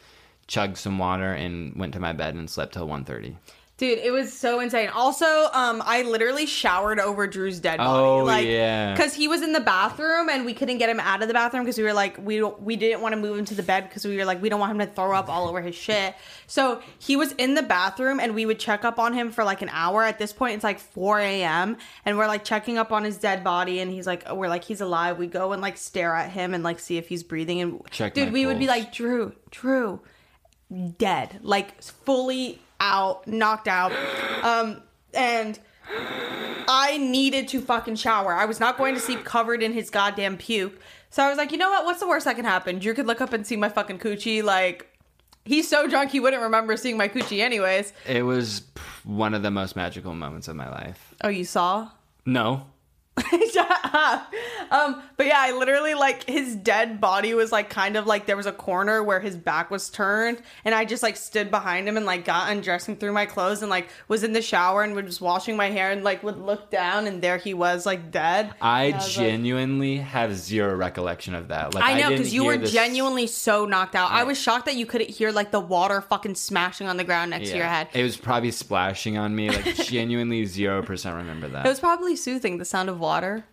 chugged 0.46 0.76
some 0.76 0.98
water, 0.98 1.32
and 1.32 1.74
went 1.76 1.94
to 1.94 2.00
my 2.00 2.12
bed 2.12 2.34
and 2.34 2.50
slept 2.50 2.74
till 2.74 2.86
1.30. 2.86 3.36
Dude, 3.76 3.98
it 3.98 4.12
was 4.12 4.32
so 4.32 4.60
insane. 4.60 4.88
Also, 4.90 5.26
um, 5.52 5.82
I 5.84 6.02
literally 6.02 6.46
showered 6.46 7.00
over 7.00 7.26
Drew's 7.26 7.58
dead 7.58 7.78
body. 7.78 8.04
Oh, 8.04 8.18
like, 8.18 8.46
yeah. 8.46 8.92
because 8.92 9.14
he 9.14 9.26
was 9.26 9.42
in 9.42 9.52
the 9.52 9.58
bathroom 9.58 10.28
and 10.28 10.44
we 10.44 10.54
couldn't 10.54 10.78
get 10.78 10.88
him 10.88 11.00
out 11.00 11.22
of 11.22 11.28
the 11.28 11.34
bathroom 11.34 11.64
because 11.64 11.76
we 11.76 11.82
were 11.82 11.92
like, 11.92 12.16
we 12.24 12.38
don't, 12.38 12.62
we 12.62 12.76
didn't 12.76 13.00
want 13.00 13.14
to 13.14 13.20
move 13.20 13.36
him 13.36 13.44
to 13.46 13.54
the 13.56 13.64
bed 13.64 13.88
because 13.88 14.04
we 14.06 14.16
were 14.16 14.24
like, 14.24 14.40
we 14.40 14.48
don't 14.48 14.60
want 14.60 14.70
him 14.70 14.78
to 14.78 14.86
throw 14.86 15.12
up 15.12 15.28
all 15.28 15.48
over 15.48 15.60
his 15.60 15.74
shit. 15.74 16.14
So 16.46 16.82
he 17.00 17.16
was 17.16 17.32
in 17.32 17.54
the 17.54 17.64
bathroom 17.64 18.20
and 18.20 18.32
we 18.32 18.46
would 18.46 18.60
check 18.60 18.84
up 18.84 19.00
on 19.00 19.12
him 19.12 19.32
for 19.32 19.42
like 19.42 19.60
an 19.60 19.70
hour. 19.72 20.04
At 20.04 20.20
this 20.20 20.32
point, 20.32 20.54
it's 20.54 20.64
like 20.64 20.78
4 20.78 21.18
a.m. 21.18 21.76
and 22.04 22.16
we're 22.16 22.28
like 22.28 22.44
checking 22.44 22.78
up 22.78 22.92
on 22.92 23.02
his 23.02 23.18
dead 23.18 23.42
body 23.42 23.80
and 23.80 23.90
he's 23.90 24.06
like, 24.06 24.30
we're 24.32 24.48
like, 24.48 24.62
he's 24.62 24.82
alive. 24.82 25.18
We 25.18 25.26
go 25.26 25.50
and 25.50 25.60
like 25.60 25.78
stare 25.78 26.14
at 26.14 26.30
him 26.30 26.54
and 26.54 26.62
like 26.62 26.78
see 26.78 26.96
if 26.96 27.08
he's 27.08 27.24
breathing 27.24 27.60
and 27.60 27.80
Check 27.90 28.14
dude, 28.14 28.32
we 28.32 28.46
would 28.46 28.60
be 28.60 28.68
like, 28.68 28.92
Drew, 28.92 29.32
Drew, 29.50 30.00
dead, 30.96 31.40
like 31.42 31.82
fully 31.82 32.60
out, 32.84 33.26
knocked 33.26 33.68
out. 33.68 33.92
Um, 34.42 34.82
and 35.14 35.58
I 36.68 36.98
needed 36.98 37.48
to 37.48 37.60
fucking 37.60 37.96
shower. 37.96 38.34
I 38.34 38.44
was 38.44 38.60
not 38.60 38.76
going 38.76 38.94
to 38.94 39.00
sleep 39.00 39.24
covered 39.24 39.62
in 39.62 39.72
his 39.72 39.90
goddamn 39.90 40.36
puke. 40.36 40.78
So 41.10 41.22
I 41.22 41.28
was 41.28 41.38
like, 41.38 41.52
you 41.52 41.58
know 41.58 41.70
what? 41.70 41.84
What's 41.84 42.00
the 42.00 42.08
worst 42.08 42.24
that 42.26 42.36
can 42.36 42.44
happen? 42.44 42.78
Drew 42.78 42.94
could 42.94 43.06
look 43.06 43.20
up 43.20 43.32
and 43.32 43.46
see 43.46 43.56
my 43.56 43.68
fucking 43.68 43.98
coochie. 44.00 44.42
Like, 44.42 44.90
he's 45.44 45.68
so 45.68 45.86
drunk 45.86 46.10
he 46.10 46.20
wouldn't 46.20 46.42
remember 46.42 46.76
seeing 46.76 46.96
my 46.96 47.08
coochie 47.08 47.40
anyways. 47.40 47.92
It 48.06 48.22
was 48.22 48.62
one 49.04 49.34
of 49.34 49.42
the 49.42 49.50
most 49.50 49.76
magical 49.76 50.14
moments 50.14 50.48
of 50.48 50.56
my 50.56 50.68
life. 50.68 51.14
Oh, 51.22 51.28
you 51.28 51.44
saw? 51.44 51.90
No. 52.26 52.66
Shut 53.52 53.70
up. 53.94 54.32
Um, 54.70 55.00
but 55.16 55.26
yeah, 55.26 55.36
I 55.38 55.52
literally 55.52 55.94
like 55.94 56.28
his 56.28 56.56
dead 56.56 57.00
body 57.00 57.32
was 57.34 57.52
like 57.52 57.70
kind 57.70 57.96
of 57.96 58.06
like 58.08 58.26
there 58.26 58.36
was 58.36 58.46
a 58.46 58.52
corner 58.52 59.02
where 59.04 59.20
his 59.20 59.36
back 59.36 59.70
was 59.70 59.88
turned, 59.88 60.42
and 60.64 60.74
I 60.74 60.84
just 60.84 61.02
like 61.02 61.16
stood 61.16 61.50
behind 61.50 61.88
him 61.88 61.96
and 61.96 62.06
like 62.06 62.24
got 62.24 62.50
undressed 62.50 62.88
and 62.88 62.98
threw 62.98 63.12
my 63.12 63.24
clothes 63.26 63.62
and 63.62 63.70
like 63.70 63.88
was 64.08 64.24
in 64.24 64.32
the 64.32 64.42
shower 64.42 64.82
and 64.82 64.96
was 64.96 65.20
washing 65.20 65.56
my 65.56 65.70
hair 65.70 65.92
and 65.92 66.02
like 66.02 66.24
would 66.24 66.38
look 66.38 66.70
down 66.70 67.06
and 67.06 67.22
there 67.22 67.38
he 67.38 67.54
was 67.54 67.86
like 67.86 68.10
dead. 68.10 68.52
I 68.60 68.84
And 68.86 68.94
was 68.96 69.16
like- 69.16 69.26
genuinely 69.26 69.98
have 69.98 70.34
zero 70.34 70.74
recollection 70.74 71.36
of 71.36 71.48
that. 71.48 71.72
Like 71.72 71.84
I 71.84 72.00
know 72.00 72.10
because 72.10 72.34
you 72.34 72.44
were 72.44 72.56
this- 72.56 72.72
genuinely 72.72 73.28
so 73.28 73.64
knocked 73.64 73.94
out. 73.94 74.10
I 74.10 74.24
was 74.24 74.40
shocked 74.40 74.66
that 74.66 74.74
you 74.74 74.86
couldn't 74.86 75.10
hear 75.10 75.30
like 75.30 75.52
the 75.52 75.60
water 75.60 76.00
fucking 76.00 76.34
smashing 76.34 76.88
on 76.88 76.96
the 76.96 77.04
ground 77.04 77.30
next 77.30 77.50
to 77.50 77.56
your 77.56 77.66
head. 77.66 77.88
It 77.94 78.02
was 78.02 78.16
probably 78.16 78.50
splashing 78.50 79.16
on 79.18 79.36
me. 79.36 79.50
Like 79.50 79.76
genuinely 79.84 80.44
zero 80.46 80.82
percent 80.82 81.14
remember 81.16 81.46
that. 81.48 81.64
It 81.64 81.68
was 81.68 81.78
probably 81.78 82.16
soothing, 82.16 82.58
the 82.58 82.64
sound 82.64 82.88
of 82.88 83.03
water. 83.04 83.44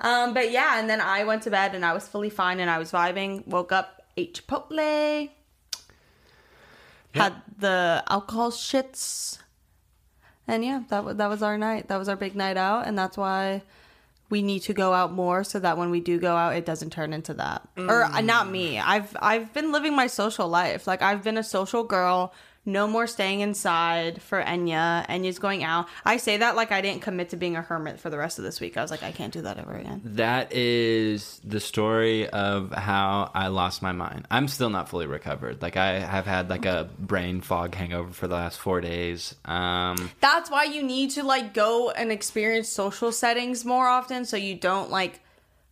um, 0.00 0.34
but 0.34 0.50
yeah, 0.50 0.78
and 0.80 0.88
then 0.88 1.00
I 1.00 1.24
went 1.24 1.42
to 1.42 1.50
bed 1.50 1.74
and 1.74 1.84
I 1.84 1.92
was 1.92 2.08
fully 2.08 2.30
fine 2.30 2.60
and 2.60 2.70
I 2.70 2.78
was 2.78 2.90
vibing. 2.90 3.46
Woke 3.46 3.72
up, 3.72 4.02
ate 4.16 4.34
Chipotle, 4.34 5.30
had 7.14 7.34
the 7.58 8.02
alcohol 8.08 8.50
shits, 8.50 9.38
and 10.46 10.64
yeah, 10.64 10.82
that 10.88 11.04
was 11.04 11.16
that 11.16 11.28
was 11.28 11.42
our 11.42 11.56
night. 11.56 11.88
That 11.88 11.98
was 11.98 12.08
our 12.08 12.16
big 12.16 12.34
night 12.34 12.56
out, 12.56 12.86
and 12.86 12.98
that's 12.98 13.16
why 13.16 13.62
we 14.30 14.42
need 14.42 14.60
to 14.60 14.72
go 14.72 14.92
out 14.92 15.12
more 15.12 15.44
so 15.44 15.60
that 15.60 15.76
when 15.78 15.90
we 15.90 16.00
do 16.00 16.18
go 16.18 16.34
out, 16.34 16.56
it 16.56 16.66
doesn't 16.66 16.90
turn 16.90 17.12
into 17.12 17.34
that. 17.34 17.68
Or 17.76 18.04
uh, 18.04 18.20
not 18.20 18.50
me. 18.50 18.78
I've 18.78 19.16
I've 19.20 19.52
been 19.52 19.70
living 19.72 19.94
my 19.94 20.06
social 20.06 20.48
life. 20.48 20.86
Like 20.86 21.02
I've 21.02 21.22
been 21.22 21.38
a 21.38 21.44
social 21.44 21.84
girl. 21.84 22.32
No 22.66 22.86
more 22.86 23.06
staying 23.06 23.40
inside 23.40 24.22
for 24.22 24.42
Enya. 24.42 25.06
Enya's 25.08 25.38
going 25.38 25.62
out. 25.62 25.86
I 26.04 26.16
say 26.16 26.38
that 26.38 26.56
like 26.56 26.72
I 26.72 26.80
didn't 26.80 27.02
commit 27.02 27.30
to 27.30 27.36
being 27.36 27.56
a 27.56 27.62
hermit 27.62 28.00
for 28.00 28.10
the 28.10 28.18
rest 28.18 28.38
of 28.38 28.44
this 28.44 28.60
week. 28.60 28.76
I 28.76 28.82
was 28.82 28.90
like, 28.90 29.02
I 29.02 29.12
can't 29.12 29.32
do 29.32 29.42
that 29.42 29.58
ever 29.58 29.74
again. 29.74 30.00
That 30.04 30.52
is 30.52 31.40
the 31.44 31.60
story 31.60 32.28
of 32.28 32.72
how 32.72 33.30
I 33.34 33.48
lost 33.48 33.82
my 33.82 33.92
mind. 33.92 34.26
I'm 34.30 34.48
still 34.48 34.70
not 34.70 34.88
fully 34.88 35.06
recovered. 35.06 35.60
Like 35.60 35.76
I 35.76 35.98
have 35.98 36.26
had 36.26 36.48
like 36.48 36.64
a 36.64 36.88
brain 36.98 37.40
fog 37.40 37.74
hangover 37.74 38.12
for 38.12 38.28
the 38.28 38.34
last 38.34 38.58
four 38.58 38.80
days. 38.80 39.34
Um, 39.44 40.10
That's 40.20 40.50
why 40.50 40.64
you 40.64 40.82
need 40.82 41.10
to 41.10 41.22
like 41.22 41.54
go 41.54 41.90
and 41.90 42.10
experience 42.10 42.68
social 42.68 43.12
settings 43.12 43.64
more 43.64 43.86
often 43.86 44.24
so 44.24 44.36
you 44.36 44.54
don't 44.54 44.90
like 44.90 45.20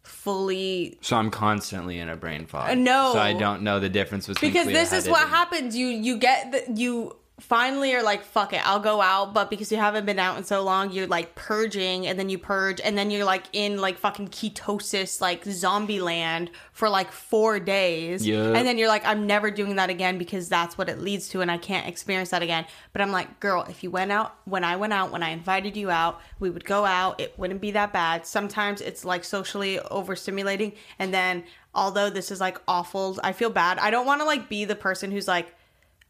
fully 0.02 0.98
so 1.00 1.16
I'm 1.16 1.30
constantly 1.30 1.98
in 1.98 2.08
a 2.08 2.16
brain 2.16 2.46
fog. 2.46 2.76
No. 2.78 3.12
so 3.12 3.20
I 3.20 3.32
don't 3.32 3.62
know 3.62 3.80
the 3.80 3.88
difference 3.88 4.26
between 4.26 4.52
because 4.52 4.66
this 4.66 4.92
is 4.92 5.08
what 5.08 5.28
happens 5.28 5.76
you 5.76 5.86
you 5.86 6.18
get 6.18 6.52
the, 6.52 6.72
you 6.74 7.16
finally 7.42 7.94
are 7.94 8.02
like 8.02 8.24
fuck 8.24 8.52
it 8.52 8.66
i'll 8.66 8.80
go 8.80 9.00
out. 9.00 9.34
But 9.34 9.50
because 9.50 9.70
you 9.72 9.78
haven't 9.78 10.06
been 10.06 10.18
out 10.18 10.38
in 10.38 10.44
so 10.44 10.62
long 10.62 10.92
you're 10.92 11.06
like 11.06 11.34
purging 11.34 12.06
and 12.06 12.18
then 12.18 12.28
you 12.28 12.38
purge 12.38 12.80
and 12.80 12.96
then 12.96 13.10
you're 13.10 13.24
like 13.24 13.44
in 13.52 13.80
like 13.80 13.98
fucking 13.98 14.28
ketosis 14.28 15.20
like 15.20 15.44
zombie 15.44 16.00
land 16.00 16.50
for 16.72 16.88
like 16.88 17.10
four 17.10 17.58
days. 17.58 18.26
Yup. 18.26 18.56
and 18.56 18.66
then 18.66 18.78
you're 18.78 18.88
like 18.88 19.04
i'm 19.04 19.26
never 19.26 19.50
doing 19.50 19.76
that 19.76 19.90
again 19.90 20.18
because 20.18 20.48
that's 20.48 20.78
what 20.78 20.88
it 20.88 21.00
leads 21.00 21.28
to 21.28 21.40
and 21.40 21.50
i 21.50 21.58
can't 21.58 21.86
experience 21.88 22.30
that 22.30 22.42
again. 22.42 22.64
But 22.92 23.02
i'm 23.02 23.12
like 23.12 23.40
girl 23.40 23.66
if 23.68 23.82
you 23.82 23.90
went 23.90 24.12
out 24.12 24.34
when 24.44 24.64
i 24.64 24.76
went 24.76 24.92
out 24.92 25.10
when 25.10 25.22
i 25.22 25.30
invited 25.30 25.76
you 25.76 25.90
out 25.90 26.20
we 26.38 26.50
would 26.50 26.64
go 26.64 26.84
out. 26.84 27.20
It 27.20 27.38
wouldn't 27.38 27.60
be 27.60 27.70
that 27.72 27.92
bad. 27.92 28.26
Sometimes 28.26 28.80
it's 28.80 29.04
like 29.04 29.24
socially 29.24 29.78
overstimulating. 29.90 30.74
And 30.98 31.12
then 31.12 31.44
although 31.74 32.10
this 32.10 32.30
is 32.30 32.40
like 32.40 32.58
awful 32.68 33.18
i 33.24 33.32
feel 33.32 33.50
bad. 33.50 33.78
I 33.78 33.90
don't 33.90 34.06
want 34.06 34.20
to 34.20 34.24
like 34.24 34.48
be 34.48 34.64
the 34.64 34.74
person 34.76 35.10
who's 35.10 35.28
like 35.28 35.54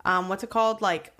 um 0.04 0.28
what's 0.28 0.42
it 0.42 0.50
called? 0.50 0.80
Like 0.82 1.12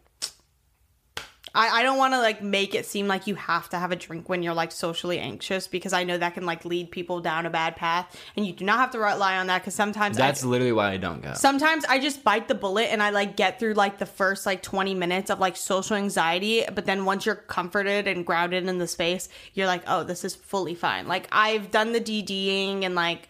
I, 1.55 1.81
I 1.81 1.83
don't 1.83 1.99
want 1.99 2.15
to 2.15 2.19
like 2.19 2.43
make 2.43 2.75
it 2.75 2.87
seem 2.87 3.07
like 3.09 3.27
you 3.27 3.35
have 3.35 3.69
to 3.71 3.79
have 3.79 3.93
a 3.93 3.97
drink 3.97 4.29
when 4.29 4.43
you're 4.43 4.55
like 4.55 4.73
socially 4.73 5.19
anxious 5.19 5.67
because 5.67 5.93
I 5.93 6.05
know 6.05 6.17
that 6.17 6.35
can 6.35 6.47
like 6.47 6.65
lead 6.65 6.91
people 6.91 7.21
down 7.21 7.45
a 7.45 7.51
bad 7.51 7.77
path 7.77 8.17
and 8.37 8.47
you 8.47 8.53
do 8.55 8.65
not 8.65 8.79
have 8.79 8.91
to 8.93 8.99
rely 8.99 9.37
on 9.37 9.49
that 9.49 9.61
because 9.61 9.75
sometimes 9.75 10.19
I- 10.19 10.27
That's 10.29 10.45
literally 10.45 10.73
why 10.73 10.93
I 10.93 10.97
don't 10.97 11.23
go. 11.23 11.35
sometimes 11.35 11.85
I 11.85 11.99
just 11.99 12.25
bite 12.25 12.49
the 12.49 12.55
bullet 12.55 12.85
and 12.85 13.03
I 13.03 13.11
like 13.11 13.37
get 13.37 13.59
through 13.59 13.75
like 13.75 13.99
the 13.99 14.07
first 14.07 14.47
like 14.47 14.63
20 14.63 14.95
minutes 14.95 15.31
of 15.31 15.41
like 15.41 15.57
social 15.57 15.97
anxiety. 15.97 16.65
But 16.75 16.87
then 16.87 17.05
once 17.05 17.27
you're 17.27 17.35
comforted 17.35 18.09
and 18.09 18.25
grounded 18.25 18.67
in 18.67 18.79
the 18.79 18.87
space, 18.89 19.29
you're 19.55 19.67
like, 19.67 19.83
oh, 19.87 20.05
this 20.05 20.25
is 20.25 20.35
fully 20.35 20.75
fine. 20.75 21.07
Like 21.07 21.29
I've 21.33 21.71
done 21.71 21.93
the 21.93 22.01
DDing 22.01 22.85
and 22.85 22.95
like 22.95 23.29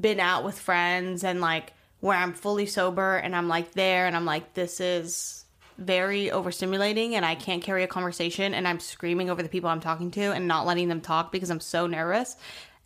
been 0.00 0.18
out 0.20 0.42
with 0.42 0.58
friends 0.58 1.22
and 1.22 1.40
like 1.40 1.74
where 2.00 2.16
I'm 2.16 2.32
fully 2.32 2.66
sober 2.66 3.16
and 3.18 3.36
I'm 3.36 3.46
like 3.46 3.72
there 3.74 4.06
and 4.08 4.16
I'm 4.16 4.24
like, 4.24 4.54
this 4.54 4.80
is 4.80 5.41
very 5.78 6.26
overstimulating 6.26 7.12
and 7.12 7.24
I 7.24 7.34
can't 7.34 7.62
carry 7.62 7.82
a 7.82 7.86
conversation 7.86 8.54
and 8.54 8.66
I'm 8.68 8.80
screaming 8.80 9.30
over 9.30 9.42
the 9.42 9.48
people 9.48 9.70
I'm 9.70 9.80
talking 9.80 10.10
to 10.12 10.20
and 10.32 10.46
not 10.48 10.66
letting 10.66 10.88
them 10.88 11.00
talk 11.00 11.32
because 11.32 11.50
I'm 11.50 11.60
so 11.60 11.86
nervous 11.86 12.36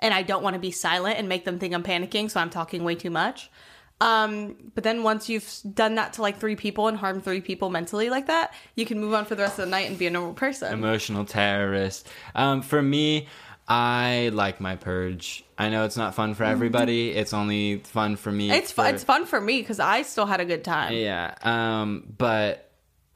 and 0.00 0.12
I 0.14 0.22
don't 0.22 0.42
want 0.42 0.54
to 0.54 0.60
be 0.60 0.70
silent 0.70 1.18
and 1.18 1.28
make 1.28 1.44
them 1.44 1.58
think 1.58 1.74
I'm 1.74 1.82
panicking 1.82 2.30
so 2.30 2.40
I'm 2.40 2.50
talking 2.50 2.84
way 2.84 2.94
too 2.94 3.10
much. 3.10 3.50
Um, 3.98 4.56
but 4.74 4.84
then 4.84 5.02
once 5.02 5.28
you've 5.30 5.50
done 5.74 5.94
that 5.94 6.12
to 6.14 6.22
like 6.22 6.38
three 6.38 6.54
people 6.56 6.86
and 6.88 6.98
harmed 6.98 7.24
three 7.24 7.40
people 7.40 7.70
mentally 7.70 8.10
like 8.10 8.26
that, 8.26 8.52
you 8.74 8.84
can 8.84 9.00
move 9.00 9.14
on 9.14 9.24
for 9.24 9.34
the 9.34 9.42
rest 9.42 9.58
of 9.58 9.64
the 9.64 9.70
night 9.70 9.88
and 9.88 9.98
be 9.98 10.06
a 10.06 10.10
normal 10.10 10.34
person. 10.34 10.70
Emotional 10.72 11.24
terrorist. 11.24 12.06
Um, 12.34 12.60
for 12.60 12.82
me, 12.82 13.26
I 13.66 14.30
like 14.34 14.60
my 14.60 14.76
purge. 14.76 15.44
I 15.56 15.70
know 15.70 15.84
it's 15.86 15.96
not 15.96 16.14
fun 16.14 16.34
for 16.34 16.44
everybody. 16.44 17.10
It's 17.16 17.32
only 17.32 17.78
fun 17.78 18.16
for 18.16 18.30
me. 18.30 18.50
it's 18.50 18.70
fun. 18.70 18.90
for- 18.90 18.94
It's 18.94 19.04
fun 19.04 19.24
for 19.24 19.40
me 19.40 19.60
because 19.60 19.80
I 19.80 20.02
still 20.02 20.26
had 20.26 20.40
a 20.40 20.44
good 20.44 20.62
time. 20.62 20.92
Yeah. 20.92 21.34
Um, 21.42 22.04
but 22.18 22.65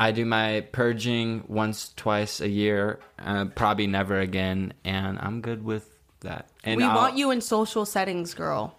I 0.00 0.12
do 0.12 0.24
my 0.24 0.62
purging 0.72 1.44
once, 1.46 1.92
twice 1.94 2.40
a 2.40 2.48
year. 2.48 2.98
Uh, 3.18 3.44
probably 3.54 3.86
never 3.86 4.18
again, 4.18 4.72
and 4.84 5.18
I'm 5.20 5.42
good 5.42 5.62
with 5.62 5.88
that. 6.20 6.48
And 6.64 6.78
we 6.78 6.84
I'll- 6.84 6.96
want 6.96 7.16
you 7.18 7.30
in 7.30 7.40
social 7.42 7.84
settings, 7.84 8.34
girl. 8.34 8.76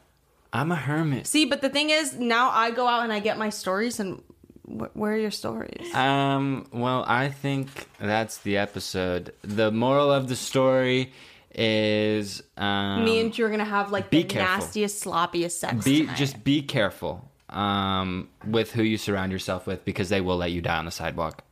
I'm 0.52 0.72
a 0.72 0.76
hermit. 0.76 1.28
See, 1.28 1.46
but 1.46 1.62
the 1.62 1.70
thing 1.70 1.92
is, 1.92 2.18
now 2.18 2.50
I 2.50 2.72
go 2.72 2.86
out 2.88 3.04
and 3.04 3.14
I 3.14 3.20
get 3.20 3.38
my 3.38 3.50
stories, 3.50 4.00
and 4.02 4.22
wh- 4.66 4.94
where 4.98 5.14
are 5.14 5.18
your 5.18 5.32
stories? 5.32 5.94
Um. 5.96 6.68
Well, 6.74 7.06
I 7.08 7.30
think 7.30 7.70
that's 8.00 8.40
the 8.40 8.58
episode. 8.58 9.34
The 9.44 9.72
moral 9.72 10.12
of 10.12 10.28
the 10.28 10.36
story 10.36 11.14
is 11.54 12.42
um, 12.58 13.04
Me 13.06 13.20
and 13.22 13.38
you 13.38 13.46
are 13.46 13.50
gonna 13.50 13.64
have 13.66 13.92
like 13.92 14.10
the 14.10 14.24
careful. 14.24 14.58
nastiest, 14.58 15.04
sloppiest 15.04 15.52
sex. 15.60 15.84
be 15.86 16.02
tonight. 16.02 16.18
just 16.18 16.44
be 16.44 16.62
careful 16.62 17.30
um 17.52 18.30
with 18.46 18.72
who 18.72 18.84
you 18.84 18.98
surround 18.98 19.32
yourself 19.32 19.68
with 19.68 19.84
because 19.86 20.10
they 20.10 20.22
will 20.22 20.38
let 20.38 20.52
you 20.52 20.62
die 20.62 20.78
on 20.78 20.86
the 20.86 20.92
sidewalk. 20.92 21.44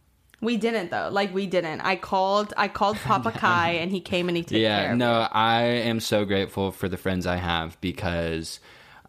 We 0.41 0.57
didn't 0.57 0.91
though. 0.91 1.09
Like 1.11 1.33
we 1.33 1.47
didn't. 1.47 1.81
I 1.81 1.95
called. 1.95 2.53
I 2.55 2.67
called 2.67 2.97
Papa 3.03 3.31
Kai, 3.31 3.71
and 3.71 3.91
he 3.91 3.99
came 3.99 4.29
and 4.29 4.37
he 4.37 4.43
took 4.43 4.51
care 4.51 4.61
Yeah, 4.61 4.95
no, 4.95 5.27
I 5.31 5.63
am 5.63 5.99
so 5.99 6.25
grateful 6.25 6.71
for 6.71 6.87
the 6.87 6.97
friends 6.97 7.27
I 7.27 7.35
have 7.35 7.79
because 7.81 8.59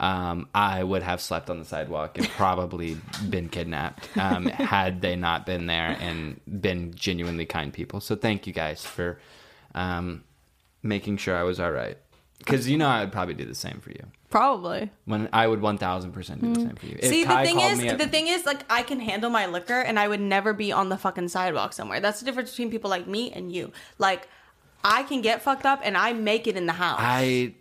um, 0.01 0.49
I 0.55 0.82
would 0.82 1.03
have 1.03 1.20
slept 1.20 1.51
on 1.51 1.59
the 1.59 1.64
sidewalk 1.64 2.18
and 2.18 2.26
probably 2.30 2.97
been 3.30 3.49
kidnapped 3.49 4.09
um, 4.16 4.47
had 4.47 5.03
they 5.03 5.14
not 5.14 5.45
been 5.47 5.66
there 5.66 5.97
and 6.01 6.41
been 6.47 6.95
genuinely 6.95 7.45
kind 7.47 7.72
people. 7.72 8.01
So 8.01 8.16
thank 8.16 8.47
you 8.47 8.53
guys 8.53 8.84
for 8.84 9.20
um, 9.74 10.24
making 10.82 11.18
sure 11.18 11.36
I 11.36 11.43
was 11.43 11.61
all 11.61 11.70
right. 11.70 11.99
Because 12.41 12.68
you 12.68 12.76
know 12.76 12.88
I 12.88 13.01
would 13.01 13.12
probably 13.12 13.34
do 13.34 13.45
the 13.45 13.55
same 13.55 13.78
for 13.80 13.91
you. 13.91 14.03
Probably. 14.28 14.91
When 15.05 15.28
I 15.32 15.47
would 15.47 15.61
one 15.61 15.78
thousand 15.78 16.12
percent 16.12 16.41
do 16.43 16.53
the 16.55 16.61
same 16.61 16.74
for 16.76 16.86
you. 16.86 16.97
If. 16.99 17.11
See, 17.11 17.22
the 17.22 17.28
Kai 17.28 17.45
thing 17.47 17.57
called 17.57 17.72
is, 17.72 17.78
me 17.78 17.88
up- 17.91 17.99
the 17.99 18.07
thing 18.09 18.26
is, 18.28 18.45
like, 18.47 18.61
I 18.70 18.82
can 18.82 18.99
handle 19.01 19.30
my 19.30 19.47
liquor, 19.47 19.80
and 19.80 19.99
I 19.99 20.09
would 20.09 20.20
never 20.20 20.53
be 20.53 20.72
on 20.72 20.88
the 20.88 20.97
fucking 20.97 21.28
sidewalk 21.28 21.72
somewhere. 21.72 22.01
That's 22.01 22.20
the 22.20 22.26
difference 22.26 22.51
between 22.51 22.70
people 22.70 22.91
like 22.91 23.07
me 23.07 23.30
and 23.32 23.53
you. 23.53 23.72
Like, 23.99 24.28
I 24.84 25.03
can 25.05 25.20
get 25.20 25.43
fucked 25.43 25.66
up, 25.66 25.80
and 25.84 25.97
I 25.97 26.12
make 26.12 26.47
it 26.47 26.57
in 26.57 26.66
the 26.66 26.72
house. 26.74 26.99
I, 27.03 27.55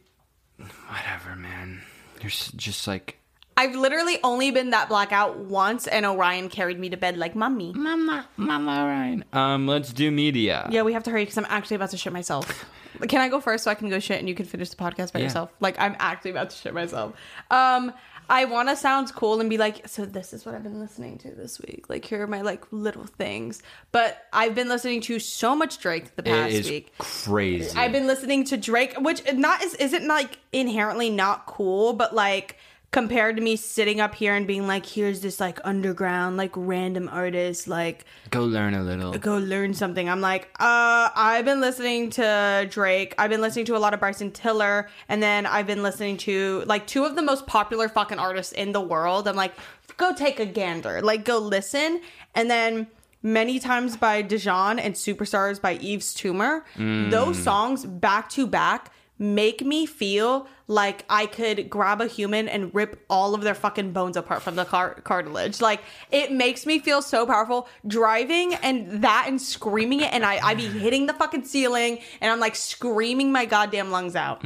whatever, 0.88 1.36
man. 1.36 1.82
You're 2.22 2.30
s- 2.32 2.52
just 2.56 2.88
like 2.88 3.18
I've 3.58 3.76
literally 3.76 4.18
only 4.24 4.52
been 4.52 4.70
that 4.70 4.88
blackout 4.90 5.38
once, 5.40 5.88
and 5.88 6.06
Orion 6.06 6.50
carried 6.50 6.80
me 6.80 6.90
to 6.90 6.98
bed 6.98 7.18
like 7.18 7.36
mommy. 7.36 7.74
Mama, 7.74 8.28
Mama 8.38 8.72
Ryan. 8.86 9.26
Um, 9.34 9.68
let's 9.68 9.92
do 9.92 10.12
media. 10.12 10.68
Yeah, 10.72 10.84
we 10.84 10.94
have 10.94 11.04
to 11.04 11.12
hurry 11.12 11.24
because 11.24 11.38
I'm 11.38 11.46
actually 11.50 11.76
about 11.76 11.90
to 11.92 11.98
shit 11.98 12.14
myself. 12.14 12.66
Can 13.08 13.22
I 13.22 13.30
go 13.30 13.40
first 13.40 13.64
so 13.64 13.72
I 13.72 13.76
can 13.76 13.90
go 13.90 14.00
shit 14.00 14.20
and 14.20 14.28
you 14.28 14.36
can 14.36 14.46
finish 14.46 14.70
the 14.70 14.76
podcast 14.76 15.14
by 15.14 15.20
Yeah. 15.20 15.26
yourself? 15.26 15.52
Like 15.60 15.80
I'm 15.80 15.96
actually 16.00 16.32
about 16.32 16.50
to 16.50 16.56
shit 16.58 16.74
myself. 16.74 17.16
Um, 17.50 17.94
I 18.32 18.46
want 18.46 18.70
to 18.70 18.76
sound 18.76 19.12
cool 19.16 19.40
and 19.42 19.50
be 19.50 19.58
like, 19.58 19.88
so 19.88 20.06
this 20.06 20.34
is 20.34 20.46
what 20.46 20.54
I've 20.54 20.62
been 20.62 20.80
listening 20.80 21.18
to 21.20 21.32
this 21.32 21.60
week. 21.60 21.90
Like 21.90 22.06
here 22.06 22.22
are 22.22 22.28
my 22.28 22.42
like 22.42 22.64
little 22.72 23.06
things. 23.06 23.64
But 23.92 24.24
I've 24.32 24.54
been 24.54 24.70
listening 24.70 25.02
to 25.02 25.18
so 25.20 25.56
much 25.56 25.80
Drake 25.80 26.16
the 26.16 26.22
past 26.24 26.54
is 26.54 26.70
week. 26.70 26.94
crazy. 27.00 27.76
I've 27.76 27.92
been 27.92 28.06
listening 28.06 28.44
to 28.46 28.58
Drake, 28.58 28.94
which 29.00 29.24
not 29.34 29.64
is 29.64 29.74
isn't 29.76 30.08
like 30.08 30.38
inherently 30.54 31.10
not 31.10 31.48
cool, 31.48 31.94
but 31.94 32.14
like 32.14 32.58
compared 32.92 33.36
to 33.36 33.42
me 33.42 33.56
sitting 33.56 34.02
up 34.02 34.16
here 34.16 34.34
and 34.34 34.48
being 34.48 34.66
like, 34.66 34.86
here's 34.86 35.22
this 35.22 35.40
like 35.40 35.60
underground, 35.64 36.38
like 36.38 36.52
random 36.56 37.08
artist, 37.12 37.68
like 37.68 38.06
Go 38.32 38.44
learn 38.44 38.74
a 38.74 38.82
little. 38.84 39.14
go 39.14 39.38
learn 39.38 39.74
something. 39.74 40.10
I'm 40.10 40.22
like, 40.22 40.46
uh, 40.60 41.10
I've 41.16 41.46
been 41.46 41.62
listening 41.62 42.10
to 42.12 42.68
Drake. 42.70 43.14
I've 43.18 43.30
been 43.30 43.42
listening 43.42 43.66
to 43.66 43.78
a 43.78 43.80
lot 43.80 43.94
of 43.94 44.00
Bryson 44.00 44.32
Tiller, 44.32 44.90
and 45.08 45.22
then 45.22 45.46
I've 45.46 45.68
been 45.68 45.84
listening 45.84 46.18
to 46.18 46.64
like 46.66 46.88
two 46.88 47.06
of 47.06 47.16
the 47.16 47.22
most 47.22 47.46
popular 47.46 47.90
fucking 47.90 48.18
artists 48.20 48.54
in 48.54 48.72
the 48.72 48.82
world. 48.82 49.28
I'm 49.28 49.36
like, 49.36 49.54
go 49.98 50.14
take 50.14 50.40
a 50.40 50.46
gander, 50.46 51.02
like 51.02 51.26
go 51.26 51.38
listen, 51.38 52.02
and 52.36 52.50
then. 52.50 52.88
Many 53.22 53.60
times 53.60 53.98
by 53.98 54.22
Dijon 54.22 54.80
and 54.80 54.96
Superstars 54.96 55.62
by 55.62 55.72
Yves 55.74 56.14
Tumor. 56.14 56.64
Those 56.78 57.38
songs 57.38 57.86
back 57.86 58.30
to 58.30 58.48
back 58.48 58.94
make 59.22 59.66
me 59.66 59.86
feel 59.86 60.48
like 60.68 61.04
I 61.10 61.26
could 61.26 61.70
grab 61.70 62.00
a 62.00 62.08
human 62.08 62.48
and 62.48 62.74
rip 62.74 63.04
all 63.10 63.34
of 63.36 63.42
their 63.42 63.54
fucking 63.56 63.92
bones 63.92 64.16
apart 64.16 64.42
from 64.42 64.56
the 64.56 64.64
car- 64.66 64.96
cartilage. 65.04 65.60
Like 65.60 65.82
it 66.12 66.32
makes 66.32 66.66
me 66.66 66.80
feel 66.80 67.02
so 67.02 67.26
powerful 67.26 67.68
driving 67.86 68.54
and 68.56 69.04
that 69.04 69.26
and 69.28 69.42
screaming 69.42 70.00
it 70.02 70.14
and 70.14 70.24
I 70.26 70.40
I 70.42 70.54
be 70.56 70.68
hitting 70.68 71.06
the 71.08 71.14
fucking 71.14 71.44
ceiling 71.46 72.00
and 72.22 72.32
I'm 72.32 72.40
like 72.40 72.56
screaming 72.56 73.32
my 73.32 73.46
goddamn 73.46 73.92
lungs 73.92 74.16
out. 74.16 74.44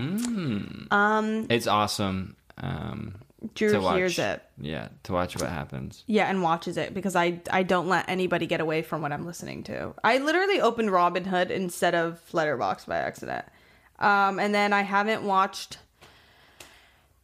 Um, 0.92 1.48
It's 1.50 1.68
awesome. 1.68 2.36
Um, 2.58 3.16
Drew 3.56 3.72
to 3.74 3.80
watch. 3.82 3.98
hears 3.98 4.20
it. 4.20 4.42
Yeah, 4.60 4.88
to 5.04 5.12
watch 5.12 5.36
what 5.38 5.50
happens. 5.50 6.04
Yeah, 6.08 6.26
and 6.30 6.42
watches 6.42 6.78
it 6.78 6.94
because 6.94 7.16
I 7.16 7.42
I 7.52 7.64
don't 7.64 7.90
let 7.90 8.08
anybody 8.08 8.48
get 8.48 8.62
away 8.62 8.82
from 8.82 9.02
what 9.02 9.12
I'm 9.12 9.26
listening 9.26 9.64
to. 9.64 9.94
I 10.04 10.20
literally 10.20 10.62
opened 10.62 10.90
Robinhood 10.90 11.50
instead 11.50 11.94
of 11.94 12.22
Letterboxd 12.32 12.88
by 12.88 12.98
accident. 12.98 13.46
Um, 14.00 14.40
and 14.40 14.54
then 14.54 14.74
I 14.74 14.82
haven't 14.82 15.24
watched 15.24 15.78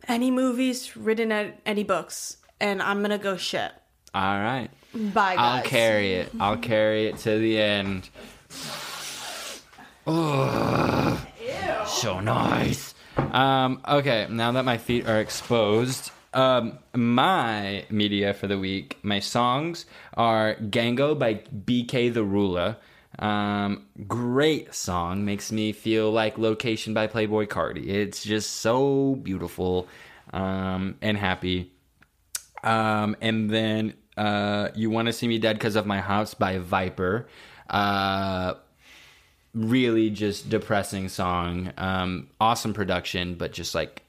any 0.07 0.31
movies, 0.31 0.95
written 0.95 1.31
at 1.31 1.59
any 1.65 1.83
books, 1.83 2.37
and 2.59 2.81
I'm 2.81 3.01
gonna 3.01 3.17
go 3.17 3.37
shit. 3.37 3.71
All 4.13 4.39
right. 4.39 4.69
Bye, 4.93 5.35
guys. 5.35 5.37
I'll 5.37 5.63
carry 5.63 6.13
it. 6.13 6.31
I'll 6.39 6.57
carry 6.57 7.07
it 7.07 7.17
to 7.19 7.37
the 7.37 7.59
end. 7.59 8.09
Oh, 10.07 11.25
so 11.85 12.19
nice. 12.19 12.95
Um, 13.17 13.81
okay, 13.87 14.27
now 14.29 14.51
that 14.53 14.65
my 14.65 14.77
feet 14.77 15.07
are 15.07 15.19
exposed, 15.19 16.11
um, 16.33 16.79
my 16.95 17.85
media 17.89 18.33
for 18.33 18.47
the 18.47 18.57
week, 18.57 18.97
my 19.03 19.19
songs 19.19 19.85
are 20.15 20.55
Gango 20.55 21.13
by 21.13 21.35
BK 21.65 22.11
the 22.13 22.23
Ruler. 22.23 22.77
Um, 23.19 23.85
great 24.07 24.73
song, 24.73 25.25
makes 25.25 25.51
me 25.51 25.73
feel 25.73 26.09
like 26.09 26.37
Location 26.37 26.93
by 26.93 27.07
Playboi 27.07 27.47
Carti. 27.47 27.87
It's 27.87 28.23
just 28.23 28.57
so 28.57 29.15
beautiful 29.15 29.87
um, 30.31 30.95
and 31.01 31.17
happy. 31.17 31.71
Um, 32.63 33.17
and 33.21 33.49
then 33.49 33.93
uh, 34.17 34.69
You 34.73 34.89
Want 34.89 35.07
to 35.07 35.13
See 35.13 35.27
Me 35.27 35.37
Dead 35.37 35.57
Because 35.57 35.75
of 35.75 35.85
My 35.85 35.99
House 35.99 36.33
by 36.33 36.59
Viper. 36.59 37.27
Uh, 37.69 38.53
really 39.53 40.09
just 40.09 40.49
depressing 40.49 41.09
song. 41.09 41.73
Um, 41.77 42.27
awesome 42.39 42.73
production, 42.73 43.35
but 43.35 43.51
just 43.51 43.75
like 43.75 44.03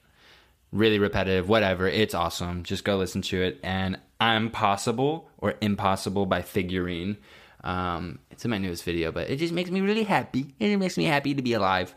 really 0.71 0.99
repetitive, 0.99 1.49
whatever. 1.49 1.87
It's 1.87 2.13
awesome. 2.13 2.63
Just 2.63 2.85
go 2.85 2.97
listen 2.97 3.21
to 3.23 3.41
it. 3.41 3.59
And 3.61 3.99
I'm 4.21 4.51
Possible 4.51 5.29
or 5.37 5.55
Impossible 5.59 6.25
by 6.25 6.41
Figurine. 6.41 7.17
Um, 7.63 8.19
it's 8.31 8.43
in 8.45 8.51
my 8.51 8.57
newest 8.57 8.83
video, 8.83 9.11
but 9.11 9.29
it 9.29 9.37
just 9.37 9.53
makes 9.53 9.69
me 9.69 9.81
really 9.81 10.03
happy. 10.03 10.55
It 10.59 10.77
makes 10.77 10.97
me 10.97 11.05
happy 11.05 11.35
to 11.35 11.41
be 11.41 11.53
alive. 11.53 11.93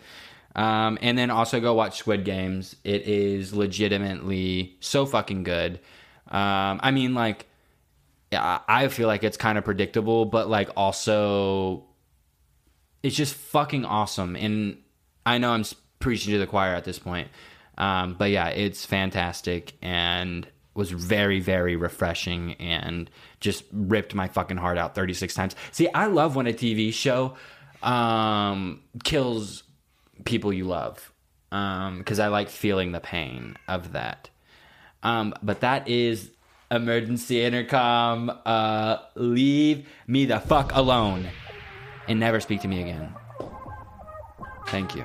Um, 0.57 0.99
and 1.01 1.19
then 1.19 1.31
also 1.31 1.61
go 1.61 1.75
watch 1.75 1.99
Squid 1.99 2.25
Games. 2.25 2.77
It 2.85 3.03
is 3.03 3.55
legitimately 3.55 4.77
so 4.81 5.07
fucking 5.07 5.43
good. 5.43 5.81
Um, 6.29 6.81
I 6.83 6.91
mean, 6.91 7.15
like, 7.15 7.47
I 8.33 8.89
feel 8.89 9.07
like 9.07 9.25
it's 9.25 9.37
kind 9.37 9.59
of 9.59 9.65
predictable, 9.65 10.25
but 10.25 10.49
like 10.49 10.71
also 10.77 11.85
it's 13.03 13.15
just 13.15 13.35
fucking 13.35 13.85
awesome. 13.85 14.35
And 14.35 14.79
I 15.25 15.39
know 15.39 15.53
I'm 15.53 15.65
preaching 16.01 16.33
to 16.33 16.39
the 16.39 16.47
choir 16.47 16.75
at 16.75 16.85
this 16.85 16.99
point, 16.99 17.29
um, 17.79 18.15
but 18.15 18.31
yeah, 18.31 18.49
it's 18.49 18.85
fantastic 18.85 19.75
and 19.83 20.47
was 20.75 20.91
very, 20.91 21.41
very 21.41 21.77
refreshing 21.77 22.55
and 22.55 23.11
just 23.41 23.65
ripped 23.73 24.15
my 24.15 24.29
fucking 24.29 24.57
heart 24.57 24.77
out 24.79 24.95
36 24.95 25.35
times. 25.35 25.57
See, 25.71 25.89
I 25.93 26.07
love 26.07 26.37
when 26.37 26.47
a 26.47 26.53
TV 26.53 26.93
show 26.93 27.37
um, 27.83 28.83
kills 29.05 29.63
people 30.25 30.53
you 30.53 30.65
love 30.65 31.13
because 31.51 32.19
I 32.19 32.29
like 32.29 32.49
feeling 32.49 32.93
the 32.93 33.01
pain 33.01 33.57
of 33.69 33.93
that. 33.93 34.31
Um, 35.03 35.35
but 35.43 35.61
that 35.61 35.89
is 35.89 36.31
emergency 36.71 37.43
intercom. 37.43 38.33
Uh, 38.45 38.99
leave 39.15 39.87
me 40.07 40.25
the 40.25 40.41
fuck 40.41 40.73
alone 40.75 41.29
and 42.09 42.19
never 42.19 42.41
speak 42.41 42.63
to 42.63 42.69
me 42.69 42.81
again. 42.81 43.15
Thank 44.67 44.97
you. 44.97 45.05